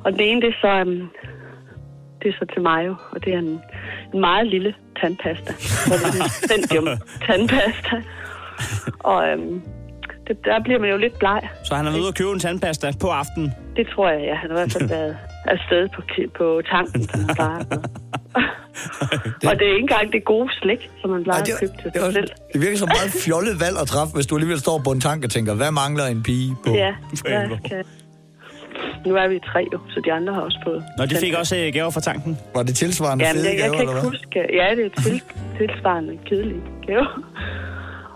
Og 0.05 0.11
den 0.11 0.21
ene 0.21 0.41
det 0.41 0.47
er 0.47 0.59
så, 0.61 0.67
øhm, 0.67 1.07
det 2.21 2.29
er 2.29 2.33
så 2.39 2.45
til 2.53 2.61
mig 2.61 2.87
jo, 2.87 2.95
og 3.11 3.25
det 3.25 3.33
er 3.33 3.39
en, 3.39 3.61
en 4.13 4.19
meget 4.19 4.47
lille 4.47 4.75
tandpasta. 5.01 5.53
Så 5.53 5.93
det 6.47 6.71
er 6.71 6.81
en 6.81 6.99
tandpasta. 7.27 8.03
Og 8.99 9.29
øhm, 9.29 9.61
det, 10.27 10.45
der 10.45 10.63
bliver 10.63 10.79
man 10.79 10.89
jo 10.89 10.97
lidt 10.97 11.19
bleg. 11.19 11.41
Så 11.63 11.75
han 11.75 11.87
er 11.87 11.91
ude 11.99 12.07
og 12.07 12.15
købe 12.15 12.31
en 12.31 12.39
tandpasta 12.39 12.91
på 13.01 13.07
aftenen. 13.07 13.53
Det 13.75 13.87
tror 13.93 14.09
jeg, 14.09 14.21
ja. 14.21 14.35
Han 14.35 14.49
har 14.49 14.57
i 14.57 14.59
hvert 14.61 14.71
fald 14.71 14.89
været 14.89 15.17
afsted 15.45 15.89
på, 15.95 16.01
på 16.37 16.61
tanken, 16.71 17.03
som 17.09 17.19
han 17.25 17.35
plejer. 17.35 17.63
og 19.49 19.53
det 19.59 19.65
er 19.69 19.73
ikke 19.77 19.87
engang 19.89 20.13
det 20.13 20.25
gode 20.25 20.49
slik, 20.61 20.89
som 21.01 21.09
man 21.09 21.23
plejer 21.23 21.39
Ej, 21.39 21.45
det, 21.45 21.53
at 21.53 21.59
købe 21.59 21.73
til 21.81 21.83
det, 21.83 21.93
sig 21.93 22.01
var, 22.01 22.11
selv. 22.11 22.29
det 22.53 22.61
virker 22.61 22.77
som 22.77 22.89
meget 22.97 23.11
fjollet 23.25 23.55
valg 23.59 23.77
at 23.81 23.87
træffe, 23.87 24.13
hvis 24.15 24.27
du 24.27 24.35
alligevel 24.35 24.59
står 24.59 24.77
på 24.85 24.91
en 24.91 25.01
tank 25.01 25.23
og 25.23 25.29
tænker, 25.29 25.53
hvad 25.53 25.71
mangler 25.71 26.05
en 26.05 26.23
pige 26.23 26.55
på? 26.65 26.71
Ja, 26.73 26.91
på 27.23 27.29
ja, 27.29 27.41
11 27.41 27.55
år? 27.55 27.59
kan. 27.69 27.83
Nu 29.05 29.15
er 29.15 29.27
vi 29.27 29.39
tre 29.39 29.67
jo, 29.73 29.79
så 29.89 30.01
de 30.05 30.13
andre 30.13 30.33
har 30.33 30.41
også 30.41 30.59
fået. 30.65 30.83
Nå, 30.97 31.05
de 31.05 31.15
fik 31.15 31.33
også 31.33 31.55
øh, 31.57 31.73
gaver 31.73 31.89
fra 31.89 32.01
tanken. 32.01 32.37
Var 32.55 32.63
det 32.63 32.75
tilsvarende 32.75 33.25
Jamen, 33.25 33.41
fede 33.41 33.49
jeg, 33.49 33.59
jeg 33.59 33.63
gaver, 33.63 33.77
kan 33.77 33.87
eller 33.87 34.01
ikke 34.01 34.09
hvad? 34.09 34.19
huske. 34.19 34.39
Ja, 34.59 34.75
det 34.75 34.85
er 34.85 35.01
til, 35.01 35.21
tilsvarende 35.57 36.17
kedelige 36.25 36.61
gave. 36.87 37.07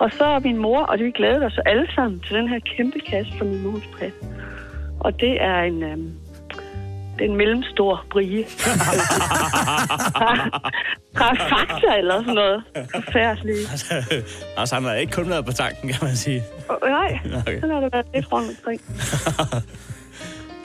Og 0.03 0.09
så 0.17 0.25
er 0.25 0.39
min 0.39 0.57
mor, 0.57 0.81
og 0.81 0.99
vi 0.99 1.11
glæder 1.11 1.45
os 1.45 1.59
alle 1.65 1.87
sammen 1.95 2.19
til 2.19 2.35
den 2.35 2.47
her 2.49 2.59
kæmpe 2.77 2.99
kasse 2.99 3.31
fra 3.37 3.45
min 3.45 3.61
mors 3.63 3.87
præs. 3.99 4.13
Og 4.99 5.19
det 5.19 5.43
er 5.43 5.59
en, 5.61 5.83
øhm, 5.83 6.11
det 7.17 7.25
er 7.25 7.29
en 7.31 7.35
mellemstor 7.37 8.05
brie. 8.11 8.45
Fra 11.17 11.33
Fakta 11.33 11.97
eller 11.97 12.19
sådan 12.19 12.33
noget. 12.33 12.63
Forfærdeligt. 12.95 13.93
altså, 14.57 14.75
han 14.75 14.83
har 14.83 14.93
ikke 14.93 15.13
kun 15.13 15.29
været 15.29 15.45
på 15.45 15.51
tanken, 15.51 15.89
kan 15.89 16.07
man 16.07 16.15
sige. 16.15 16.43
Nej, 16.83 17.19
Okay. 17.41 17.55
sådan 17.59 17.69
har 17.75 17.79
det 17.81 17.93
været 17.93 18.05
lidt 18.13 18.31
rundt 18.31 18.49
omkring. 18.49 18.81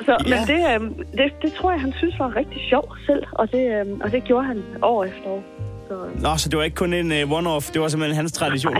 Så, 0.06 0.16
Ja. 0.26 0.36
Men 0.36 0.46
det, 0.46 0.74
øhm, 0.74 0.94
det, 1.18 1.32
det 1.42 1.52
tror 1.52 1.70
jeg, 1.70 1.80
han 1.80 1.92
synes 1.98 2.18
var 2.18 2.36
rigtig 2.36 2.60
sjovt 2.68 2.98
selv, 3.06 3.22
og 3.32 3.52
det, 3.52 3.80
øhm, 3.80 4.00
og 4.00 4.12
det 4.12 4.24
gjorde 4.24 4.46
han 4.46 4.62
år 4.82 5.04
efter 5.04 5.26
år. 5.26 5.44
Så 5.88 5.94
øhm, 5.94 6.20
Nå, 6.22 6.36
så 6.36 6.48
det 6.48 6.58
var 6.58 6.64
ikke 6.64 6.74
kun 6.74 6.92
en 6.92 7.06
uh, 7.12 7.38
one-off, 7.38 7.72
det 7.72 7.80
var 7.80 7.88
simpelthen 7.88 8.16
hans 8.16 8.32
tradition. 8.32 8.76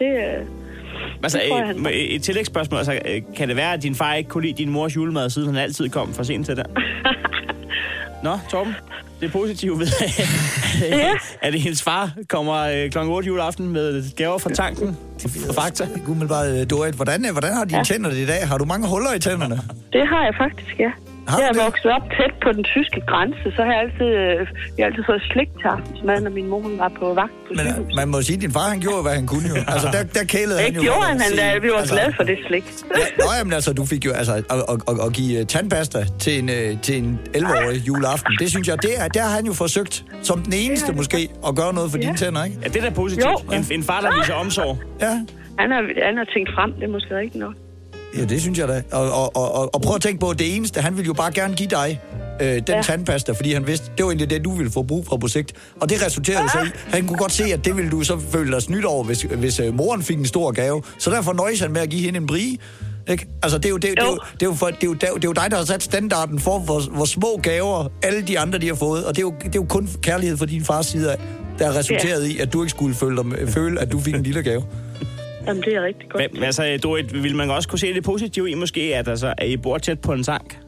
Det, 0.00 0.06
øh, 0.06 0.46
Altså, 1.22 1.38
det 1.38 1.48
tror 1.48 1.56
jeg, 1.56 1.62
øh, 1.62 1.66
han- 1.74 1.82
med 1.82 1.90
et 1.94 2.22
tillægsspørgsmål. 2.22 2.78
Altså, 2.78 2.92
øh, 2.92 3.22
kan 3.36 3.48
det 3.48 3.56
være, 3.56 3.72
at 3.72 3.82
din 3.82 3.94
far 3.94 4.14
ikke 4.14 4.30
kunne 4.30 4.42
lide 4.46 4.58
din 4.58 4.70
mors 4.70 4.96
julemad, 4.96 5.30
siden 5.30 5.48
han 5.48 5.56
altid 5.56 5.88
kom 5.88 6.12
for 6.14 6.22
sent 6.22 6.46
til 6.46 6.56
det? 6.56 6.66
Nå, 8.24 8.38
Torben, 8.50 8.74
det 9.20 9.26
er 9.26 9.30
positivt 9.32 9.78
ved, 9.78 9.86
Ja. 10.82 11.10
at 11.42 11.54
hendes 11.54 11.82
far 11.82 12.10
kommer 12.28 12.54
øh, 12.54 12.90
kl. 12.90 12.98
8 12.98 13.26
juleaften 13.26 13.68
med 13.68 14.16
gaver 14.16 14.38
fra 14.38 14.50
tanken 14.50 14.96
fra 15.20 15.62
Fakta. 15.64 15.84
Umiddelbart, 16.08 16.48
øh, 16.60 16.70
Dorit, 16.70 16.94
hvordan, 16.94 17.24
øh, 17.26 17.32
hvordan 17.32 17.52
har 17.54 17.64
dine 17.64 17.78
ja. 17.78 17.84
tænder 17.84 18.10
det 18.10 18.16
i 18.16 18.26
dag? 18.26 18.48
Har 18.48 18.58
du 18.58 18.64
mange 18.64 18.88
huller 18.88 19.14
i 19.14 19.18
tænderne? 19.18 19.60
det 19.92 20.08
har 20.08 20.24
jeg 20.24 20.34
faktisk, 20.38 20.78
ja. 20.78 20.90
Har 21.28 21.38
Jeg 21.38 21.48
er 21.48 21.52
det? 21.52 21.62
vokset 21.64 21.90
op 21.96 22.02
tæt 22.16 22.34
på 22.44 22.48
den 22.56 22.64
tyske 22.64 23.00
grænse, 23.10 23.46
så 23.56 23.60
har 23.66 23.72
jeg 23.72 23.80
altid, 23.86 24.06
øh, 24.22 24.38
jeg 24.76 24.82
har 24.84 24.88
altid 24.90 25.04
fået 25.10 25.22
slik 25.32 25.48
til 25.60 25.68
aftensmad, 25.76 26.20
når 26.20 26.30
min 26.30 26.46
mor 26.52 26.60
hun 26.60 26.78
var 26.78 26.90
på 27.00 27.14
vagt 27.14 27.32
på 27.46 27.50
Men 27.58 27.66
øh, 27.66 27.96
man 28.00 28.08
må 28.08 28.22
sige, 28.22 28.36
at 28.36 28.42
din 28.42 28.52
far 28.58 28.68
han 28.74 28.80
gjorde, 28.80 29.02
hvad 29.02 29.14
han 29.20 29.26
kunne 29.32 29.48
jo. 29.48 29.56
Altså, 29.74 29.88
der, 29.96 30.02
der 30.18 30.24
kælede 30.34 30.58
han 30.60 30.68
Det 30.70 30.76
jo. 30.76 30.82
gjorde 30.82 30.98
hvad 30.98 31.08
han, 31.08 31.20
han 31.20 31.32
da, 31.36 31.58
vi 31.66 31.68
var 31.74 31.78
Altså, 31.78 31.94
glade 31.94 32.12
for 32.18 32.24
det 32.30 32.38
slik. 32.48 32.64
Ja, 32.96 33.04
nå, 33.24 33.28
jamen, 33.38 33.52
altså, 33.52 33.70
du 33.72 33.84
fik 33.92 34.02
jo, 34.06 34.12
altså, 34.20 34.32
at, 34.34 34.44
at, 34.50 34.78
at, 34.90 34.96
at 35.06 35.12
give 35.18 35.32
øh, 35.40 35.46
tandpasta 35.46 35.98
til 36.18 36.32
en, 36.38 36.48
øh, 36.48 36.80
til 36.86 36.94
en 37.02 37.20
11-årig 37.36 37.78
juleaften, 37.88 38.32
det 38.40 38.48
synes 38.50 38.68
jeg, 38.68 38.76
det 38.82 38.92
er, 39.02 39.08
der 39.08 39.22
har 39.22 39.34
han 39.38 39.46
jo 39.46 39.52
forsøgt, 39.64 40.04
som 40.22 40.42
den 40.42 40.52
eneste 40.64 40.92
måske, 40.92 41.20
at 41.48 41.52
gøre 41.56 41.72
noget 41.74 41.90
for 41.90 41.98
dine 41.98 42.16
tænder, 42.16 42.44
ikke? 42.44 42.56
Ja, 42.62 42.68
det 42.68 42.76
er 42.76 42.88
da 42.88 42.90
positivt. 42.94 43.26
Jo. 43.26 43.56
En, 43.56 43.66
en 43.70 43.82
far, 43.82 44.00
der 44.00 44.10
viser 44.18 44.34
omsorg. 44.34 44.78
Ja, 45.00 45.12
Han 45.58 45.70
har, 45.70 45.82
han 46.06 46.16
har 46.16 46.24
tænkt 46.34 46.50
frem, 46.54 46.72
det 46.72 46.84
er 46.84 46.88
måske 46.88 47.16
rigtigt 47.16 47.40
nok. 47.46 47.54
Ja 48.18 48.24
det 48.24 48.40
synes 48.40 48.58
jeg 48.58 48.68
da. 48.68 48.82
Og, 48.92 49.12
og, 49.12 49.36
og, 49.36 49.74
og, 49.74 49.82
prøv 49.82 49.94
at 49.94 50.02
tænke 50.02 50.20
på, 50.20 50.32
det 50.32 50.56
eneste, 50.56 50.80
han 50.80 50.96
ville 50.96 51.06
jo 51.06 51.12
bare 51.12 51.32
gerne 51.32 51.54
give 51.54 51.68
dig 51.68 52.00
øh, 52.40 52.46
den 52.46 52.64
ja. 52.68 52.76
Ja. 52.76 52.82
tandpasta, 52.82 53.32
fordi 53.32 53.52
han 53.52 53.66
vidste, 53.66 53.90
det 53.96 54.04
var 54.04 54.10
egentlig 54.10 54.30
det, 54.30 54.44
du 54.44 54.50
ville 54.50 54.72
få 54.72 54.82
brug 54.82 55.06
for 55.06 55.16
på 55.16 55.28
sigt. 55.28 55.52
Og 55.80 55.90
det 55.90 56.06
resulterede 56.06 56.48
så 56.48 56.58
i, 56.58 56.68
han 56.88 57.06
kunne 57.06 57.18
godt 57.18 57.32
se, 57.32 57.44
at 57.44 57.64
det 57.64 57.76
ville 57.76 57.90
du 57.90 58.02
så 58.02 58.18
føle 58.30 58.52
dig 58.52 58.62
snydt 58.62 58.84
over, 58.84 59.04
hvis, 59.04 59.22
hvis 59.22 59.60
øh, 59.60 59.74
moren 59.74 60.02
fik 60.02 60.18
en 60.18 60.26
stor 60.26 60.52
gave. 60.52 60.82
Så 60.98 61.10
derfor 61.10 61.32
nøjes 61.32 61.60
han 61.60 61.72
med 61.72 61.80
at 61.80 61.90
give 61.90 62.02
hende 62.02 62.16
en 62.16 62.26
brie. 62.26 62.58
Ikke? 63.08 63.26
Altså, 63.42 63.58
det 63.58 63.64
er 63.64 63.70
jo, 63.70 63.76
det, 63.76 63.98
er 63.98 64.04
jo, 64.04 64.18
det, 64.34 64.42
er 64.42 64.46
jo 64.46 64.54
for, 64.54 64.66
det, 64.66 64.82
er 64.82 64.86
jo, 64.86 64.94
det, 64.94 65.02
er 65.02 65.08
jo, 65.08 65.14
det 65.14 65.24
er 65.24 65.28
jo 65.28 65.32
dig, 65.32 65.50
der 65.50 65.56
har 65.56 65.64
sat 65.64 65.82
standarden 65.82 66.38
for, 66.38 66.58
hvor, 66.58 66.80
hvor 66.80 67.04
små 67.04 67.40
gaver 67.42 67.88
alle 68.02 68.22
de 68.22 68.38
andre, 68.38 68.58
de 68.58 68.68
har 68.68 68.74
fået. 68.74 69.04
Og 69.04 69.16
det 69.16 69.22
er 69.22 69.26
jo, 69.26 69.34
det 69.38 69.46
er 69.46 69.50
jo 69.54 69.66
kun 69.68 69.88
kærlighed 70.02 70.36
fra 70.36 70.46
din 70.46 70.64
fars 70.64 70.86
side, 70.86 71.12
af, 71.12 71.18
der 71.58 71.66
har 71.66 71.78
resulteret 71.78 72.26
i, 72.26 72.38
at 72.38 72.52
du 72.52 72.62
ikke 72.62 72.70
skulle 72.70 72.94
føle, 72.94 73.22
dig, 73.22 73.48
føle, 73.48 73.80
at 73.80 73.92
du 73.92 74.00
fik 74.00 74.14
en 74.14 74.22
lille 74.22 74.42
gave. 74.42 74.62
Jamen, 75.50 75.62
det 75.62 75.74
er 75.74 75.82
rigtig 75.84 76.08
godt. 76.10 76.34
Men, 76.34 76.42
altså, 76.42 76.78
Dorit, 76.82 77.22
vil 77.22 77.36
man 77.36 77.50
også 77.50 77.68
kunne 77.68 77.78
se 77.78 77.94
det 77.94 78.04
positive 78.04 78.50
i 78.50 78.54
måske, 78.54 78.80
at, 78.80 79.08
altså, 79.08 79.34
at 79.38 79.48
I 79.48 79.56
bor 79.56 79.78
tæt 79.78 80.00
på 80.00 80.12
en 80.12 80.22
tank? 80.22 80.58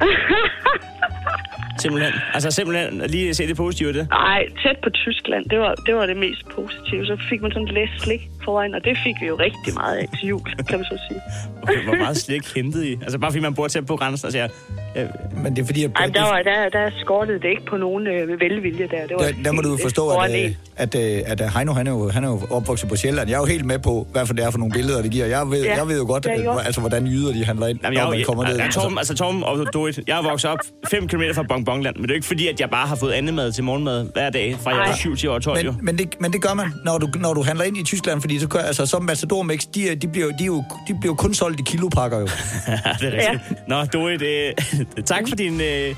Simpelthen. 1.82 2.12
Altså 2.34 2.50
simpelthen 2.50 3.02
lige 3.14 3.34
se 3.34 3.46
det 3.46 3.56
positive 3.56 3.90
i 3.90 3.92
det. 3.92 4.08
Nej, 4.10 4.42
tæt 4.62 4.76
på 4.84 4.90
Tyskland, 4.90 5.44
det 5.50 5.58
var, 5.58 5.74
det 5.86 5.94
var 5.94 6.06
det 6.06 6.16
mest 6.16 6.42
positive. 6.54 7.06
Så 7.06 7.16
fik 7.28 7.42
man 7.42 7.52
sådan 7.52 7.68
læs 7.68 7.90
slik 7.98 8.20
foran, 8.44 8.74
og 8.74 8.80
det 8.84 8.96
fik 9.04 9.14
vi 9.20 9.26
jo 9.26 9.36
rigtig 9.36 9.74
meget 9.74 9.96
af 9.96 10.08
til 10.18 10.28
jul, 10.28 10.40
kan 10.68 10.78
man 10.78 10.84
så 10.84 10.98
sige. 11.08 11.20
Okay, 11.62 11.84
hvor 11.84 11.94
meget 11.94 12.16
slik 12.16 12.54
hentede 12.54 12.88
I? 12.90 12.92
Altså 13.02 13.18
bare 13.18 13.30
fordi 13.30 13.42
man 13.42 13.54
bor 13.54 13.68
tæt 13.68 13.86
på 13.86 13.96
grænsen, 13.96 14.26
altså 14.26 14.38
jeg... 14.38 14.50
jeg 14.94 15.08
Men 15.42 15.56
det 15.56 15.62
er 15.62 15.66
fordi, 15.66 15.84
at... 15.84 15.90
Ej, 15.96 16.06
der, 16.06 16.22
var, 16.22 16.42
der, 16.42 16.68
der 16.68 16.90
skortede 17.00 17.38
det 17.38 17.48
ikke 17.48 17.64
på 17.70 17.76
nogen 17.76 18.06
øh, 18.06 18.40
velvilje 18.40 18.88
der. 18.90 19.06
Det 19.06 19.10
var 19.10 19.18
Der, 19.18 19.32
der 19.44 19.52
må 19.52 19.62
du 19.62 19.70
jo 19.70 19.78
forstå, 19.82 20.10
øh, 20.12 20.24
at, 20.24 20.44
øh, 20.44 20.50
at, 20.76 20.94
øh, 20.94 21.22
at, 21.26 21.40
at 21.40 21.52
Heino, 21.52 21.72
han 21.72 21.86
er, 21.86 21.90
jo, 21.90 22.08
han 22.08 22.24
er 22.24 22.28
jo 22.28 22.40
opvokset 22.50 22.88
på 22.88 22.96
Sjælland. 22.96 23.28
Jeg 23.30 23.36
er 23.36 23.40
jo 23.40 23.46
helt 23.46 23.64
med 23.64 23.78
på, 23.78 24.06
hvad 24.12 24.26
for 24.26 24.34
det 24.34 24.44
er 24.44 24.50
for 24.50 24.58
nogle 24.58 24.72
billeder, 24.72 25.02
det 25.02 25.10
giver. 25.10 25.26
Jeg 25.26 25.50
ved, 25.50 25.64
Ja, 25.64 25.76
jeg 25.76 25.88
ved 25.88 25.98
jo 25.98 26.06
godt, 26.06 26.26
at, 26.26 26.44
jo. 26.44 26.58
altså, 26.58 26.80
hvordan 26.80 27.06
jyder 27.06 27.32
de 27.32 27.44
handler 27.44 27.66
ind, 27.66 27.78
Jamen, 27.82 27.94
når 27.96 28.00
jeg, 28.02 28.10
man 28.10 28.18
jeg, 28.18 28.26
kommer 28.26 28.44
ned. 28.44 28.54
jeg, 28.56 28.64
Altså, 28.64 28.80
Torben, 28.80 28.98
altså 28.98 29.14
Torben 29.14 29.44
og 29.44 29.66
Dorit, 29.72 30.00
jeg 30.06 30.18
er 30.18 30.22
vokset 30.22 30.50
op 30.50 30.58
5 30.90 31.08
km 31.08 31.22
fra 31.34 31.42
Bonbonland, 31.42 31.96
men 31.96 32.02
det 32.02 32.10
er 32.10 32.14
jo 32.14 32.16
ikke 32.16 32.26
fordi, 32.26 32.48
at 32.48 32.60
jeg 32.60 32.70
bare 32.70 32.86
har 32.86 32.96
fået 32.96 33.12
andemad 33.12 33.52
til 33.52 33.64
morgenmad 33.64 34.06
hver 34.12 34.30
dag, 34.30 34.56
fra 34.62 34.70
jeg 34.70 34.78
var 34.78 34.84
Nej. 34.86 34.96
7 34.96 35.16
til 35.16 35.26
jeg 35.26 35.32
var 35.32 35.38
12 35.38 35.64
jo. 35.64 35.72
men, 35.72 35.84
men, 35.84 35.98
det, 35.98 36.20
men 36.20 36.32
det 36.32 36.42
gør 36.42 36.54
man, 36.54 36.66
når 36.84 36.98
du, 36.98 37.08
når 37.18 37.34
du 37.34 37.42
handler 37.42 37.64
ind 37.64 37.76
i 37.76 37.84
Tyskland, 37.84 38.20
fordi 38.30 38.40
så, 38.40 38.48
kører- 38.48 38.62
altså, 38.64 38.86
som 38.86 39.02
Matador 39.04 39.42
Mix, 39.42 39.60
de, 39.74 39.94
de, 39.94 40.08
bliver, 40.08 40.26
jo- 40.26 40.32
de, 40.38 40.44
jo, 40.44 40.64
de 40.88 40.94
bliver 41.00 41.12
jo 41.12 41.14
kun 41.14 41.34
solgt 41.34 41.60
i 41.60 41.62
kilopakker 41.66 42.18
jo. 42.18 42.28
Ja, 42.68 42.78
det 43.00 43.14
er 43.14 43.32
rigtigt. 43.32 43.68
Nå, 43.68 43.84
Dorit, 43.84 44.22
øh, 44.22 44.52
tak 45.06 45.28
for 45.28 45.36
din, 45.36 45.60
øh, 45.60 45.94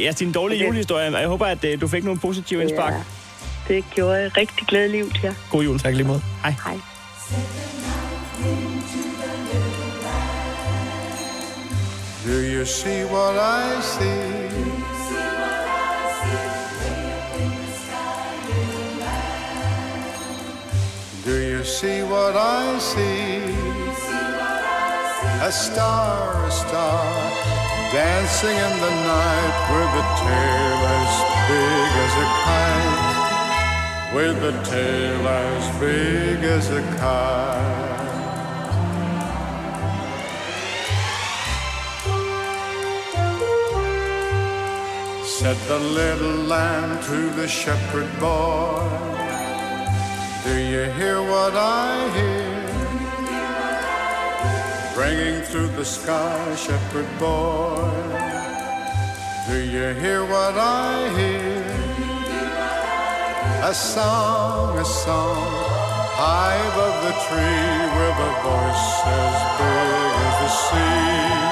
ja, 0.00 0.12
din 0.18 0.32
dårlige 0.32 0.58
Okay. 0.58 0.66
julehistorie. 0.66 1.18
Jeg 1.18 1.28
håber, 1.28 1.46
at 1.46 1.64
øh, 1.64 1.80
du 1.80 1.88
fik 1.88 2.04
nogle 2.04 2.20
positive 2.20 2.62
indspark. 2.62 2.92
Ja, 2.92 3.74
det 3.74 3.84
gjorde 3.94 4.14
jeg 4.18 4.36
rigtig 4.36 4.66
glædelig 4.66 5.04
ud 5.04 5.10
til 5.10 5.20
jer. 5.24 5.34
God 5.50 5.62
jul. 5.64 5.78
Tak 5.78 5.94
lige 5.94 6.06
måde. 6.06 6.22
Hej. 6.42 6.54
Hej. 6.64 6.76
Do 12.26 12.32
you 12.32 12.64
see 12.64 13.04
what 13.04 13.34
I 13.36 13.82
see? 13.82 14.59
Do 21.24 21.36
you 21.36 21.64
see 21.64 22.02
what 22.02 22.34
I 22.36 22.78
see? 22.78 23.70
a 25.42 25.52
star, 25.52 26.46
a 26.46 26.50
star, 26.50 27.30
dancing 27.92 28.56
in 28.66 28.74
the 28.84 28.94
night 29.14 29.56
with 29.72 30.02
a 30.02 30.06
tail 30.20 30.78
as 30.98 31.14
big 31.50 31.90
as 32.04 32.14
a 32.24 32.28
kite, 32.44 33.18
with 34.14 34.38
a 34.44 34.54
tail 34.70 35.28
as 35.28 35.62
big 35.80 36.38
as 36.44 36.70
a 36.70 36.82
kite. 37.00 38.00
Said 45.24 45.56
the 45.68 45.78
little 45.78 46.44
lamb 46.44 47.02
to 47.04 47.30
the 47.30 47.48
shepherd 47.48 48.10
boy, 48.20 49.19
Do 50.50 50.58
you 50.58 50.84
hear 50.98 51.22
what 51.22 51.54
I 51.54 52.10
hear? 52.16 52.58
Ringing 55.00 55.42
through 55.42 55.68
the 55.80 55.84
sky, 55.84 56.56
shepherd 56.56 57.06
boy. 57.20 57.88
Do 59.48 59.58
you 59.74 59.94
hear 60.02 60.22
what 60.24 60.54
I 60.58 61.08
hear? 61.18 61.62
A 63.62 63.72
song, 63.72 64.76
a 64.76 64.84
song, 64.84 65.46
high 66.18 66.58
above 66.70 66.96
the 67.06 67.14
tree, 67.26 67.76
with 67.98 68.28
a 68.28 68.32
voice 68.50 68.90
as 69.22 69.36
big 69.60 70.12
as 70.26 70.34
the 70.42 70.50
sea 70.64 71.50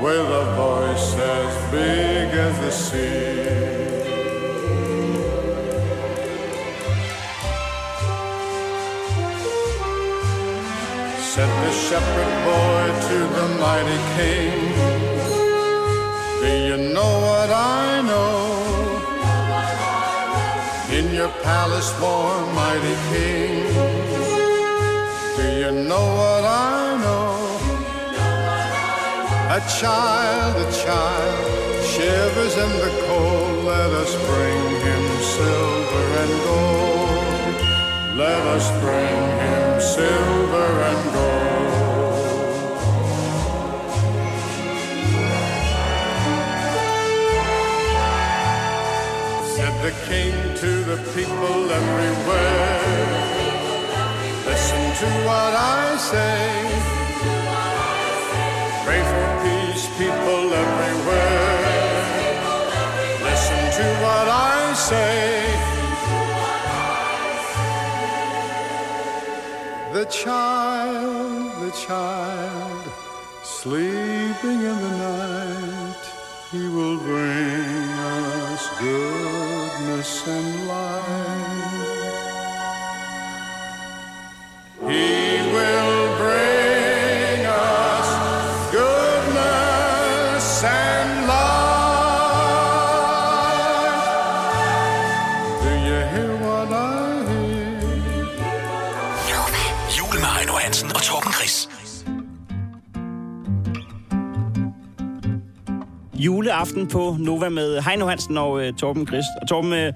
with 0.00 0.30
a 0.30 0.44
voice 0.54 1.14
as 1.16 1.70
big 1.72 2.28
as 2.32 2.54
the 2.60 2.70
sea. 2.70 3.97
Said 11.38 11.54
the 11.64 11.70
shepherd 11.70 12.32
boy 12.50 12.84
to 13.08 13.18
the 13.36 13.46
mighty 13.60 14.00
king, 14.16 14.58
Do 16.42 16.50
you 16.68 16.76
know 16.92 17.12
what 17.28 17.48
I 17.48 18.02
know? 18.10 18.42
In 20.98 21.14
your 21.14 21.28
palace 21.44 21.92
warm, 22.00 22.52
mighty 22.56 22.96
king, 23.12 23.54
Do 25.36 25.46
you 25.62 25.70
know 25.86 26.06
what 26.20 26.44
I 26.44 26.98
know? 27.04 27.30
A 29.58 29.60
child, 29.78 30.56
a 30.66 30.68
child, 30.82 31.84
shivers 31.92 32.54
in 32.64 32.72
the 32.84 32.90
cold. 33.06 33.64
Let 33.64 33.90
us 34.02 34.12
bring 34.26 34.64
him 34.88 35.04
silver 35.36 36.04
and 36.22 36.32
gold. 36.46 37.07
Let 38.18 38.42
us 38.56 38.68
bring 38.80 39.18
him 39.38 39.80
silver 39.80 40.70
and 40.90 41.02
gold. 41.14 42.48
Said 49.54 49.74
the 49.86 49.94
king 50.08 50.34
to 50.56 50.70
the 50.90 50.98
people 51.14 51.70
everywhere. 51.70 52.80
Listen 54.46 54.82
to 55.02 55.08
what 55.28 55.52
I 55.54 55.96
say. 56.10 56.42
Pray 58.84 59.02
for 59.12 59.26
peace, 59.44 59.86
people 59.96 60.44
everywhere. 60.64 61.56
Listen 63.22 63.62
to 63.78 63.86
what 64.02 64.26
I 64.26 64.74
say. 64.74 65.37
The 69.92 70.04
child, 70.04 71.62
the 71.62 71.70
child, 71.70 72.84
sleeping 73.42 74.60
in 74.70 74.78
the 74.84 74.98
night, 74.98 76.04
he 76.52 76.68
will 76.68 76.98
bring 76.98 77.88
us 77.98 78.68
goodness 78.78 80.28
and 80.28 80.68
light. 80.68 81.57
Juleaften 106.18 106.88
på 106.88 107.16
Nova 107.18 107.48
med 107.48 107.80
Heino 107.80 108.06
Hansen 108.06 108.38
og 108.38 108.66
øh, 108.66 108.72
Torben 108.72 109.06
Christ. 109.06 109.28
Og 109.42 109.48
Torben, 109.48 109.72
øh, 109.72 109.92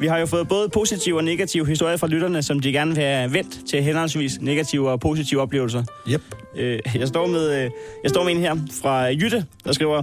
vi 0.00 0.06
har 0.06 0.18
jo 0.18 0.26
fået 0.26 0.48
både 0.48 0.68
positive 0.68 1.16
og 1.16 1.24
negative 1.24 1.66
historier 1.66 1.96
fra 1.96 2.06
lytterne, 2.06 2.42
som 2.42 2.60
de 2.60 2.72
gerne 2.72 2.94
vil 2.94 3.04
have 3.04 3.32
vendt 3.32 3.68
til 3.68 3.82
henholdsvis 3.82 4.40
negative 4.40 4.90
og 4.90 5.00
positive 5.00 5.40
oplevelser. 5.40 5.84
Yep. 6.08 6.22
Øh, 6.56 6.78
jeg, 6.94 7.08
står 7.08 7.26
med, 7.26 7.64
øh, 7.64 7.70
jeg 8.02 8.10
står 8.10 8.24
med 8.24 8.32
en 8.32 8.38
her 8.38 8.56
fra 8.82 9.02
Jytte, 9.02 9.44
der 9.64 9.72
skriver... 9.72 10.02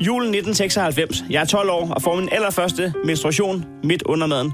Julen 0.00 0.34
1996. 0.34 1.24
Jeg 1.30 1.40
er 1.40 1.44
12 1.44 1.70
år 1.70 1.90
og 1.90 2.02
får 2.02 2.16
min 2.16 2.28
allerførste 2.32 2.94
menstruation 3.04 3.64
midt 3.84 4.02
under 4.02 4.26
maden. 4.26 4.52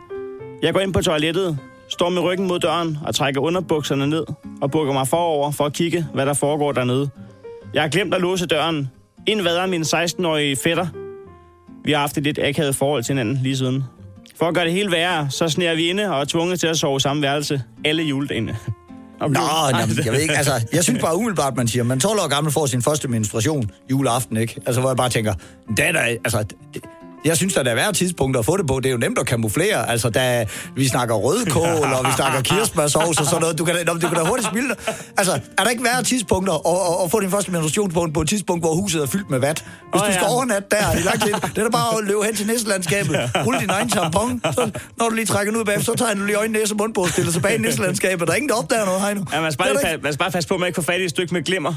Jeg 0.63 0.73
går 0.73 0.81
ind 0.81 0.93
på 0.93 1.03
toilettet, 1.03 1.59
står 1.89 2.09
med 2.09 2.23
ryggen 2.23 2.47
mod 2.49 2.59
døren 2.59 2.99
og 3.07 3.15
trækker 3.15 3.41
underbukserne 3.41 4.07
ned 4.07 4.25
og 4.61 4.71
bukker 4.71 4.93
mig 4.93 5.09
forover 5.09 5.51
for 5.51 5.65
at 5.65 5.73
kigge, 5.73 6.07
hvad 6.15 6.27
der 6.27 6.35
foregår 6.35 6.73
dernede. 6.73 7.11
Jeg 7.75 7.83
har 7.83 7.89
glemt 7.89 8.15
at 8.15 8.21
låse 8.21 8.47
døren. 8.47 8.91
Ind 9.29 9.43
vader 9.43 9.67
min 9.67 9.83
16-årige 9.83 10.57
fætter. 10.57 10.87
Vi 11.85 11.93
har 11.93 11.99
haft 11.99 12.19
et 12.19 12.25
lidt 12.25 12.39
akavet 12.39 12.77
forhold 12.77 13.05
til 13.05 13.13
hinanden 13.13 13.41
lige 13.43 13.57
siden. 13.57 13.85
For 14.37 14.47
at 14.47 14.55
gøre 14.55 14.65
det 14.65 14.73
hele 14.73 14.91
værre, 14.91 15.31
så 15.31 15.49
sneer 15.49 15.75
vi 15.75 15.91
inde 15.91 16.11
og 16.11 16.21
er 16.21 16.25
tvunget 16.25 16.61
til 16.61 16.67
at 16.67 16.79
sove 16.79 16.97
i 16.97 17.01
samme 17.01 17.23
værelse 17.23 17.63
alle 17.85 18.03
juledagene. 18.03 18.57
Nå, 19.21 19.27
jamen, 19.29 19.97
jeg 20.05 20.13
ved 20.13 20.21
ikke, 20.21 20.35
altså, 20.35 20.53
jeg 20.73 20.85
synes 20.85 21.01
bare 21.01 21.17
umiddelbart, 21.17 21.57
man 21.57 21.69
siger, 21.69 21.83
man 21.83 22.01
12 22.01 22.21
år 22.21 22.29
gammel 22.29 22.53
får 22.53 22.67
sin 22.67 22.83
første 22.83 23.09
menstruation 23.09 23.71
juleaften, 23.91 24.37
ikke? 24.37 24.61
Altså, 24.67 24.81
hvor 24.81 24.91
jeg 24.91 24.97
bare 24.97 25.09
tænker, 25.09 25.35
det 25.77 25.87
er 25.87 25.93
da, 25.93 25.99
altså, 25.99 26.45
det, 26.75 26.83
jeg 27.25 27.37
synes, 27.37 27.55
der 27.55 27.61
er 27.65 27.75
værre 27.75 27.93
tidspunkter 27.93 28.41
at 28.41 28.47
få 28.47 28.57
det 28.57 28.67
på. 28.67 28.81
Det 28.81 28.87
er 28.87 28.91
jo 28.93 28.99
nemt 28.99 29.19
at 29.19 29.27
kamuflere. 29.27 29.91
Altså, 29.91 30.11
da 30.11 30.47
vi 30.77 30.89
snakker 30.89 31.15
rødkål, 31.15 31.93
og 31.99 32.05
vi 32.07 32.13
snakker 32.17 32.41
kirsebærsovs 32.43 33.19
og 33.21 33.27
sådan 33.27 33.41
noget. 33.41 33.59
Du 33.59 33.65
kan, 33.65 33.75
da- 33.75 33.85
du 33.93 33.99
kan 34.09 34.15
da 34.15 34.21
hurtigt 34.23 34.49
spille 34.49 34.69
det. 34.69 34.79
Altså, 35.17 35.33
er 35.59 35.63
der 35.63 35.71
ikke 35.71 35.85
værre 35.85 36.03
tidspunkter 36.03 36.53
at, 36.53 36.99
at, 37.01 37.05
at 37.05 37.11
få 37.11 37.21
din 37.21 37.31
første 37.31 37.51
menstruation 37.53 37.91
på, 37.91 38.09
på 38.15 38.21
et 38.21 38.29
tidspunkt, 38.29 38.63
hvor 38.63 38.75
huset 38.75 39.03
er 39.03 39.07
fyldt 39.07 39.31
med 39.31 39.39
vand? 39.39 39.57
Hvis 39.93 40.03
Åh, 40.03 40.09
du 40.09 40.13
skal 40.13 40.25
ja. 40.29 40.35
overnatte 40.35 40.69
der 40.71 40.93
i 40.99 41.03
lang 41.03 41.21
tid, 41.23 41.33
det 41.55 41.59
er 41.59 41.63
da 41.63 41.69
bare 41.71 41.99
at 41.99 42.05
løbe 42.05 42.25
hen 42.25 42.35
til 42.37 42.47
næstelandskabet, 42.47 43.17
rulle 43.47 43.61
din 43.61 43.71
egen 43.71 43.89
tampon, 43.89 44.41
så, 44.45 44.71
når 44.99 45.09
du 45.09 45.15
lige 45.15 45.27
trækker 45.27 45.53
den 45.53 45.61
ud 45.61 45.65
bagefter, 45.65 45.93
så 45.93 45.99
tager 45.99 46.15
du 46.15 46.25
lige 46.25 46.37
øjne, 46.39 46.53
næse 46.53 46.73
og 46.73 46.77
mund 46.77 46.95
på 46.95 47.01
og 47.01 47.09
stiller 47.09 47.33
tilbage 47.33 47.55
i 47.55 47.59
næstelandskabet. 47.61 48.27
Der 48.27 48.33
er 48.33 48.37
ingen, 48.37 48.49
der 48.49 48.55
opdager 48.55 48.85
noget, 48.85 49.01
Heino. 49.03 49.21
Ja, 49.33 49.41
man 49.41 49.53
skal 49.53 49.65
bare, 49.65 49.93
fa- 49.93 50.03
man 50.03 50.13
skal 50.13 50.19
bare 50.19 50.31
passe 50.31 50.49
på, 50.49 50.55
at 50.55 50.61
man 50.61 50.67
ikke 50.67 50.77
får 50.77 50.83
fat 50.93 51.01
i 51.01 51.05
et 51.05 51.11
stykke 51.11 51.35
med 51.35 51.43
glimmer. 51.43 51.75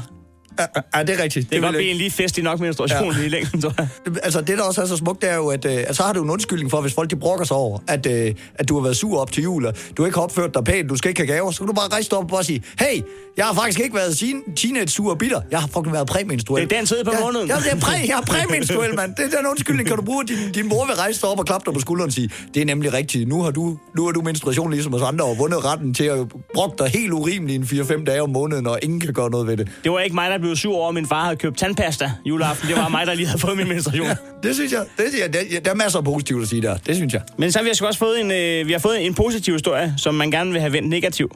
Ja, 0.96 1.02
det 1.02 1.18
er 1.18 1.22
rigtigt. 1.22 1.34
Det 1.34 1.50
kan 1.50 1.62
vil 1.62 1.62
godt 1.62 1.76
blive 1.76 1.90
en 1.90 1.96
lige 1.96 2.10
festlig 2.10 2.44
nok 2.44 2.60
menstruation 2.60 3.12
Ja. 3.12 3.18
ja. 3.18 3.24
i 3.24 3.28
længden, 3.28 3.60
tror 3.62 3.74
jeg. 3.78 3.88
Altså, 4.22 4.40
det 4.40 4.58
der 4.58 4.64
også 4.64 4.82
er 4.82 4.86
så 4.86 4.96
smukt, 4.96 5.22
det 5.22 5.30
er 5.30 5.36
jo, 5.36 5.48
at, 5.48 5.64
øh, 5.64 5.84
at 5.86 5.96
så 5.96 6.02
har 6.02 6.12
du 6.12 6.22
en 6.22 6.30
undskyldning 6.30 6.70
for, 6.70 6.80
hvis 6.80 6.94
folk 6.94 7.10
de 7.10 7.16
brokker 7.16 7.44
sig 7.44 7.56
over, 7.56 7.78
at, 7.88 8.06
øh, 8.06 8.34
at 8.54 8.68
du 8.68 8.74
har 8.74 8.82
været 8.82 8.96
sur 8.96 9.20
op 9.20 9.32
til 9.32 9.42
jul, 9.42 9.66
og 9.66 9.74
du 9.96 10.04
ikke 10.04 10.16
har 10.16 10.22
opført 10.22 10.54
dig 10.54 10.64
pænt, 10.64 10.90
du 10.90 10.96
skal 10.96 11.08
ikke 11.08 11.20
have 11.20 11.34
gaver, 11.34 11.50
så 11.50 11.58
kan 11.58 11.66
du 11.66 11.72
bare 11.72 11.88
rejse 11.88 12.10
dig 12.10 12.18
op 12.18 12.32
og 12.32 12.44
sige, 12.44 12.62
hey, 12.78 13.02
jeg 13.36 13.46
har 13.46 13.54
faktisk 13.54 13.80
ikke 13.80 13.96
været 13.96 14.16
sin 14.16 14.36
teenage 14.56 14.88
sur 14.88 15.10
og 15.10 15.18
bitter, 15.18 15.40
jeg 15.50 15.60
har 15.60 15.66
fucking 15.68 15.92
været 15.92 16.06
præmenstruel. 16.06 16.62
Det 16.68 16.72
er 16.72 16.76
den 16.76 16.86
tid 16.86 17.04
på 17.04 17.10
ja, 17.14 17.20
måneden. 17.20 17.48
Ja, 17.48 17.56
det 17.56 17.72
er 17.72 17.80
præ, 17.80 17.92
jeg 18.06 18.18
er 18.18 18.26
præmenstruel, 18.26 18.94
mand. 18.96 19.14
Det 19.14 19.24
er 19.34 19.38
den 19.38 19.46
undskyldning, 19.46 19.88
kan 19.88 19.96
du 19.96 20.02
bruge. 20.02 20.24
Din, 20.26 20.52
din 20.54 20.68
mor 20.68 20.86
vil 20.86 20.94
rejse 20.94 21.20
dig 21.20 21.28
op 21.28 21.38
og 21.38 21.46
klappe 21.46 21.64
dig 21.66 21.74
på 21.74 21.80
skulderen 21.80 22.08
og 22.08 22.12
sige, 22.12 22.30
det 22.54 22.60
er 22.60 22.66
nemlig 22.66 22.92
rigtigt. 22.92 23.28
Nu 23.28 23.42
har 23.42 23.50
du, 23.50 23.78
nu 23.96 24.04
har 24.04 24.12
du 24.12 24.20
menstruation 24.20 24.70
ligesom 24.70 24.94
os 24.94 25.02
andre 25.02 25.24
og 25.24 25.38
vundet 25.38 25.64
retten 25.64 25.94
til 25.94 26.04
at 26.04 26.18
brokke 26.54 26.76
dig 26.78 26.88
helt 26.88 27.12
urimeligt 27.12 27.72
en 27.72 27.80
4-5 27.80 28.04
dage 28.04 28.22
om 28.22 28.30
måneden, 28.30 28.66
og 28.66 28.78
ingen 28.82 29.00
kan 29.00 29.12
gøre 29.14 29.30
noget 29.30 29.46
ved 29.46 29.56
det. 29.56 29.68
Det 29.84 29.92
var 29.92 30.00
ikke 30.00 30.14
mig, 30.14 30.30
der 30.30 30.38
blev 30.42 30.56
sur 30.56 30.76
over, 30.76 30.88
at 30.88 30.94
min 30.94 31.06
far 31.06 31.24
havde 31.24 31.36
købt 31.36 31.58
tandpasta 31.58 32.12
juleaften. 32.24 32.68
Det 32.68 32.76
var 32.76 32.88
mig, 32.88 33.06
der 33.06 33.14
lige 33.14 33.26
havde 33.26 33.38
fået 33.40 33.56
min 33.56 33.68
menstruation. 33.68 34.06
Det 34.42 34.54
synes 34.54 34.72
jeg, 34.72 34.84
det, 34.98 35.04
synes 35.08 35.22
jeg, 35.22 35.32
det, 35.32 35.64
der 35.64 35.70
er 35.70 35.74
masser 35.74 35.98
af 35.98 36.04
positivt 36.04 36.42
at 36.42 36.48
sige 36.48 36.62
der. 36.62 36.76
Det 36.76 36.96
synes 36.96 37.14
jeg. 37.14 37.22
Men 37.38 37.52
så 37.52 37.58
har 37.58 37.64
vi 37.64 37.74
sgu 37.74 37.86
også 37.86 37.98
fået 37.98 38.20
en, 38.20 38.30
øh, 38.30 38.66
vi 38.66 38.72
har 38.72 38.78
fået 38.78 39.06
en 39.06 39.14
positiv 39.14 39.54
historie, 39.54 39.94
som 39.96 40.14
man 40.14 40.30
gerne 40.30 40.52
vil 40.52 40.60
have 40.60 40.72
vendt 40.72 40.88
negativ. 40.88 41.30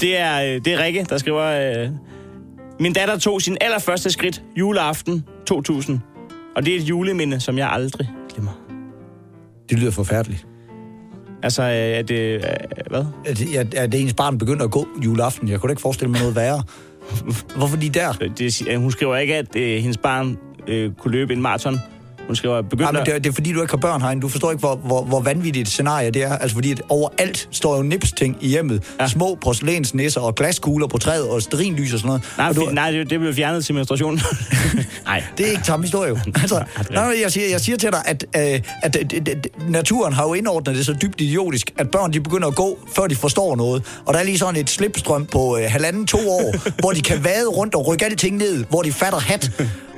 Det 0.00 0.18
er, 0.18 0.42
øh, 0.42 0.64
det 0.64 0.66
er 0.66 0.82
Rikke, 0.84 1.06
der 1.08 1.18
skriver... 1.18 1.44
Øh, 1.44 1.90
min 2.80 2.92
datter 2.92 3.18
tog 3.18 3.42
sin 3.42 3.56
allerførste 3.60 4.10
skridt 4.10 4.42
juleaften 4.56 5.24
2000. 5.46 6.00
Og 6.56 6.66
det 6.66 6.76
er 6.76 6.78
et 6.78 6.82
juleminde, 6.84 7.40
som 7.40 7.58
jeg 7.58 7.70
aldrig 7.70 8.08
glemmer. 8.34 8.52
Det 9.70 9.78
lyder 9.78 9.90
forfærdeligt. 9.90 10.46
Altså, 11.42 11.62
øh, 11.62 11.68
er 11.70 12.02
det... 12.02 12.14
Øh, 12.14 12.42
hvad? 12.90 13.04
At, 13.26 13.54
at, 13.54 13.74
at 13.74 13.94
ens 13.94 14.14
barn 14.14 14.38
begynder 14.38 14.64
at 14.64 14.70
gå 14.70 14.88
juleaften. 15.04 15.48
Jeg 15.48 15.60
kunne 15.60 15.68
da 15.68 15.72
ikke 15.72 15.82
forestille 15.82 16.10
mig 16.10 16.20
noget 16.20 16.36
værre. 16.36 16.62
Hvorfor 17.56 17.76
de 17.76 17.88
der? 17.88 18.14
Øh, 18.20 18.30
det, 18.38 18.76
hun 18.78 18.90
skriver 18.90 19.16
ikke, 19.16 19.36
at 19.36 19.56
øh, 19.56 19.78
hendes 19.78 19.96
barn 19.96 20.38
øh, 20.68 20.92
kunne 20.92 21.12
løbe 21.12 21.32
en 21.32 21.42
maraton 21.42 21.78
hun 22.28 22.36
skriver, 22.36 22.62
begynd 22.62 22.80
Ja, 22.88 22.92
men 22.92 23.06
det, 23.06 23.14
er- 23.14 23.18
det 23.18 23.28
er 23.30 23.32
fordi, 23.34 23.52
du 23.52 23.60
ikke 23.60 23.72
har 23.72 23.78
børn 23.78 24.02
herinde. 24.02 24.22
Du 24.22 24.28
forstår 24.28 24.50
ikke, 24.50 24.60
hvor, 24.60 24.74
hvor, 24.76 25.04
hvor 25.04 25.20
vanvittigt 25.20 25.62
et 25.68 25.72
scenarie 25.72 26.10
det 26.10 26.22
er. 26.22 26.36
Altså 26.38 26.54
fordi, 26.54 26.72
at 26.72 26.82
overalt 26.88 27.48
står 27.50 27.76
jo 27.76 27.82
nips-ting 27.82 28.36
i 28.40 28.48
hjemmet. 28.48 28.82
Ja. 29.00 29.08
Små 29.08 29.38
porcelænsnisser 29.40 30.20
og 30.20 30.34
glaskugler 30.34 30.86
på 30.86 30.98
træet 30.98 31.28
og 31.28 31.42
sterinlys 31.42 31.92
og 31.92 31.98
sådan 31.98 32.06
noget. 32.08 32.22
Nej, 32.38 32.48
og 32.48 32.56
du, 32.56 32.68
nej 32.72 32.90
det, 32.90 33.10
det 33.10 33.20
blev 33.20 33.34
fjernet 33.34 33.64
til 33.64 33.74
menstruation. 33.74 34.20
nej. 35.06 35.22
Det 35.38 35.46
er 35.46 35.50
ikke 35.50 35.62
samme 35.64 35.84
historie 35.86 36.08
jo. 36.08 36.18
Altså, 36.42 36.64
nej, 36.90 37.14
jeg, 37.22 37.32
siger, 37.32 37.48
jeg 37.50 37.60
siger 37.60 37.76
til 37.78 37.90
dig, 37.92 38.02
at, 38.04 38.24
øh, 38.36 38.60
at 38.82 38.96
øh, 38.96 39.06
d- 39.12 39.28
d- 39.28 39.70
naturen 39.70 40.12
har 40.12 40.22
jo 40.24 40.34
indordnet 40.34 40.76
det 40.76 40.86
så 40.86 40.92
dybt 41.02 41.20
idiotisk, 41.20 41.70
at 41.78 41.90
børn 41.90 42.12
de 42.12 42.20
begynder 42.20 42.48
at 42.48 42.54
gå, 42.54 42.78
før 42.96 43.06
de 43.06 43.16
forstår 43.16 43.56
noget. 43.56 43.82
Og 44.06 44.14
der 44.14 44.20
er 44.20 44.24
lige 44.24 44.38
sådan 44.38 44.56
et 44.60 44.70
slipstrøm 44.70 45.26
på 45.26 45.58
øh, 45.58 45.64
halvanden, 45.70 46.06
to 46.06 46.18
år, 46.30 46.54
hvor 46.80 46.90
de 46.90 47.00
kan 47.02 47.24
vade 47.24 47.46
rundt 47.46 47.74
og 47.74 47.86
rykke 47.86 48.04
alting 48.04 48.36
ned, 48.36 48.64
hvor 48.70 48.82
de 48.82 48.92
fatter 48.92 49.18
hat. 49.18 49.50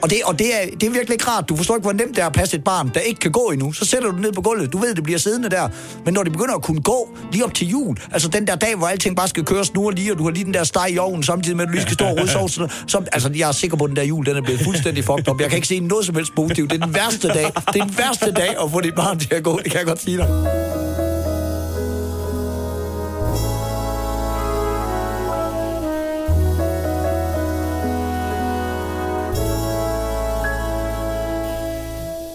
Og, 0.02 0.10
det, 0.10 0.18
og 0.24 0.38
det, 0.38 0.46
er, 0.46 0.66
det 0.80 0.82
er 0.82 0.90
virkelig 0.90 1.12
ikke 1.12 1.24
rart. 1.28 1.48
Du 1.48 1.56
forstår 1.56 1.74
ikke, 1.76 1.82
hvor 1.84 1.92
nemt 1.92 2.18
det 2.20 2.24
er 2.24 2.28
at 2.28 2.32
passe 2.32 2.56
et 2.56 2.64
barn, 2.64 2.90
der 2.94 3.00
ikke 3.00 3.20
kan 3.20 3.32
gå 3.32 3.50
endnu. 3.52 3.72
Så 3.72 3.84
sætter 3.84 4.08
du 4.08 4.14
det 4.14 4.22
ned 4.22 4.32
på 4.32 4.42
gulvet. 4.42 4.72
Du 4.72 4.78
ved, 4.78 4.94
det 4.94 5.04
bliver 5.04 5.18
siddende 5.18 5.50
der. 5.50 5.68
Men 6.04 6.14
når 6.14 6.22
de 6.22 6.30
begynder 6.30 6.54
at 6.54 6.62
kunne 6.62 6.80
gå 6.80 7.08
lige 7.32 7.44
op 7.44 7.54
til 7.54 7.68
jul, 7.68 7.96
altså 8.12 8.28
den 8.28 8.46
der 8.46 8.54
dag, 8.54 8.76
hvor 8.76 8.86
alting 8.86 9.16
bare 9.16 9.28
skal 9.28 9.44
køre 9.44 9.64
snurre 9.64 9.94
lige, 9.94 10.12
og 10.12 10.18
du 10.18 10.24
har 10.24 10.30
lige 10.30 10.44
den 10.44 10.54
der 10.54 10.64
steg 10.64 10.90
i 10.90 10.98
ovnen, 10.98 11.22
samtidig 11.22 11.56
med, 11.56 11.64
at 11.64 11.68
du 11.68 11.72
lige 11.72 11.82
skal 11.82 11.94
stå 11.94 12.04
og 12.04 12.16
rydde 12.16 12.28
sovs, 12.28 12.52
så, 12.92 13.02
altså, 13.12 13.30
jeg 13.36 13.48
er 13.48 13.52
sikker 13.52 13.76
på, 13.76 13.84
at 13.84 13.88
den 13.88 13.96
der 13.96 14.02
jul, 14.02 14.26
den 14.26 14.36
er 14.36 14.42
blevet 14.42 14.60
fuldstændig 14.60 15.04
fucked 15.04 15.28
up. 15.28 15.40
Jeg 15.40 15.48
kan 15.48 15.56
ikke 15.56 15.68
se 15.68 15.80
noget 15.80 16.06
som 16.06 16.14
helst 16.14 16.34
positivt. 16.36 16.70
Det 16.70 16.82
er 16.82 16.86
den 16.86 16.94
værste 16.94 17.28
dag. 17.28 17.52
Det 17.72 17.80
er 17.80 17.84
den 17.84 17.98
værste 17.98 18.32
dag 18.32 18.54
at 18.64 18.70
få 18.70 18.80
dit 18.80 18.94
barn 18.94 19.18
til 19.18 19.34
at 19.34 19.42
gå. 19.42 19.60
Det 19.64 19.70
kan 19.70 19.78
jeg 19.78 19.86
godt 19.86 20.02
sige 20.02 20.16
dig. 20.16 21.09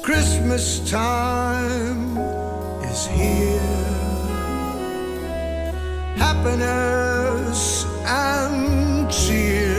Christmas 0.05 0.87
time 0.87 2.15
is 2.83 3.07
here. 3.07 3.59
Happiness 6.15 7.85
and 8.05 9.09
cheer. 9.11 9.73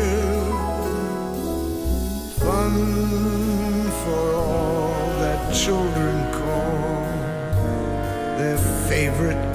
Fun 2.41 3.85
for 4.03 4.35
all 4.35 5.11
that 5.21 5.55
children 5.55 6.17
call 6.33 7.07
their 8.37 8.59
favorite 8.89 9.46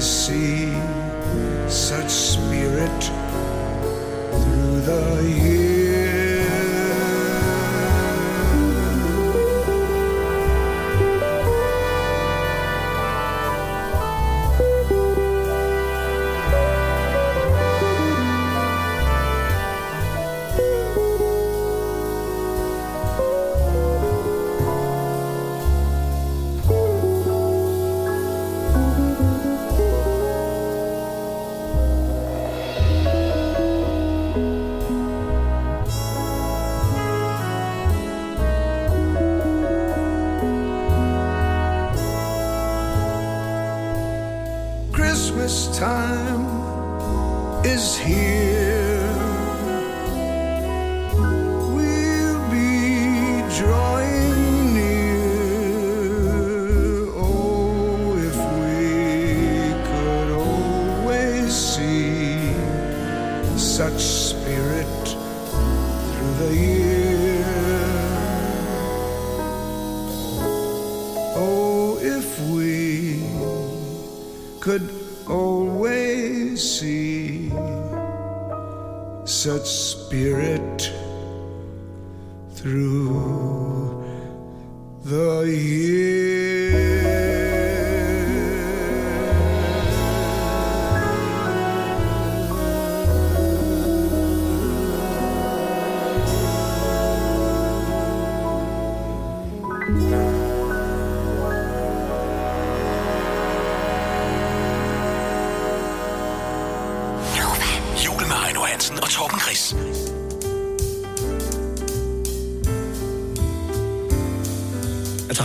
see 0.00 0.47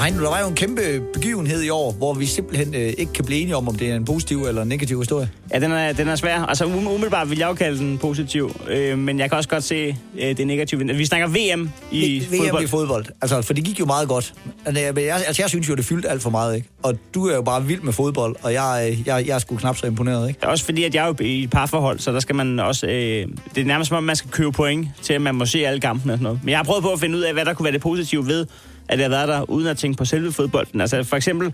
Heino, 0.02 0.24
der 0.24 0.30
var 0.30 0.40
jo 0.42 0.48
en 0.48 0.56
kæmpe 0.56 0.82
begivenhed 1.14 1.62
i 1.64 1.70
år, 1.70 1.92
hvor 1.92 2.14
vi 2.14 2.26
simpelthen 2.26 2.76
øh, 2.76 2.94
ikke 2.98 3.14
kan 3.14 3.26
blive 3.26 3.40
enige 3.42 3.56
om, 3.56 3.68
om 3.68 3.76
det 3.76 3.90
er 3.90 3.96
en 3.96 4.06
positiv 4.06 4.44
eller 4.44 4.62
en 4.62 4.68
negativ 4.68 5.00
historie. 5.00 5.30
Ja, 5.54 5.60
den 5.60 5.72
er, 5.72 5.94
den 5.94 6.08
er 6.08 6.16
svær. 6.16 6.42
Altså 6.42 6.66
um- 6.66 6.88
umiddelbart 6.90 7.30
vil 7.30 7.38
jeg 7.38 7.48
jo 7.50 7.54
kalde 7.54 7.78
den 7.78 7.98
positiv, 7.98 8.56
øh, 8.70 8.98
men 8.98 9.20
jeg 9.20 9.30
kan 9.30 9.38
også 9.38 9.50
godt 9.50 9.64
se 9.64 9.96
øh, 10.20 10.38
det 10.38 10.48
negative. 10.48 10.96
Vi 10.96 11.06
snakker 11.06 11.28
VM 11.28 11.70
i 11.92 12.20
VM 12.20 12.38
fodbold. 12.42 12.64
i 12.64 12.68
fodbold. 12.68 13.06
Altså, 13.22 13.42
for 13.42 13.54
det 13.54 13.64
gik 13.64 13.80
jo 13.80 13.86
meget 13.86 14.08
godt. 14.08 14.34
Altså, 14.66 14.82
jeg, 14.82 14.98
jeg- 14.98 15.24
altså, 15.28 15.42
jeg 15.42 15.50
synes 15.50 15.70
jo, 15.70 15.76
det 15.76 15.86
fyldte 15.86 16.10
alt 16.10 16.22
for 16.22 16.30
meget, 16.30 16.56
ikke? 16.56 16.68
Og 16.84 16.94
du 17.14 17.28
er 17.28 17.36
jo 17.36 17.42
bare 17.42 17.66
vild 17.66 17.82
med 17.82 17.94
fodbold, 17.94 18.36
og 18.44 18.54
jeg, 18.54 18.88
øh, 18.92 19.08
jeg, 19.08 19.28
jeg 19.28 19.36
er 19.36 19.40
sgu 19.40 19.56
knap 19.56 19.78
så 19.78 19.88
imponeret, 19.88 20.30
ikke? 20.30 20.48
Også 20.48 20.66
fordi, 20.66 20.84
at 20.84 20.96
jeg 20.96 21.04
er 21.04 21.08
jo 21.08 21.16
i 21.22 21.44
et 21.44 21.50
parforhold, 21.50 22.00
så 22.00 22.12
der 22.12 22.20
skal 22.20 22.36
man 22.36 22.60
også... 22.60 22.88
Øh, 22.88 23.28
det 23.56 23.62
er 23.62 23.66
nærmest 23.66 23.88
som 23.88 23.98
om, 23.98 24.04
man 24.04 24.16
skal 24.16 24.32
købe 24.32 24.52
point 24.52 24.88
til, 25.02 25.14
at 25.14 25.22
man 25.22 25.36
må 25.36 25.46
se 25.46 25.68
alle 25.68 25.80
kampene 25.82 26.14
og 26.14 26.18
sådan 26.18 26.24
noget. 26.24 26.40
Men 26.44 26.50
jeg 26.50 26.58
har 26.58 26.64
prøvet 26.64 26.84
på 26.84 26.90
at 26.92 27.00
finde 27.00 27.18
ud 27.18 27.22
af, 27.22 27.34
hvad 27.34 27.46
der 27.46 27.54
kunne 27.54 27.64
være 27.64 27.74
det 27.74 27.82
positive 27.82 28.28
ved, 28.28 28.46
at 28.90 29.00
jeg 29.00 29.06
har 29.06 29.10
været 29.10 29.28
der, 29.28 29.50
uden 29.50 29.68
at 29.68 29.78
tænke 29.78 29.98
på 29.98 30.06
selve 30.06 30.32
fodbolden. 30.32 30.82
Altså 30.82 31.04
for 31.04 31.16
eksempel, 31.16 31.54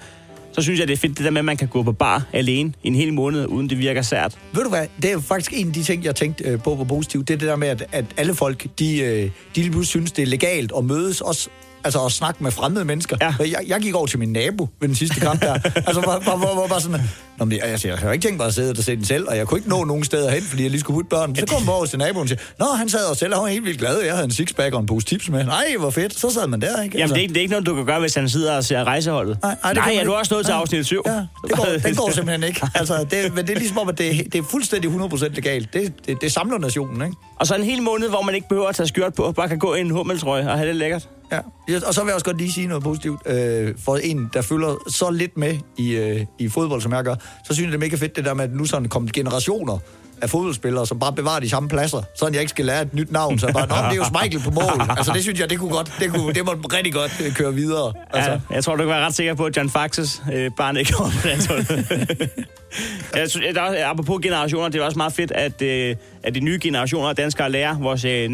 så 0.51 0.61
synes 0.61 0.79
jeg, 0.79 0.87
det 0.87 0.93
er 0.93 0.97
fedt 0.97 1.17
det 1.17 1.25
der 1.25 1.31
med, 1.31 1.39
at 1.39 1.45
man 1.45 1.57
kan 1.57 1.67
gå 1.67 1.83
på 1.83 1.91
bar 1.91 2.23
alene 2.33 2.73
i 2.83 2.87
en 2.87 2.95
hel 2.95 3.13
måned, 3.13 3.45
uden 3.45 3.69
det 3.69 3.79
virker 3.79 4.01
sært. 4.01 4.37
Ved 4.53 4.63
du 4.63 4.69
hvad, 4.69 4.87
det 5.01 5.05
er 5.05 5.13
jo 5.13 5.19
faktisk 5.19 5.53
en 5.55 5.67
af 5.67 5.73
de 5.73 5.83
ting, 5.83 6.03
jeg 6.03 6.15
tænkte 6.15 6.43
øh, 6.43 6.59
på 6.63 6.75
på 6.75 6.83
positivt. 6.83 7.27
Det 7.27 7.33
er 7.33 7.37
det 7.37 7.47
der 7.47 7.55
med, 7.55 7.67
at, 7.67 7.87
at 7.91 8.05
alle 8.17 8.35
folk, 8.35 8.67
de, 8.79 8.99
øh, 8.99 9.23
de 9.55 9.61
lige 9.61 9.71
pludselig 9.71 9.87
synes, 9.87 10.11
det 10.11 10.21
er 10.21 10.27
legalt 10.27 10.71
at 10.77 10.85
mødes 10.85 11.21
også 11.21 11.49
Altså 11.83 12.05
at 12.05 12.11
snakke 12.11 12.43
med 12.43 12.51
fremmede 12.51 12.85
mennesker. 12.85 13.17
Ja. 13.21 13.33
Jeg, 13.39 13.55
jeg 13.67 13.81
gik 13.81 13.95
over 13.95 14.07
til 14.07 14.19
min 14.19 14.33
nabo 14.33 14.67
ved 14.79 14.87
den 14.87 14.95
sidste 14.95 15.19
kamp 15.19 15.41
der. 15.41 15.53
altså 15.87 16.01
hvor, 16.01 16.23
hvor, 16.23 16.37
hvor, 16.37 16.53
hvor 16.53 16.67
bare 16.67 16.81
sådan, 16.81 17.01
Nå, 17.39 17.45
men 17.45 17.57
jeg, 17.57 17.63
altså, 17.63 17.87
jeg 17.87 17.97
har 17.97 18.11
ikke 18.11 18.27
tænkt 18.27 18.37
mig 18.37 18.47
at 18.47 18.53
sidde 18.53 18.71
og 18.71 18.83
se 18.83 18.95
den 18.95 19.05
selv, 19.05 19.27
og 19.27 19.37
jeg 19.37 19.47
kunne 19.47 19.57
ikke 19.57 19.69
nå 19.69 19.83
nogen 19.83 20.03
steder 20.03 20.31
hen, 20.31 20.41
fordi 20.41 20.63
jeg 20.63 20.71
lige 20.71 20.79
skulle 20.79 20.97
putte 20.97 21.09
børn. 21.09 21.35
Så 21.35 21.45
kom 21.45 21.63
jeg 21.63 21.73
over 21.73 21.85
til 21.85 21.99
naboen 21.99 22.21
og 22.21 22.27
siger, 22.27 22.39
Nå, 22.59 22.65
han 22.65 22.89
sad 22.89 23.05
og 23.05 23.17
selv, 23.17 23.33
og 23.33 23.37
han 23.37 23.43
var 23.43 23.49
helt 23.49 23.65
vildt 23.65 23.79
glad. 23.79 24.01
Jeg 24.01 24.13
havde 24.13 24.25
en 24.25 24.31
sixpack 24.31 24.73
og 24.73 24.79
en 24.79 24.85
pose 24.85 25.05
tips 25.05 25.29
med. 25.29 25.43
Nej, 25.43 25.65
hvor 25.79 25.89
fedt. 25.89 26.19
Så 26.19 26.29
sad 26.29 26.47
man 26.47 26.61
der, 26.61 26.81
ikke? 26.81 26.97
Jamen, 26.97 27.09
det 27.09 27.17
er, 27.17 27.21
ikke, 27.21 27.33
det 27.33 27.37
er 27.37 27.41
ikke 27.41 27.51
noget, 27.51 27.65
du 27.65 27.75
kan 27.75 27.85
gøre, 27.85 27.99
hvis 27.99 28.15
han 28.15 28.29
sidder 28.29 28.57
og 28.57 28.63
ser 28.63 28.83
rejseholdet. 28.83 29.37
Nej, 29.41 29.55
nej, 29.63 29.73
nej 29.73 29.95
er 29.99 30.03
du 30.03 30.13
også 30.13 30.33
nået 30.33 30.45
til 30.45 30.53
afsnit 30.53 30.85
7? 30.85 31.01
Ja, 31.05 31.11
det 31.11 31.27
går, 31.55 31.65
den 31.83 31.95
går 31.95 32.11
simpelthen 32.15 32.43
ikke. 32.43 32.67
Altså, 32.75 33.05
det, 33.11 33.35
men 33.35 33.47
det 33.47 33.53
er 33.55 33.59
ligesom 33.59 33.77
om, 33.77 33.89
at 33.89 33.97
det, 33.97 34.33
det 34.33 34.39
er 34.39 34.43
fuldstændig 34.43 34.91
100% 34.91 35.27
legalt. 35.27 35.73
Det, 35.73 35.93
det, 36.05 36.21
det 36.21 36.31
samler 36.31 36.57
nationen, 36.57 37.01
ikke? 37.01 37.15
Og 37.39 37.47
så 37.47 37.55
en 37.55 37.63
hel 37.63 37.81
måned, 37.81 38.09
hvor 38.09 38.21
man 38.21 38.35
ikke 38.35 38.49
behøver 38.49 38.67
at 38.67 38.75
tage 38.75 38.87
skjort 38.87 39.13
på, 39.13 39.31
bare 39.31 39.47
kan 39.47 39.59
gå 39.59 39.75
i 39.75 39.81
en 39.81 39.89
hummeltrøje 39.89 40.51
og 40.51 40.57
have 40.57 40.67
det 40.67 40.75
lækkert. 40.75 41.07
Ja. 41.31 41.39
Og 41.87 41.93
så 41.93 42.01
vil 42.01 42.07
jeg 42.07 42.15
også 42.15 42.25
godt 42.25 42.37
lige 42.37 42.51
sige 42.51 42.67
noget 42.67 42.83
positivt. 42.83 43.21
Øh, 43.25 43.75
for 43.85 43.95
en, 43.95 44.29
der 44.33 44.41
følger 44.41 44.75
så 44.87 45.09
lidt 45.11 45.37
med 45.37 45.57
i, 45.77 45.91
øh, 45.91 46.25
i 46.39 46.49
fodbold, 46.49 46.81
som 46.81 46.93
jeg 46.93 47.03
gør, 47.03 47.15
så 47.45 47.53
synes 47.53 47.59
jeg, 47.59 47.67
det 47.67 47.75
er 47.75 47.79
mega 47.79 47.95
fedt, 47.95 48.15
det 48.15 48.25
der 48.25 48.33
med, 48.33 48.43
at 48.43 48.53
nu 48.53 48.65
sådan 48.65 48.89
kommer 48.89 49.09
generationer 49.13 49.77
af 50.21 50.29
fodboldspillere, 50.29 50.87
som 50.87 50.99
bare 50.99 51.13
bevarer 51.13 51.39
de 51.39 51.49
samme 51.49 51.69
pladser, 51.69 52.01
sådan 52.15 52.33
jeg 52.33 52.41
ikke 52.41 52.49
skal 52.49 52.65
lære 52.65 52.81
et 52.81 52.93
nyt 52.93 53.11
navn. 53.11 53.39
Så 53.39 53.47
jeg 53.47 53.53
bare, 53.53 53.67
Nå, 53.67 53.75
det 53.75 53.91
er 53.91 53.95
jo 53.95 54.03
Schmeichel 54.03 54.41
på 54.41 54.51
mål. 54.51 54.81
Altså, 54.97 55.13
det 55.13 55.23
synes 55.23 55.39
jeg, 55.39 55.49
det 55.49 55.59
kunne 55.59 55.71
godt, 55.71 55.93
det, 55.99 56.13
kunne, 56.13 56.33
det 56.33 56.45
må 56.45 56.51
rigtig 56.51 56.93
godt 56.93 57.21
øh, 57.25 57.33
køre 57.33 57.53
videre. 57.53 57.93
Altså. 58.13 58.31
Ja, 58.31 58.39
jeg 58.51 58.63
tror, 58.63 58.75
du 58.75 58.83
kan 58.83 58.89
være 58.89 59.05
ret 59.05 59.15
sikker 59.15 59.33
på, 59.33 59.45
at 59.45 59.57
John 59.57 59.69
Faxes 59.69 60.21
øh, 60.33 60.51
barn 60.57 60.77
ikke 60.77 60.91
kommer 60.93 61.13
på 61.21 61.27
jeg 63.17 63.29
synes, 63.29 63.55
der 63.55 63.61
er, 63.61 63.89
apropos 63.89 64.19
generationer, 64.21 64.69
det 64.69 64.81
er 64.81 64.85
også 64.85 64.97
meget 64.97 65.13
fedt, 65.13 65.31
at, 65.31 65.61
øh, 65.61 65.95
at 66.23 66.35
de 66.35 66.39
nye 66.39 66.59
generationer 66.61 67.09
af 67.09 67.15
danskere 67.15 67.51
lærer 67.51 67.79
vores... 67.79 68.05
Øh, 68.05 68.31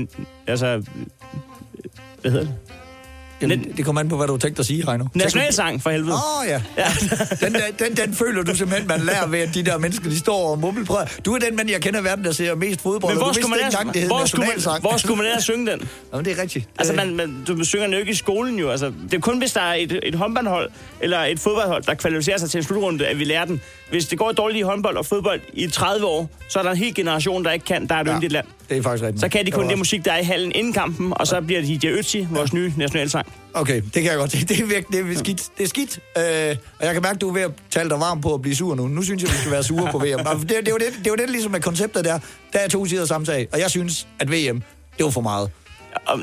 altså, 0.48 0.82
hvad 2.22 2.32
hedder 2.32 2.46
det? 2.46 2.75
Jamen, 3.42 3.74
det 3.78 3.86
kommer 3.86 4.02
an 4.02 4.10
på, 4.10 4.18
hvad 4.18 4.28
du 4.28 4.34
har 4.34 4.38
tænkt 4.38 4.60
at 4.60 4.66
sige, 4.66 4.86
Heino. 4.90 5.06
Nationalsang, 5.14 5.84
for 5.84 5.90
helvede. 5.90 6.14
Åh, 6.14 6.40
oh, 6.42 6.48
ja. 6.48 6.62
ja. 6.78 6.88
Den, 7.46 7.54
der- 7.54 7.86
den, 7.88 7.98
den 7.98 8.14
føler 8.14 8.44
du 8.44 8.56
simpelthen, 8.56 8.88
man 8.88 9.00
lærer 9.02 9.28
ved, 9.28 9.40
at 9.40 9.54
de 9.54 9.64
der 9.66 9.78
mennesker, 9.78 10.10
de 10.10 10.20
står 10.20 10.50
og 10.52 10.60
mumler. 10.60 10.96
At- 10.96 11.20
du 11.26 11.34
er 11.34 11.40
den 11.40 11.56
mand, 11.56 11.70
jeg 11.70 11.82
kender 11.82 12.02
i 12.02 12.04
verden, 12.04 12.26
der 12.26 12.32
ser 12.32 12.56
mest 12.56 12.82
fodbold. 12.82 13.14
Men 13.14 13.24
hvor 13.24 13.32
skulle, 13.34 13.50
man 13.50 13.60
engang, 13.66 13.94
det 13.94 14.08
hvor, 14.08 14.26
skulle 14.26 14.48
man, 14.66 14.80
hvor 14.82 14.98
skulle 14.98 15.18
man 15.18 15.26
ellers 15.26 15.44
synge 15.44 15.72
den? 15.72 15.90
Jamen, 16.14 16.26
det 16.26 16.38
er 16.38 16.42
rigtigt. 16.42 16.70
Altså, 16.80 16.94
Øh, 16.94 16.98
man, 16.98 17.16
man, 17.16 17.44
du 17.48 17.64
synger 17.64 17.86
den 17.86 17.94
jo 17.94 18.00
ikke 18.00 18.12
i 18.12 18.16
skolen 18.16 18.60
jo. 18.60 18.70
Altså, 18.70 18.94
det 19.12 19.14
er 19.14 19.22
kun, 19.22 19.38
hvis 19.38 19.52
der 19.54 19.62
er 19.62 19.74
et, 19.74 20.00
et 20.04 20.16
håndboldhold 20.16 20.70
eller 21.00 21.20
et 21.20 21.40
fodboldhold, 21.40 21.84
der 21.84 21.94
kvalificerer 21.94 22.38
sig 22.38 22.50
til 22.50 22.58
en 22.58 22.64
slutrunde, 22.64 23.08
at 23.08 23.20
vi 23.20 23.24
lærer 23.24 23.46
den. 23.46 23.62
Hvis 23.90 24.06
det 24.06 24.18
går 24.18 24.32
dårligt 24.32 24.60
i 24.60 24.62
håndbold 24.62 24.98
og 24.98 25.06
fodbold 25.06 25.42
i 25.54 25.68
30 25.68 26.06
år, 26.06 26.30
så 26.50 26.60
er 26.60 26.64
der 26.64 26.72
en 26.72 26.78
hel 26.78 26.94
generation, 26.96 27.46
der 27.46 27.52
ikke 27.52 27.66
kan. 27.66 27.88
Der 27.88 27.96
er 27.96 28.02
et 28.02 28.08
ja, 28.08 28.16
yndigt 28.16 28.32
land. 28.34 28.46
Det 28.70 28.78
er 28.78 28.82
faktisk 28.82 29.04
rigtigt. 29.04 29.22
Så 29.22 29.30
kan 29.30 29.46
de 29.46 29.52
kun 29.52 29.64
det 29.64 29.70
var- 29.70 29.76
musik, 29.76 30.06
der 30.06 30.12
er 30.12 30.18
i 30.20 30.24
hallen 30.24 30.52
inden 30.56 30.74
kampen, 30.74 31.14
og 31.16 31.28
så 31.28 31.42
bliver 31.42 31.62
de 31.62 32.00
Ötzi, 32.00 32.26
vores 32.36 32.54
nye 32.54 32.74
nationalsang. 32.78 33.28
Okay, 33.54 33.82
det 33.82 33.94
kan 33.94 34.04
jeg 34.04 34.18
godt. 34.18 34.32
Det 34.50 34.60
er 34.60 34.66
virkelig 34.66 35.06
det 35.06 35.16
er 35.16 35.20
skidt. 35.20 35.44
Det 35.58 35.64
er 35.64 35.68
skidt. 35.68 36.00
Øh, 36.18 36.56
og 36.80 36.86
jeg 36.86 36.94
kan 36.94 37.02
mærke, 37.02 37.16
at 37.16 37.22
du 37.22 37.30
er 37.30 37.34
ved 37.34 37.42
at 37.42 37.52
tale 37.70 37.90
dig 37.90 38.00
varm 38.00 38.22
på 38.22 38.34
at 38.34 38.42
blive 38.42 38.56
sur 38.56 38.76
nu. 38.76 38.88
Nu 38.88 39.02
synes 39.04 39.24
jeg, 39.24 39.32
vi 39.32 39.36
skal 39.38 39.52
være 39.52 39.64
sure 39.64 39.92
på 39.92 39.98
VM. 40.00 40.40
Det, 40.40 40.50
det, 40.50 40.70
jo 40.70 40.78
det, 40.78 40.86
det 41.04 41.08
jo 41.08 41.16
det, 41.16 41.30
ligesom 41.30 41.52
med 41.52 41.60
konceptet 41.62 42.06
der. 42.06 42.20
Der 42.54 42.60
er 42.60 42.68
to 42.68 42.86
sider 42.86 43.24
sag. 43.26 43.48
Og 43.54 43.60
jeg 43.60 43.70
synes, 43.70 44.08
at 44.20 44.32
VM, 44.32 44.62
det 44.98 45.04
var 45.06 45.10
for 45.10 45.22
meget. 45.22 45.50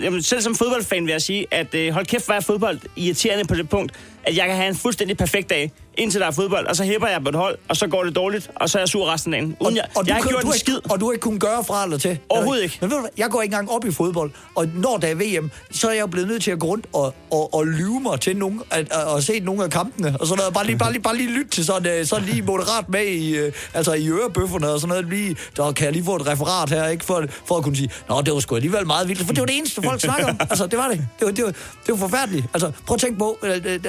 Jamen, 0.02 0.22
selv 0.22 0.42
som 0.42 0.54
fodboldfan 0.54 1.04
vil 1.04 1.10
jeg 1.12 1.22
sige, 1.22 1.46
at 1.50 1.74
øh, 1.74 1.92
hold 1.92 2.06
kæft, 2.06 2.24
hvor 2.24 2.34
er 2.34 2.40
fodbold 2.40 2.78
irriterende 2.96 3.44
på 3.44 3.54
det 3.54 3.68
punkt, 3.68 3.92
at 4.24 4.36
jeg 4.36 4.46
kan 4.46 4.56
have 4.56 4.68
en 4.68 4.76
fuldstændig 4.76 5.16
perfekt 5.16 5.50
dag, 5.50 5.72
indtil 5.98 6.20
der 6.20 6.26
er 6.26 6.30
fodbold, 6.30 6.66
og 6.66 6.76
så 6.76 6.84
hæpper 6.84 7.08
jeg 7.08 7.22
på 7.22 7.28
et 7.28 7.34
hold, 7.34 7.58
og 7.68 7.76
så 7.76 7.86
går 7.86 8.04
det 8.04 8.16
dårligt, 8.16 8.50
og 8.56 8.70
så 8.70 8.78
er 8.78 8.80
jeg 8.80 8.88
sur 8.88 9.12
resten 9.12 9.34
af 9.34 9.40
dagen. 9.40 9.56
Uden 9.60 9.76
jeg, 9.76 9.84
og 9.96 10.06
jeg 10.06 10.14
har 10.14 10.22
gjort 10.22 10.42
du 10.42 10.46
en 10.46 10.58
skid. 10.58 10.76
Ikke, 10.76 10.90
og 10.90 11.00
du 11.00 11.04
har 11.06 11.12
ikke 11.12 11.22
kunnet 11.22 11.40
gøre 11.40 11.64
fra 11.64 11.84
eller 11.84 11.98
til. 11.98 12.18
Overhovedet 12.28 12.62
ikke. 12.62 12.78
Men 12.80 12.90
ved 12.90 12.96
du 12.96 13.08
jeg 13.18 13.30
går 13.30 13.42
ikke 13.42 13.52
engang 13.52 13.70
op 13.70 13.84
i 13.84 13.92
fodbold, 13.92 14.30
og 14.54 14.66
når 14.74 14.96
der 14.96 15.08
er 15.08 15.14
VM, 15.14 15.50
så 15.70 15.88
er 15.88 15.92
jeg 15.92 16.00
jo 16.00 16.06
blevet 16.06 16.28
nødt 16.28 16.42
til 16.42 16.50
at 16.50 16.58
gå 16.58 16.66
rundt 16.66 16.86
og, 16.92 17.14
og, 17.30 17.54
og 17.54 17.66
lyve 17.66 18.00
mig 18.00 18.20
til 18.20 18.36
nogle, 18.36 18.60
at, 18.70 18.92
at, 18.92 19.16
at 19.16 19.24
se 19.24 19.40
nogle 19.40 19.64
af 19.64 19.70
kampene, 19.70 20.16
og 20.20 20.26
sådan 20.26 20.38
noget. 20.38 20.54
Bare 20.54 20.66
lige, 20.66 20.78
bare 20.78 20.92
lige, 20.92 21.02
bare 21.02 21.16
lige 21.16 21.30
lytte 21.30 21.50
til 21.50 21.64
sådan, 21.64 21.98
øh, 22.00 22.06
sådan 22.06 22.24
lige 22.28 22.42
moderat 22.42 22.88
med 22.88 23.06
i, 23.06 23.36
øh, 23.36 23.52
altså 23.74 23.92
i 23.92 24.08
ørebøfferne 24.08 24.68
og 24.68 24.80
sådan 24.80 24.88
noget. 24.88 25.08
Lige, 25.10 25.36
der 25.56 25.72
kan 25.72 25.84
jeg 25.84 25.92
lige 25.92 26.04
få 26.04 26.16
et 26.16 26.26
referat 26.26 26.70
her, 26.70 26.88
ikke? 26.88 27.04
For, 27.04 27.24
for 27.46 27.56
at 27.56 27.64
kunne 27.64 27.76
sige, 27.76 27.90
nå, 28.08 28.22
det 28.22 28.34
var 28.34 28.40
sgu 28.40 28.54
alligevel 28.54 28.86
meget 28.86 29.08
vildt, 29.08 29.26
for 29.26 29.32
det 29.32 29.40
var 29.40 29.46
det 29.46 29.56
eneste, 29.56 29.82
folk 29.82 30.00
snakker 30.00 30.28
om. 30.28 30.36
Altså, 30.50 30.66
det 30.66 30.78
var 30.78 30.88
det. 30.88 31.06
Det 31.18 31.26
var, 31.26 31.32
det 31.32 31.44
var, 31.44 31.50
det 31.86 31.88
var 31.88 31.96
forfærdeligt. 31.96 32.46
Altså, 32.54 32.72
prøv 32.86 32.94
at 32.94 33.00
tænke 33.00 33.18
på, 33.18 33.38
øh, 33.42 33.50
øh, 33.50 33.74
øh, 33.74 33.82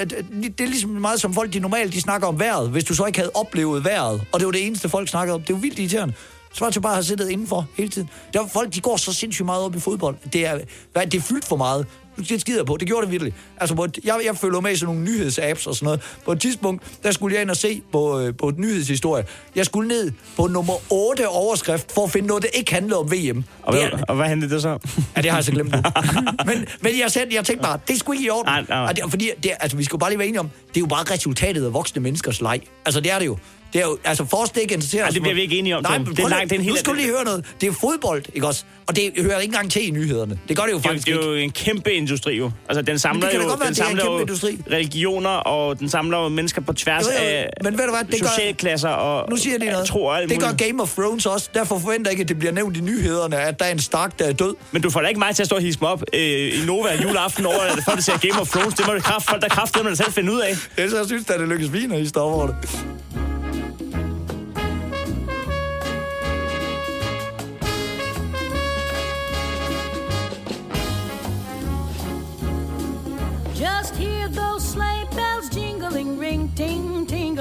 det 0.58 0.60
er 0.60 0.66
ligesom 0.66 0.90
meget 0.90 1.20
som 1.20 1.34
folk, 1.34 1.52
de 1.52 1.58
normalt 1.58 1.93
de 1.94 2.00
snakker 2.00 2.28
om 2.28 2.38
vejret, 2.38 2.70
hvis 2.70 2.84
du 2.84 2.94
så 2.94 3.04
ikke 3.04 3.18
havde 3.18 3.30
oplevet 3.34 3.84
vejret, 3.84 4.24
og 4.32 4.40
det 4.40 4.46
var 4.46 4.52
det 4.52 4.66
eneste, 4.66 4.88
folk 4.88 5.08
snakkede 5.08 5.34
om. 5.34 5.40
Det 5.40 5.50
er 5.50 5.54
jo 5.54 5.60
vildt 5.60 5.78
irriterende. 5.78 6.14
Så 6.52 6.64
var 6.64 6.70
det 6.70 6.82
bare 6.82 6.92
at 6.92 6.96
have 6.96 7.04
siddet 7.04 7.28
indenfor 7.28 7.66
hele 7.76 7.88
tiden. 7.88 8.10
Der 8.32 8.42
er 8.42 8.46
folk, 8.46 8.74
de 8.74 8.80
går 8.80 8.96
så 8.96 9.12
sindssygt 9.12 9.46
meget 9.46 9.64
op 9.64 9.76
i 9.76 9.80
fodbold. 9.80 10.16
Det 10.32 10.46
er, 10.46 10.58
hvad, 10.92 11.06
det 11.06 11.18
er 11.18 11.22
fyldt 11.22 11.44
for 11.44 11.56
meget. 11.56 11.86
Det 12.28 12.40
skider 12.40 12.64
på. 12.64 12.76
Det 12.76 12.88
gjorde 12.88 13.04
det 13.04 13.12
virkelig. 13.12 13.34
Altså, 13.60 13.74
på 13.76 13.84
et, 13.84 13.98
jeg, 14.04 14.20
jeg 14.26 14.36
følger 14.36 14.60
med 14.60 14.72
i 14.72 14.76
sådan 14.76 14.94
nogle 14.94 15.10
nyhedsapps 15.10 15.66
og 15.66 15.74
sådan 15.74 15.84
noget. 15.84 16.00
På 16.24 16.32
et 16.32 16.40
tidspunkt, 16.40 16.82
der 17.02 17.10
skulle 17.12 17.34
jeg 17.34 17.42
ind 17.42 17.50
og 17.50 17.56
se 17.56 17.82
på, 17.92 18.20
øh, 18.20 18.34
på 18.36 18.48
et 18.48 18.58
nyhedshistorie. 18.58 19.24
Jeg 19.56 19.66
skulle 19.66 19.88
ned 19.88 20.12
på 20.36 20.46
nummer 20.46 20.74
8 20.92 21.28
overskrift 21.28 21.92
for 21.92 22.04
at 22.04 22.10
finde 22.10 22.28
noget, 22.28 22.42
der 22.42 22.48
ikke 22.48 22.74
handlede 22.74 22.98
om 22.98 23.12
VM. 23.12 23.44
Og, 23.62 23.72
Det 23.72 23.82
hvad, 23.82 23.98
er- 24.00 24.04
og 24.08 24.16
hvad 24.16 24.26
handlede 24.26 24.54
det 24.54 24.62
så? 24.62 24.78
Ja, 25.16 25.20
det 25.22 25.30
har 25.30 25.38
jeg 25.38 25.44
så 25.44 25.50
glemt 25.52 25.72
nu. 25.72 25.78
men, 26.46 26.66
men 26.80 26.92
jeg, 27.00 27.10
selv, 27.10 27.28
jeg 27.34 27.44
tænkte 27.44 27.62
bare, 27.62 27.78
det 27.88 27.98
skulle 27.98 28.16
ikke 28.18 28.26
i 28.26 28.30
orden. 28.30 28.46
Nej, 28.52 28.64
nej. 28.68 28.78
Og 28.88 28.96
det, 28.96 29.04
fordi 29.10 29.30
det, 29.42 29.50
altså, 29.60 29.76
vi 29.76 29.84
skulle 29.84 30.00
bare 30.00 30.10
lige 30.10 30.18
være 30.18 30.28
enige 30.28 30.40
om, 30.40 30.50
det 30.68 30.76
er 30.76 30.80
jo 30.80 30.86
bare 30.86 31.04
resultatet 31.14 31.64
af 31.66 31.72
voksne 31.72 32.02
menneskers 32.02 32.40
leg. 32.40 32.60
Altså, 32.86 33.00
det 33.00 33.12
er 33.12 33.18
det 33.18 33.26
jo. 33.26 33.38
Det 33.74 33.82
er 33.82 33.86
jo, 33.86 33.98
altså, 34.04 34.24
for 34.24 34.36
os, 34.36 34.50
det 34.50 34.60
ikke 34.60 34.74
interesserer 34.74 35.08
os. 35.08 35.12
det 35.14 35.22
bliver 35.22 35.34
vi 35.34 35.40
ikke 35.42 35.58
enige 35.58 35.76
om, 35.76 35.82
Nej, 35.82 35.98
men 35.98 36.06
Det 36.06 36.18
er 36.24 36.28
langt- 36.28 36.50
det 36.50 36.56
er 36.56 36.60
en 36.60 36.66
Nu 36.66 36.76
skal 36.76 36.92
du 36.92 36.96
lige 36.96 37.08
høre 37.08 37.24
noget. 37.24 37.44
Det 37.60 37.68
er 37.68 37.72
fodbold, 37.80 38.22
ikke 38.34 38.46
også? 38.46 38.64
Og 38.86 38.96
det 38.96 39.12
hører 39.18 39.38
ikke 39.40 39.50
engang 39.52 39.70
til 39.72 39.88
i 39.88 39.90
nyhederne. 39.90 40.38
Det 40.48 40.56
gør 40.56 40.62
det 40.62 40.72
jo 40.72 40.78
Det 40.78 40.84
er, 40.86 40.88
jo- 40.90 40.92
faktisk 40.92 41.06
det 41.06 41.14
er 41.24 41.28
jo 41.28 41.34
en 41.34 41.50
kæmpe 41.50 41.92
industri 41.92 42.36
jo. 42.36 42.50
Altså, 42.68 42.82
den 42.82 42.98
samler 42.98 43.28
det 43.30 43.34
jo, 43.34 43.40
være, 43.40 43.48
den 43.50 43.58
det 43.58 43.64
er 43.64 43.68
en 43.68 43.74
samler 43.74 44.04
jo 44.04 44.18
industri. 44.20 44.58
religioner, 44.72 45.30
og 45.30 45.78
den 45.78 45.88
samler 45.88 46.18
jo 46.22 46.28
mennesker 46.28 46.60
på 46.60 46.72
tværs 46.72 47.02
Jo, 47.04 47.08
jo, 47.10 47.16
jo. 47.18 47.24
af 47.30 47.50
Men 47.64 47.78
ved 47.78 47.84
du 47.84 47.90
hvad, 47.90 48.04
det 48.12 48.20
gør- 48.20 48.28
socialklasser 48.28 48.88
og 48.88 49.30
Nu 49.30 49.36
siger 49.36 49.58
lige 49.58 49.70
noget. 49.70 49.86
tro 49.86 50.04
og 50.04 50.16
alt 50.18 50.30
det 50.30 50.40
gør. 50.40 50.52
Game 50.52 50.82
of 50.82 50.94
Thrones 50.94 51.26
også. 51.26 51.48
Derfor 51.54 51.78
forventer 51.78 52.10
jeg 52.10 52.12
ikke, 52.12 52.22
at 52.22 52.28
det 52.28 52.38
bliver 52.38 52.52
nævnt 52.52 52.76
i 52.76 52.80
nyhederne, 52.80 53.36
at 53.36 53.58
der 53.58 53.64
er 53.64 53.72
en 53.72 53.78
Stark, 53.78 54.18
der 54.18 54.24
er 54.24 54.32
død. 54.32 54.54
Men 54.72 54.82
du 54.82 54.90
får 54.90 55.00
da 55.00 55.06
ikke 55.08 55.18
mig 55.20 55.34
til 55.36 55.42
at 55.42 55.46
stå 55.46 55.56
og 55.56 55.62
hisse 55.62 55.78
mig 55.82 55.90
op 55.90 56.02
øh, 56.12 56.20
i 56.20 56.66
Nova 56.66 57.02
juleaften 57.02 57.46
over, 57.46 57.60
at 57.60 57.78
folk 57.84 58.02
ser 58.02 58.18
Game 58.18 58.40
of 58.40 58.48
Thrones. 58.48 58.74
Det 58.74 58.86
må 58.86 58.94
det 58.94 59.02
kraft, 59.04 59.28
folk 59.28 59.42
der 59.42 59.48
kraft, 59.48 59.74
det 59.74 59.84
må 59.84 59.94
selv 59.94 60.12
finde 60.12 60.32
ud 60.32 60.40
af. 60.40 60.54
Ellers 60.76 60.98
jeg 60.98 61.06
synes, 61.06 61.30
at 61.30 61.40
det 61.40 61.48
lykkes 61.48 61.70
fint, 61.70 61.94
I 61.94 62.06
står 62.08 62.22
over 62.32 62.46
det. 62.46 62.56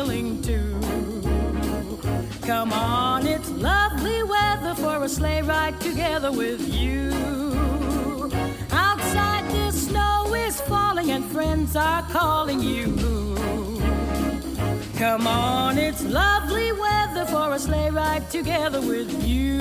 Tingling 0.04 0.42
too. 0.42 0.80
Come 2.46 2.74
on, 2.74 3.26
it's 3.26 3.50
lovely 3.50 4.24
weather 4.24 4.76
for 4.76 5.04
a 5.04 5.10
sleigh 5.10 5.42
ride 5.42 5.80
together 5.80 6.32
with 6.32 6.68
you. 6.74 7.12
Outside 8.72 9.50
the 9.52 9.72
snow 9.72 10.34
is 10.36 10.60
falling 10.62 11.12
and 11.12 11.24
friends 11.26 11.76
are 11.76 12.04
calling 12.04 12.60
you. 12.60 12.96
Come 14.98 15.28
on, 15.28 15.78
it's 15.78 16.04
lovely 16.04 16.72
weather 16.72 17.26
for 17.26 17.54
a 17.54 17.60
sleigh 17.60 17.90
ride 17.90 18.30
together 18.30 18.82
with 18.82 19.26
you. 19.26 19.60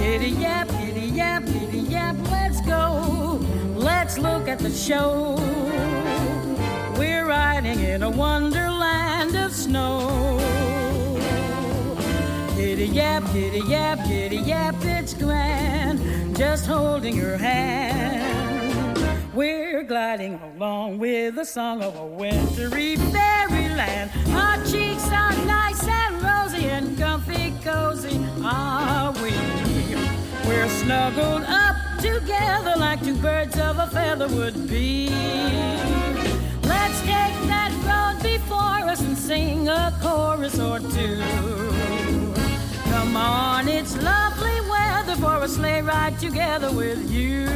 Giddy 0.00 0.30
yap, 0.30 0.68
giddy 0.68 1.08
yap, 1.08 1.44
giddy 1.46 1.80
yap, 1.80 2.16
let's 2.30 2.60
go. 2.62 3.40
Let's 3.74 4.18
look 4.18 4.48
at 4.48 4.58
the 4.58 4.70
show. 4.70 5.36
We're 6.98 7.26
riding 7.26 7.78
in 7.78 8.02
a 8.02 8.10
wonderland 8.10 9.36
of 9.36 9.52
snow. 9.52 10.36
Giddy 12.56 12.86
yap, 12.86 13.22
giddy 13.32 13.60
yap, 13.60 14.04
giddy 14.08 14.38
yap, 14.38 14.74
it's 14.80 15.14
grand. 15.14 16.36
Just 16.36 16.66
holding 16.66 17.14
your 17.14 17.36
hand. 17.36 18.98
We're 19.32 19.84
gliding 19.84 20.40
along 20.42 20.98
with 20.98 21.36
the 21.36 21.44
song 21.44 21.82
of 21.84 21.94
a 21.94 22.04
wintry 22.04 22.96
fairyland. 22.96 24.10
Our 24.30 24.56
cheeks 24.64 25.06
are 25.12 25.36
nice 25.46 25.86
and 25.86 26.20
rosy 26.20 26.66
and 26.66 26.98
comfy 26.98 27.54
cozy, 27.62 28.18
are 28.42 29.12
we? 29.22 29.30
We're 30.48 30.68
snuggled 30.68 31.44
up 31.44 31.76
together 32.00 32.74
like 32.76 33.04
two 33.04 33.14
birds 33.16 33.56
of 33.56 33.78
a 33.78 33.86
feather 33.86 34.26
would 34.26 34.68
be. 34.68 35.97
Before 38.22 38.82
us 38.90 39.00
and 39.00 39.16
sing 39.16 39.68
a 39.68 39.96
chorus 40.02 40.58
or 40.58 40.78
two. 40.80 41.22
Come 42.90 43.16
on, 43.16 43.68
it's 43.68 43.96
lovely 44.02 44.60
weather 44.68 45.14
for 45.16 45.44
a 45.44 45.48
sleigh 45.48 45.82
ride 45.82 46.18
together 46.18 46.72
with 46.72 47.10
you. 47.10 47.46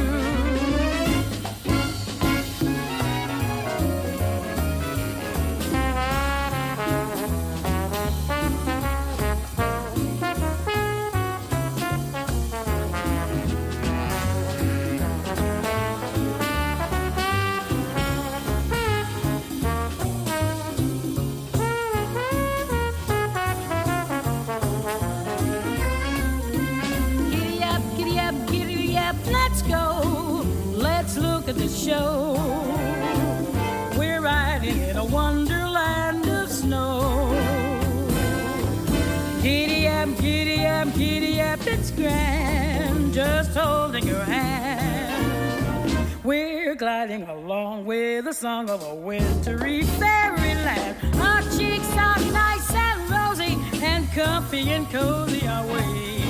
Gliding 46.83 47.23
along 47.29 47.85
with 47.85 48.25
the 48.25 48.33
song 48.33 48.69
of 48.69 48.83
a 48.83 48.93
wintry 48.93 49.83
fairyland. 49.83 50.97
Our 51.15 51.41
cheeks 51.55 51.89
are 51.95 52.19
nice 52.33 52.75
and 52.75 52.99
rosy 53.09 53.57
and 53.81 54.05
comfy 54.11 54.69
and 54.69 54.85
cozy 54.89 55.47
are 55.47 55.65
we. 55.65 56.25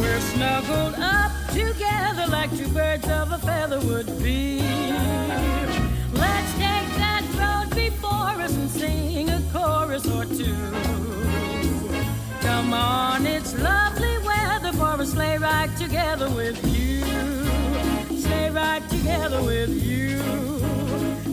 We're 0.00 0.20
snuggled 0.32 0.94
up 0.94 1.30
together 1.50 2.26
like 2.28 2.56
two 2.56 2.68
birds 2.68 3.06
of 3.06 3.32
a 3.32 3.38
feather 3.38 3.80
would 3.80 4.06
be. 4.22 4.60
Let's 6.14 6.52
take 6.54 6.88
that 7.04 7.24
road 7.36 7.76
before 7.76 8.40
us 8.46 8.56
and 8.56 8.70
sing 8.70 9.28
a 9.28 9.42
chorus 9.52 10.06
or 10.06 10.24
two. 10.24 10.56
Come 12.40 12.72
on, 12.72 13.26
it's 13.26 13.52
lovely 13.58 14.16
weather 14.24 14.72
for 14.72 15.02
a 15.02 15.04
sleigh 15.04 15.36
ride 15.36 15.76
together 15.76 16.30
with 16.30 16.58
you. 16.74 17.33
Right 18.54 18.82
together 18.90 19.42
with 19.42 19.70
you. 19.82 20.18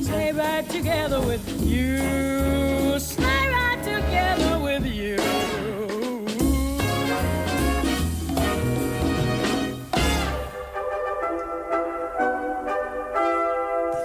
Stay 0.04 0.32
right 0.34 0.68
together 0.70 1.20
with 1.20 1.46
you. 1.62 3.00
Stay 3.00 3.44
right 3.58 3.80
together 3.84 4.60
with 4.60 4.86
you. 4.86 5.18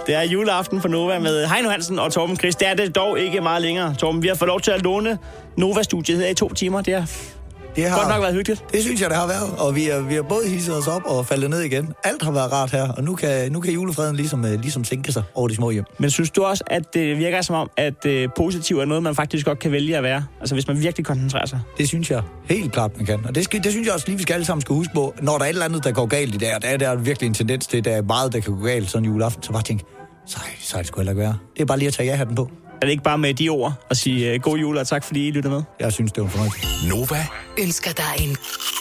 Det 0.07 0.15
er 0.15 0.23
juleaften 0.23 0.81
for 0.81 0.89
Nova 0.89 1.19
med 1.19 1.47
Heino 1.47 1.69
Hansen 1.69 1.99
og 1.99 2.13
Torben 2.13 2.37
Chris. 2.37 2.57
Det 2.57 2.69
er 2.69 2.75
det 2.75 2.95
dog 2.95 3.21
ikke 3.21 3.41
meget 3.41 3.63
længere, 3.63 3.95
Torben. 3.95 4.23
Vi 4.23 4.29
har 4.29 4.35
fået 4.35 4.49
lov 4.49 4.61
til 4.61 4.71
at 4.71 4.83
låne 4.83 5.19
Nova-studiet 5.57 6.19
her 6.19 6.29
i 6.29 6.35
to 6.35 6.49
timer. 6.49 6.81
Det 6.81 6.95
er 6.95 7.33
det 7.77 7.85
har 7.91 7.99
godt 7.99 8.09
nok 8.09 8.23
været 8.23 8.35
hyggeligt. 8.35 8.65
Det 8.73 8.83
synes 8.83 9.01
jeg, 9.01 9.11
det 9.11 9.17
har 9.19 9.27
været. 9.27 9.51
Og 9.59 9.75
vi 9.75 9.85
har, 9.85 10.01
vi 10.01 10.15
har 10.15 10.23
både 10.23 10.49
hisset 10.49 10.77
os 10.77 10.87
op 10.87 11.03
og 11.05 11.27
faldet 11.27 11.51
ned 11.51 11.61
igen. 11.61 11.93
Alt 12.05 12.23
har 12.23 12.31
været 12.31 12.53
rart 12.53 12.71
her, 12.71 12.89
og 12.89 13.05
nu 13.05 13.15
kan, 13.15 13.53
nu 13.53 13.61
kan 13.61 13.73
julefreden 13.73 14.17
ligesom, 14.17 14.45
øh, 14.45 14.61
ligesom 14.61 14.85
sænke 14.85 15.13
sig 15.13 15.23
over 15.35 15.49
de 15.49 15.55
små 15.55 15.71
hjem. 15.71 15.85
Men 15.99 16.11
synes 16.11 16.31
du 16.31 16.43
også, 16.45 16.65
at 16.67 16.95
det 16.95 17.19
virker 17.19 17.43
som 17.43 17.57
om, 17.57 17.71
at 17.77 18.07
øh, 18.07 18.29
positiv 18.37 18.79
er 18.79 18.85
noget, 18.85 19.03
man 19.03 19.15
faktisk 19.15 19.47
godt 19.47 19.59
kan 19.59 19.73
vælge 19.73 19.97
at 19.97 20.03
være? 20.03 20.25
Altså 20.41 20.55
hvis 20.55 20.69
man 20.69 20.81
virkelig 20.81 21.07
koncentrerer 21.07 21.47
sig. 21.47 21.61
Det 21.79 21.89
synes 21.89 22.11
jeg 22.11 22.23
helt 22.45 22.73
klart, 22.73 22.97
man 22.97 23.07
kan. 23.07 23.21
Og 23.29 23.35
det, 23.35 23.45
skal, 23.45 23.65
det 23.65 23.73
synes 23.73 23.87
jeg 23.87 23.95
også 23.95 24.07
lige, 24.07 24.17
vi 24.17 24.23
skal 24.23 24.35
alle 24.35 24.47
sammen 24.47 24.61
skal 24.61 24.75
huske 24.75 24.95
på. 24.95 25.15
Når 25.23 25.33
der 25.33 25.45
er 25.45 25.49
et 25.49 25.49
eller 25.49 25.65
andet, 25.65 25.85
der 25.85 25.93
går 25.93 26.07
galt 26.07 26.35
i 26.35 26.39
dag, 26.39 26.55
og 26.57 26.63
der 26.63 26.69
er 26.69 26.77
der 26.77 26.95
virkelig 26.95 27.27
en 27.27 27.35
tendens 27.35 27.67
til, 27.67 27.77
at 27.79 27.85
der 27.85 27.97
er 27.97 28.03
meget, 28.03 28.33
der 28.33 28.41
kan 28.41 28.59
gå 28.59 28.65
galt 28.65 28.91
sådan 28.91 29.05
en 29.05 29.13
juleaften, 29.13 29.43
så 29.43 29.53
bare 29.53 29.63
tænk, 29.63 29.81
så, 30.27 30.39
så 30.61 30.77
er 30.77 30.81
det 30.81 30.87
sgu 30.87 31.01
heller 31.01 31.13
ikke 31.13 31.23
være. 31.23 31.39
Det 31.55 31.63
er 31.63 31.67
bare 31.67 31.79
lige 31.79 31.89
at 31.89 31.95
tage 31.95 32.09
ja-hatten 32.09 32.37
på. 32.37 32.51
Er 32.83 32.87
det 32.87 32.91
ikke 32.91 33.03
bare 33.03 33.19
med 33.19 33.35
de 33.35 33.49
ord 33.49 33.73
at 33.91 33.97
sige 33.97 34.35
uh, 34.35 34.41
god 34.41 34.59
jul 34.59 34.77
og 34.77 34.87
tak, 34.87 35.05
fordi 35.05 35.29
I 35.29 35.31
lytter 35.31 35.51
med? 35.51 35.63
Jeg 35.81 35.93
synes, 35.93 36.13
det 36.13 36.23
var 36.23 36.29
fornøjelse. 36.29 36.89
Nova. 36.89 37.27
Ønsker 37.59 37.93
dig 37.93 38.15
en 38.19 38.37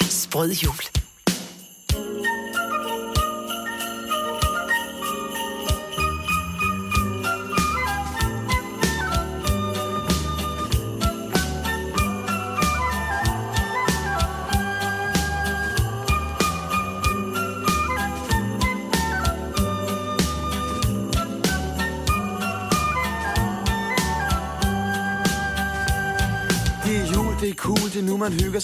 sprød 0.09 0.51
jul. 0.51 1.04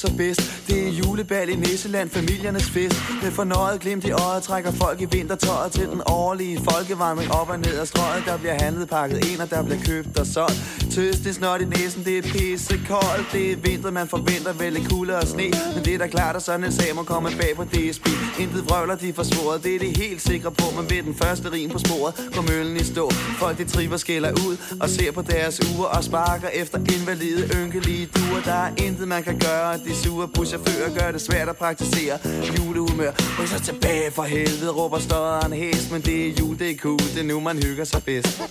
Så 0.02 0.08
fest. 0.08 0.18
Bedst 0.18 0.68
Det 0.68 0.88
er 0.88 0.92
julebal 1.00 1.50
i 1.50 1.56
Nisseland, 1.56 2.10
familiernes 2.10 2.70
fest. 2.70 2.96
Med 3.24 3.32
fornøjet 3.32 3.82
glimt 3.82 4.06
i 4.06 4.12
øjet 4.12 4.44
trækker 4.44 4.72
folk 4.72 5.02
i 5.02 5.06
vintertøjet 5.06 5.72
Til 5.72 5.88
den 5.94 6.02
årlige 6.06 6.58
folkevandring 6.70 7.32
op 7.32 7.50
og 7.50 7.60
ned 7.60 7.80
ad 7.80 7.86
strøget. 7.86 8.24
Der 8.26 8.38
bliver 8.38 8.58
handlet 8.64 8.90
pakket 8.90 9.18
ind, 9.30 9.40
og 9.42 9.50
der 9.50 9.64
bliver 9.64 9.82
købt 9.86 10.20
og 10.20 10.26
solgt. 10.26 10.58
Tøs, 10.92 11.16
det 11.16 11.28
er 11.28 11.34
snot 11.34 11.62
i 11.62 11.66
næsen, 11.66 12.06
det 12.06 12.18
er 12.18 12.22
pisse 12.22 12.80
koldt 12.88 13.28
Det 13.34 13.52
er 13.52 13.56
vinter, 13.56 13.92
man 13.92 14.08
forventer 14.08 14.54
vel 14.54 14.74
lidt 14.74 14.90
kulde 14.90 15.18
og 15.18 15.28
sne. 15.28 15.52
Men 15.76 15.86
det 15.86 15.94
er 15.94 15.98
da 15.98 16.08
klart, 16.08 16.36
at 16.36 16.44
sådan 16.44 16.64
en 16.64 16.72
sag 16.72 16.96
må 16.96 17.04
komme 17.04 17.30
bag 17.40 17.56
på 17.56 17.64
DSB 17.64 18.08
Intet 18.40 18.70
vrøvler, 18.70 18.96
de 18.96 19.14
får 19.14 19.24
svoret, 19.24 19.64
det 19.64 19.76
er 19.76 19.80
det 19.80 19.98
helt 19.98 20.22
sikre 20.22 20.52
på 20.52 20.66
Men 20.78 20.90
ved 20.90 21.04
den 21.04 21.16
første 21.16 21.52
rim 21.52 21.70
på 21.70 21.80
sporet, 21.80 22.14
går 22.36 22.42
møllen 22.42 22.76
i 22.78 22.84
stå. 22.84 23.10
Folk 23.40 23.58
de 23.58 23.66
triver 23.66 23.98
skælder 23.98 24.32
ud 24.32 24.58
og 24.82 24.90
ser 24.90 25.12
på 25.12 25.22
deres 25.22 25.60
uger 25.76 25.88
Og 25.88 26.04
sparker 26.04 26.48
efter 26.48 26.78
invalide, 26.78 27.50
ynkelige 27.60 28.06
duer. 28.06 28.42
Der 28.46 28.60
er 28.66 28.72
intet 28.78 29.08
man 29.08 29.24
kan 29.24 29.40
gøre, 29.40 29.78
de 29.78 29.96
sure 29.96 30.28
buschauffører 30.28 30.90
gør 31.00 31.12
det 31.12 31.22
svært 31.22 31.50
at 31.50 31.58
praktisere 31.58 32.18
Julehumør, 32.58 33.12
ryk 33.40 33.48
så 33.48 33.60
tilbage 33.64 34.12
for 34.12 34.24
helvede, 34.24 34.72
råber 34.72 35.00
støderen 35.00 35.54
hæs. 35.54 35.92
Men 35.92 36.02
det 36.02 36.28
er 36.28 36.32
jul, 36.40 36.60
det 36.60 36.72
er 36.72 36.78
cool, 36.78 37.00
det 37.00 37.20
er 37.20 37.24
nu 37.24 37.40
man 37.40 37.64
hygger 37.64 37.84
sig 37.84 38.04
bedst. 38.04 38.42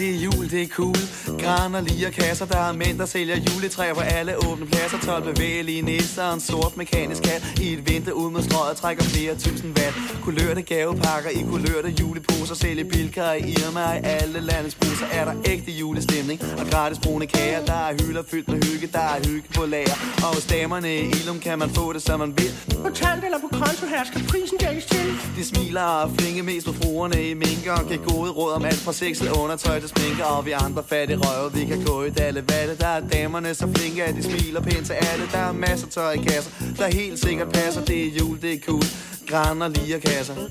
Det 0.00 0.10
er 0.10 0.14
jul, 0.14 0.50
det 0.50 0.62
er 0.62 0.68
cool. 0.68 0.96
Graner, 1.44 1.80
liger, 1.80 2.10
kasser, 2.10 2.46
der 2.46 2.58
er 2.58 2.72
mænd, 2.72 2.98
der 2.98 3.06
sælger 3.06 3.36
juletræer 3.36 3.94
på 3.94 4.00
alle 4.00 4.32
åbne 4.46 4.66
pladser. 4.66 4.98
12 4.98 5.34
bevægelige 5.34 5.82
nisser 5.82 6.24
og 6.24 6.34
en 6.34 6.40
sort 6.40 6.76
mekanisk 6.76 7.22
kat. 7.22 7.42
I 7.60 7.72
et 7.72 7.88
vindue 7.88 8.14
ud 8.14 8.30
med 8.30 8.42
strøget 8.42 8.76
trækker 8.76 9.04
flere 9.04 9.34
tusind 9.34 9.78
watt. 9.78 9.94
Kulørte 10.22 10.62
gavepakker 10.62 11.30
i 11.30 11.42
kulørte 11.50 11.88
juleposer. 12.00 12.54
Sælger 12.54 12.84
bilker 12.84 13.32
i 13.32 13.40
Irma 13.40 13.82
og 13.90 13.96
i 13.96 14.00
alle 14.04 14.40
landets 14.40 14.74
busser. 14.74 15.06
Er 15.12 15.24
der 15.24 15.34
ægte 15.46 15.72
julestemning 15.72 16.40
og 16.58 16.66
gratis 16.70 16.98
brune 16.98 17.26
kager. 17.26 17.64
Der 17.64 17.80
er 17.88 17.92
hylder 18.00 18.22
fyldt 18.30 18.48
med 18.48 18.58
hygge, 18.64 18.86
der 18.86 19.06
er 19.14 19.28
hygge 19.28 19.48
på 19.56 19.66
lager. 19.66 19.96
Og 20.24 20.34
hos 20.34 20.46
damerne 20.46 20.96
i 20.96 21.00
Ilum 21.00 21.38
kan 21.40 21.58
man 21.58 21.70
få 21.70 21.92
det, 21.92 22.02
som 22.02 22.18
man 22.20 22.32
vil. 22.38 22.52
Kontant 22.82 23.24
eller 23.24 23.38
på 23.38 23.48
konto 23.48 23.86
her 23.86 24.04
skal 24.04 24.22
prisen 24.28 24.58
dækkes 24.58 24.84
til. 24.84 25.06
De 25.36 25.44
smiler 25.44 25.82
og 25.82 26.10
flinke 26.18 26.42
mest 26.42 26.66
på 26.66 26.72
fruerne 26.72 27.30
i 27.30 27.34
minker 27.34 27.72
Og 27.72 27.86
giver 27.88 28.04
gode 28.12 28.30
råd 28.30 28.52
om 28.52 28.64
alt 28.64 28.82
fra 28.86 28.92
sexet 28.92 29.30
undertøj 29.42 29.80
til 29.80 29.88
sminker 29.88 30.24
Og 30.24 30.46
vi 30.46 30.50
andre 30.50 30.82
fattige 30.88 31.18
røve, 31.30 31.52
vi 31.52 31.64
kan 31.64 31.84
gå 31.84 32.04
i 32.04 32.10
dalle 32.10 32.44
valle 32.48 32.76
Der 32.76 32.86
er 32.86 33.00
damerne 33.00 33.54
så 33.54 33.68
flinke, 33.74 34.04
at 34.04 34.14
de 34.14 34.22
smiler 34.22 34.60
pænt 34.60 34.86
til 34.86 34.92
alle 34.92 35.26
Der 35.32 35.38
er 35.38 35.52
masser 35.52 35.86
af 35.86 35.92
tøj 35.92 36.12
i 36.12 36.16
kasser, 36.16 36.50
der 36.78 36.86
helt 36.86 37.18
sikkert 37.18 37.52
passer 37.52 37.84
Det 37.84 38.06
er 38.06 38.10
jul, 38.20 38.42
det 38.42 38.52
er 38.54 38.58
cool, 38.66 38.84
græn 39.26 39.62
og 39.62 39.72
kasser 40.02 40.34
Det 40.34 40.48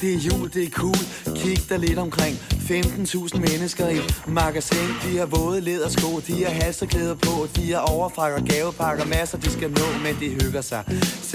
Det 0.00 0.14
er 0.14 0.18
jul, 0.18 0.50
det 0.54 0.64
er 0.64 0.70
cool. 0.70 0.96
Kig 1.36 1.68
dig 1.68 1.78
lidt 1.78 1.98
omkring. 1.98 2.55
15.000 2.66 3.38
mennesker 3.38 3.88
i 3.88 4.00
magasin. 4.26 4.88
De 5.04 5.18
har 5.18 5.26
våde 5.26 5.60
ledersko, 5.60 6.20
de 6.26 6.44
har 6.44 6.52
halsterklæder 6.52 7.14
på. 7.14 7.46
De 7.56 7.72
har 7.72 7.80
overfrakker, 7.80 8.40
gavepakker, 8.44 9.04
masser 9.06 9.38
de 9.38 9.50
skal 9.50 9.70
nå, 9.70 9.86
men 10.04 10.16
de 10.20 10.28
hygger 10.28 10.60
sig. 10.60 10.84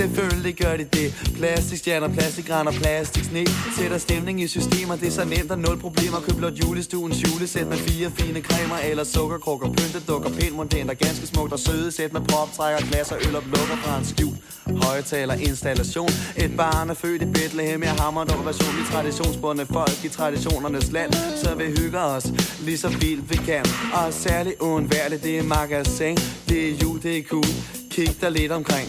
Selvfølgelig 0.02 0.56
gør 0.56 0.78
de 0.78 0.84
det. 0.84 1.32
Plastikstjerner, 1.36 2.08
plastikgræn 2.08 2.68
plastik 2.82 3.24
sne 3.24 3.46
Sætter 3.78 3.98
stemning 3.98 4.42
i 4.42 4.48
systemer, 4.48 4.96
det 4.96 5.08
er 5.08 5.12
så 5.12 5.26
nemt 5.26 5.52
og 5.52 5.60
nul 5.60 5.78
problemer. 5.80 6.20
Køb 6.20 6.36
blot 6.38 6.54
julestuens 6.54 7.24
julesæt 7.24 7.68
med 7.68 7.78
fire 7.78 8.12
fine 8.18 8.42
cremer 8.42 8.78
eller 8.90 9.04
sukkerkrukker. 9.04 9.68
Pyntedukker, 9.68 10.30
pænt 10.30 10.72
Der 10.72 10.94
ganske 10.94 11.28
smukt 11.28 11.54
og 11.54 11.60
søde 11.60 11.92
sæt 11.92 12.14
med 12.14 12.22
proptrækker, 12.22 12.88
glas 12.90 13.12
og 13.12 13.18
øl 13.28 13.36
og 13.36 13.44
lukker 13.44 13.78
fra 13.84 13.98
en 13.98 14.06
skjul. 14.06 14.36
Højtaler 14.84 15.34
installation. 15.34 16.10
Et 16.38 16.58
barn 16.58 16.90
er 16.90 16.94
født 16.94 17.22
i 17.22 17.26
Bethlehem, 17.26 17.84
jeg 17.84 17.92
hammer 17.92 18.24
dog 18.24 18.46
version 18.46 18.76
i 18.82 18.86
traditionsbundne 18.92 19.66
folk 19.66 20.06
i 20.06 20.10
traditionernes 20.10 20.92
land. 20.92 21.14
Så 21.44 21.56
vi 21.56 21.66
hygger 21.80 22.02
os 22.16 22.26
lige 22.66 22.78
så 22.78 22.90
vildt 22.90 23.30
vi 23.30 23.36
kan. 23.36 23.66
Og 23.94 24.14
særligt 24.14 24.56
uundværligt, 24.60 25.24
det 25.24 25.38
er 25.38 25.44
magasin. 25.44 26.18
Det 26.50 26.70
er 26.70 26.74
jul, 26.84 27.04
det 27.04 27.18
er 27.18 27.24
cool. 27.24 27.52
Kig 27.92 28.22
dig 28.22 28.32
lidt 28.32 28.52
omkring. 28.52 28.88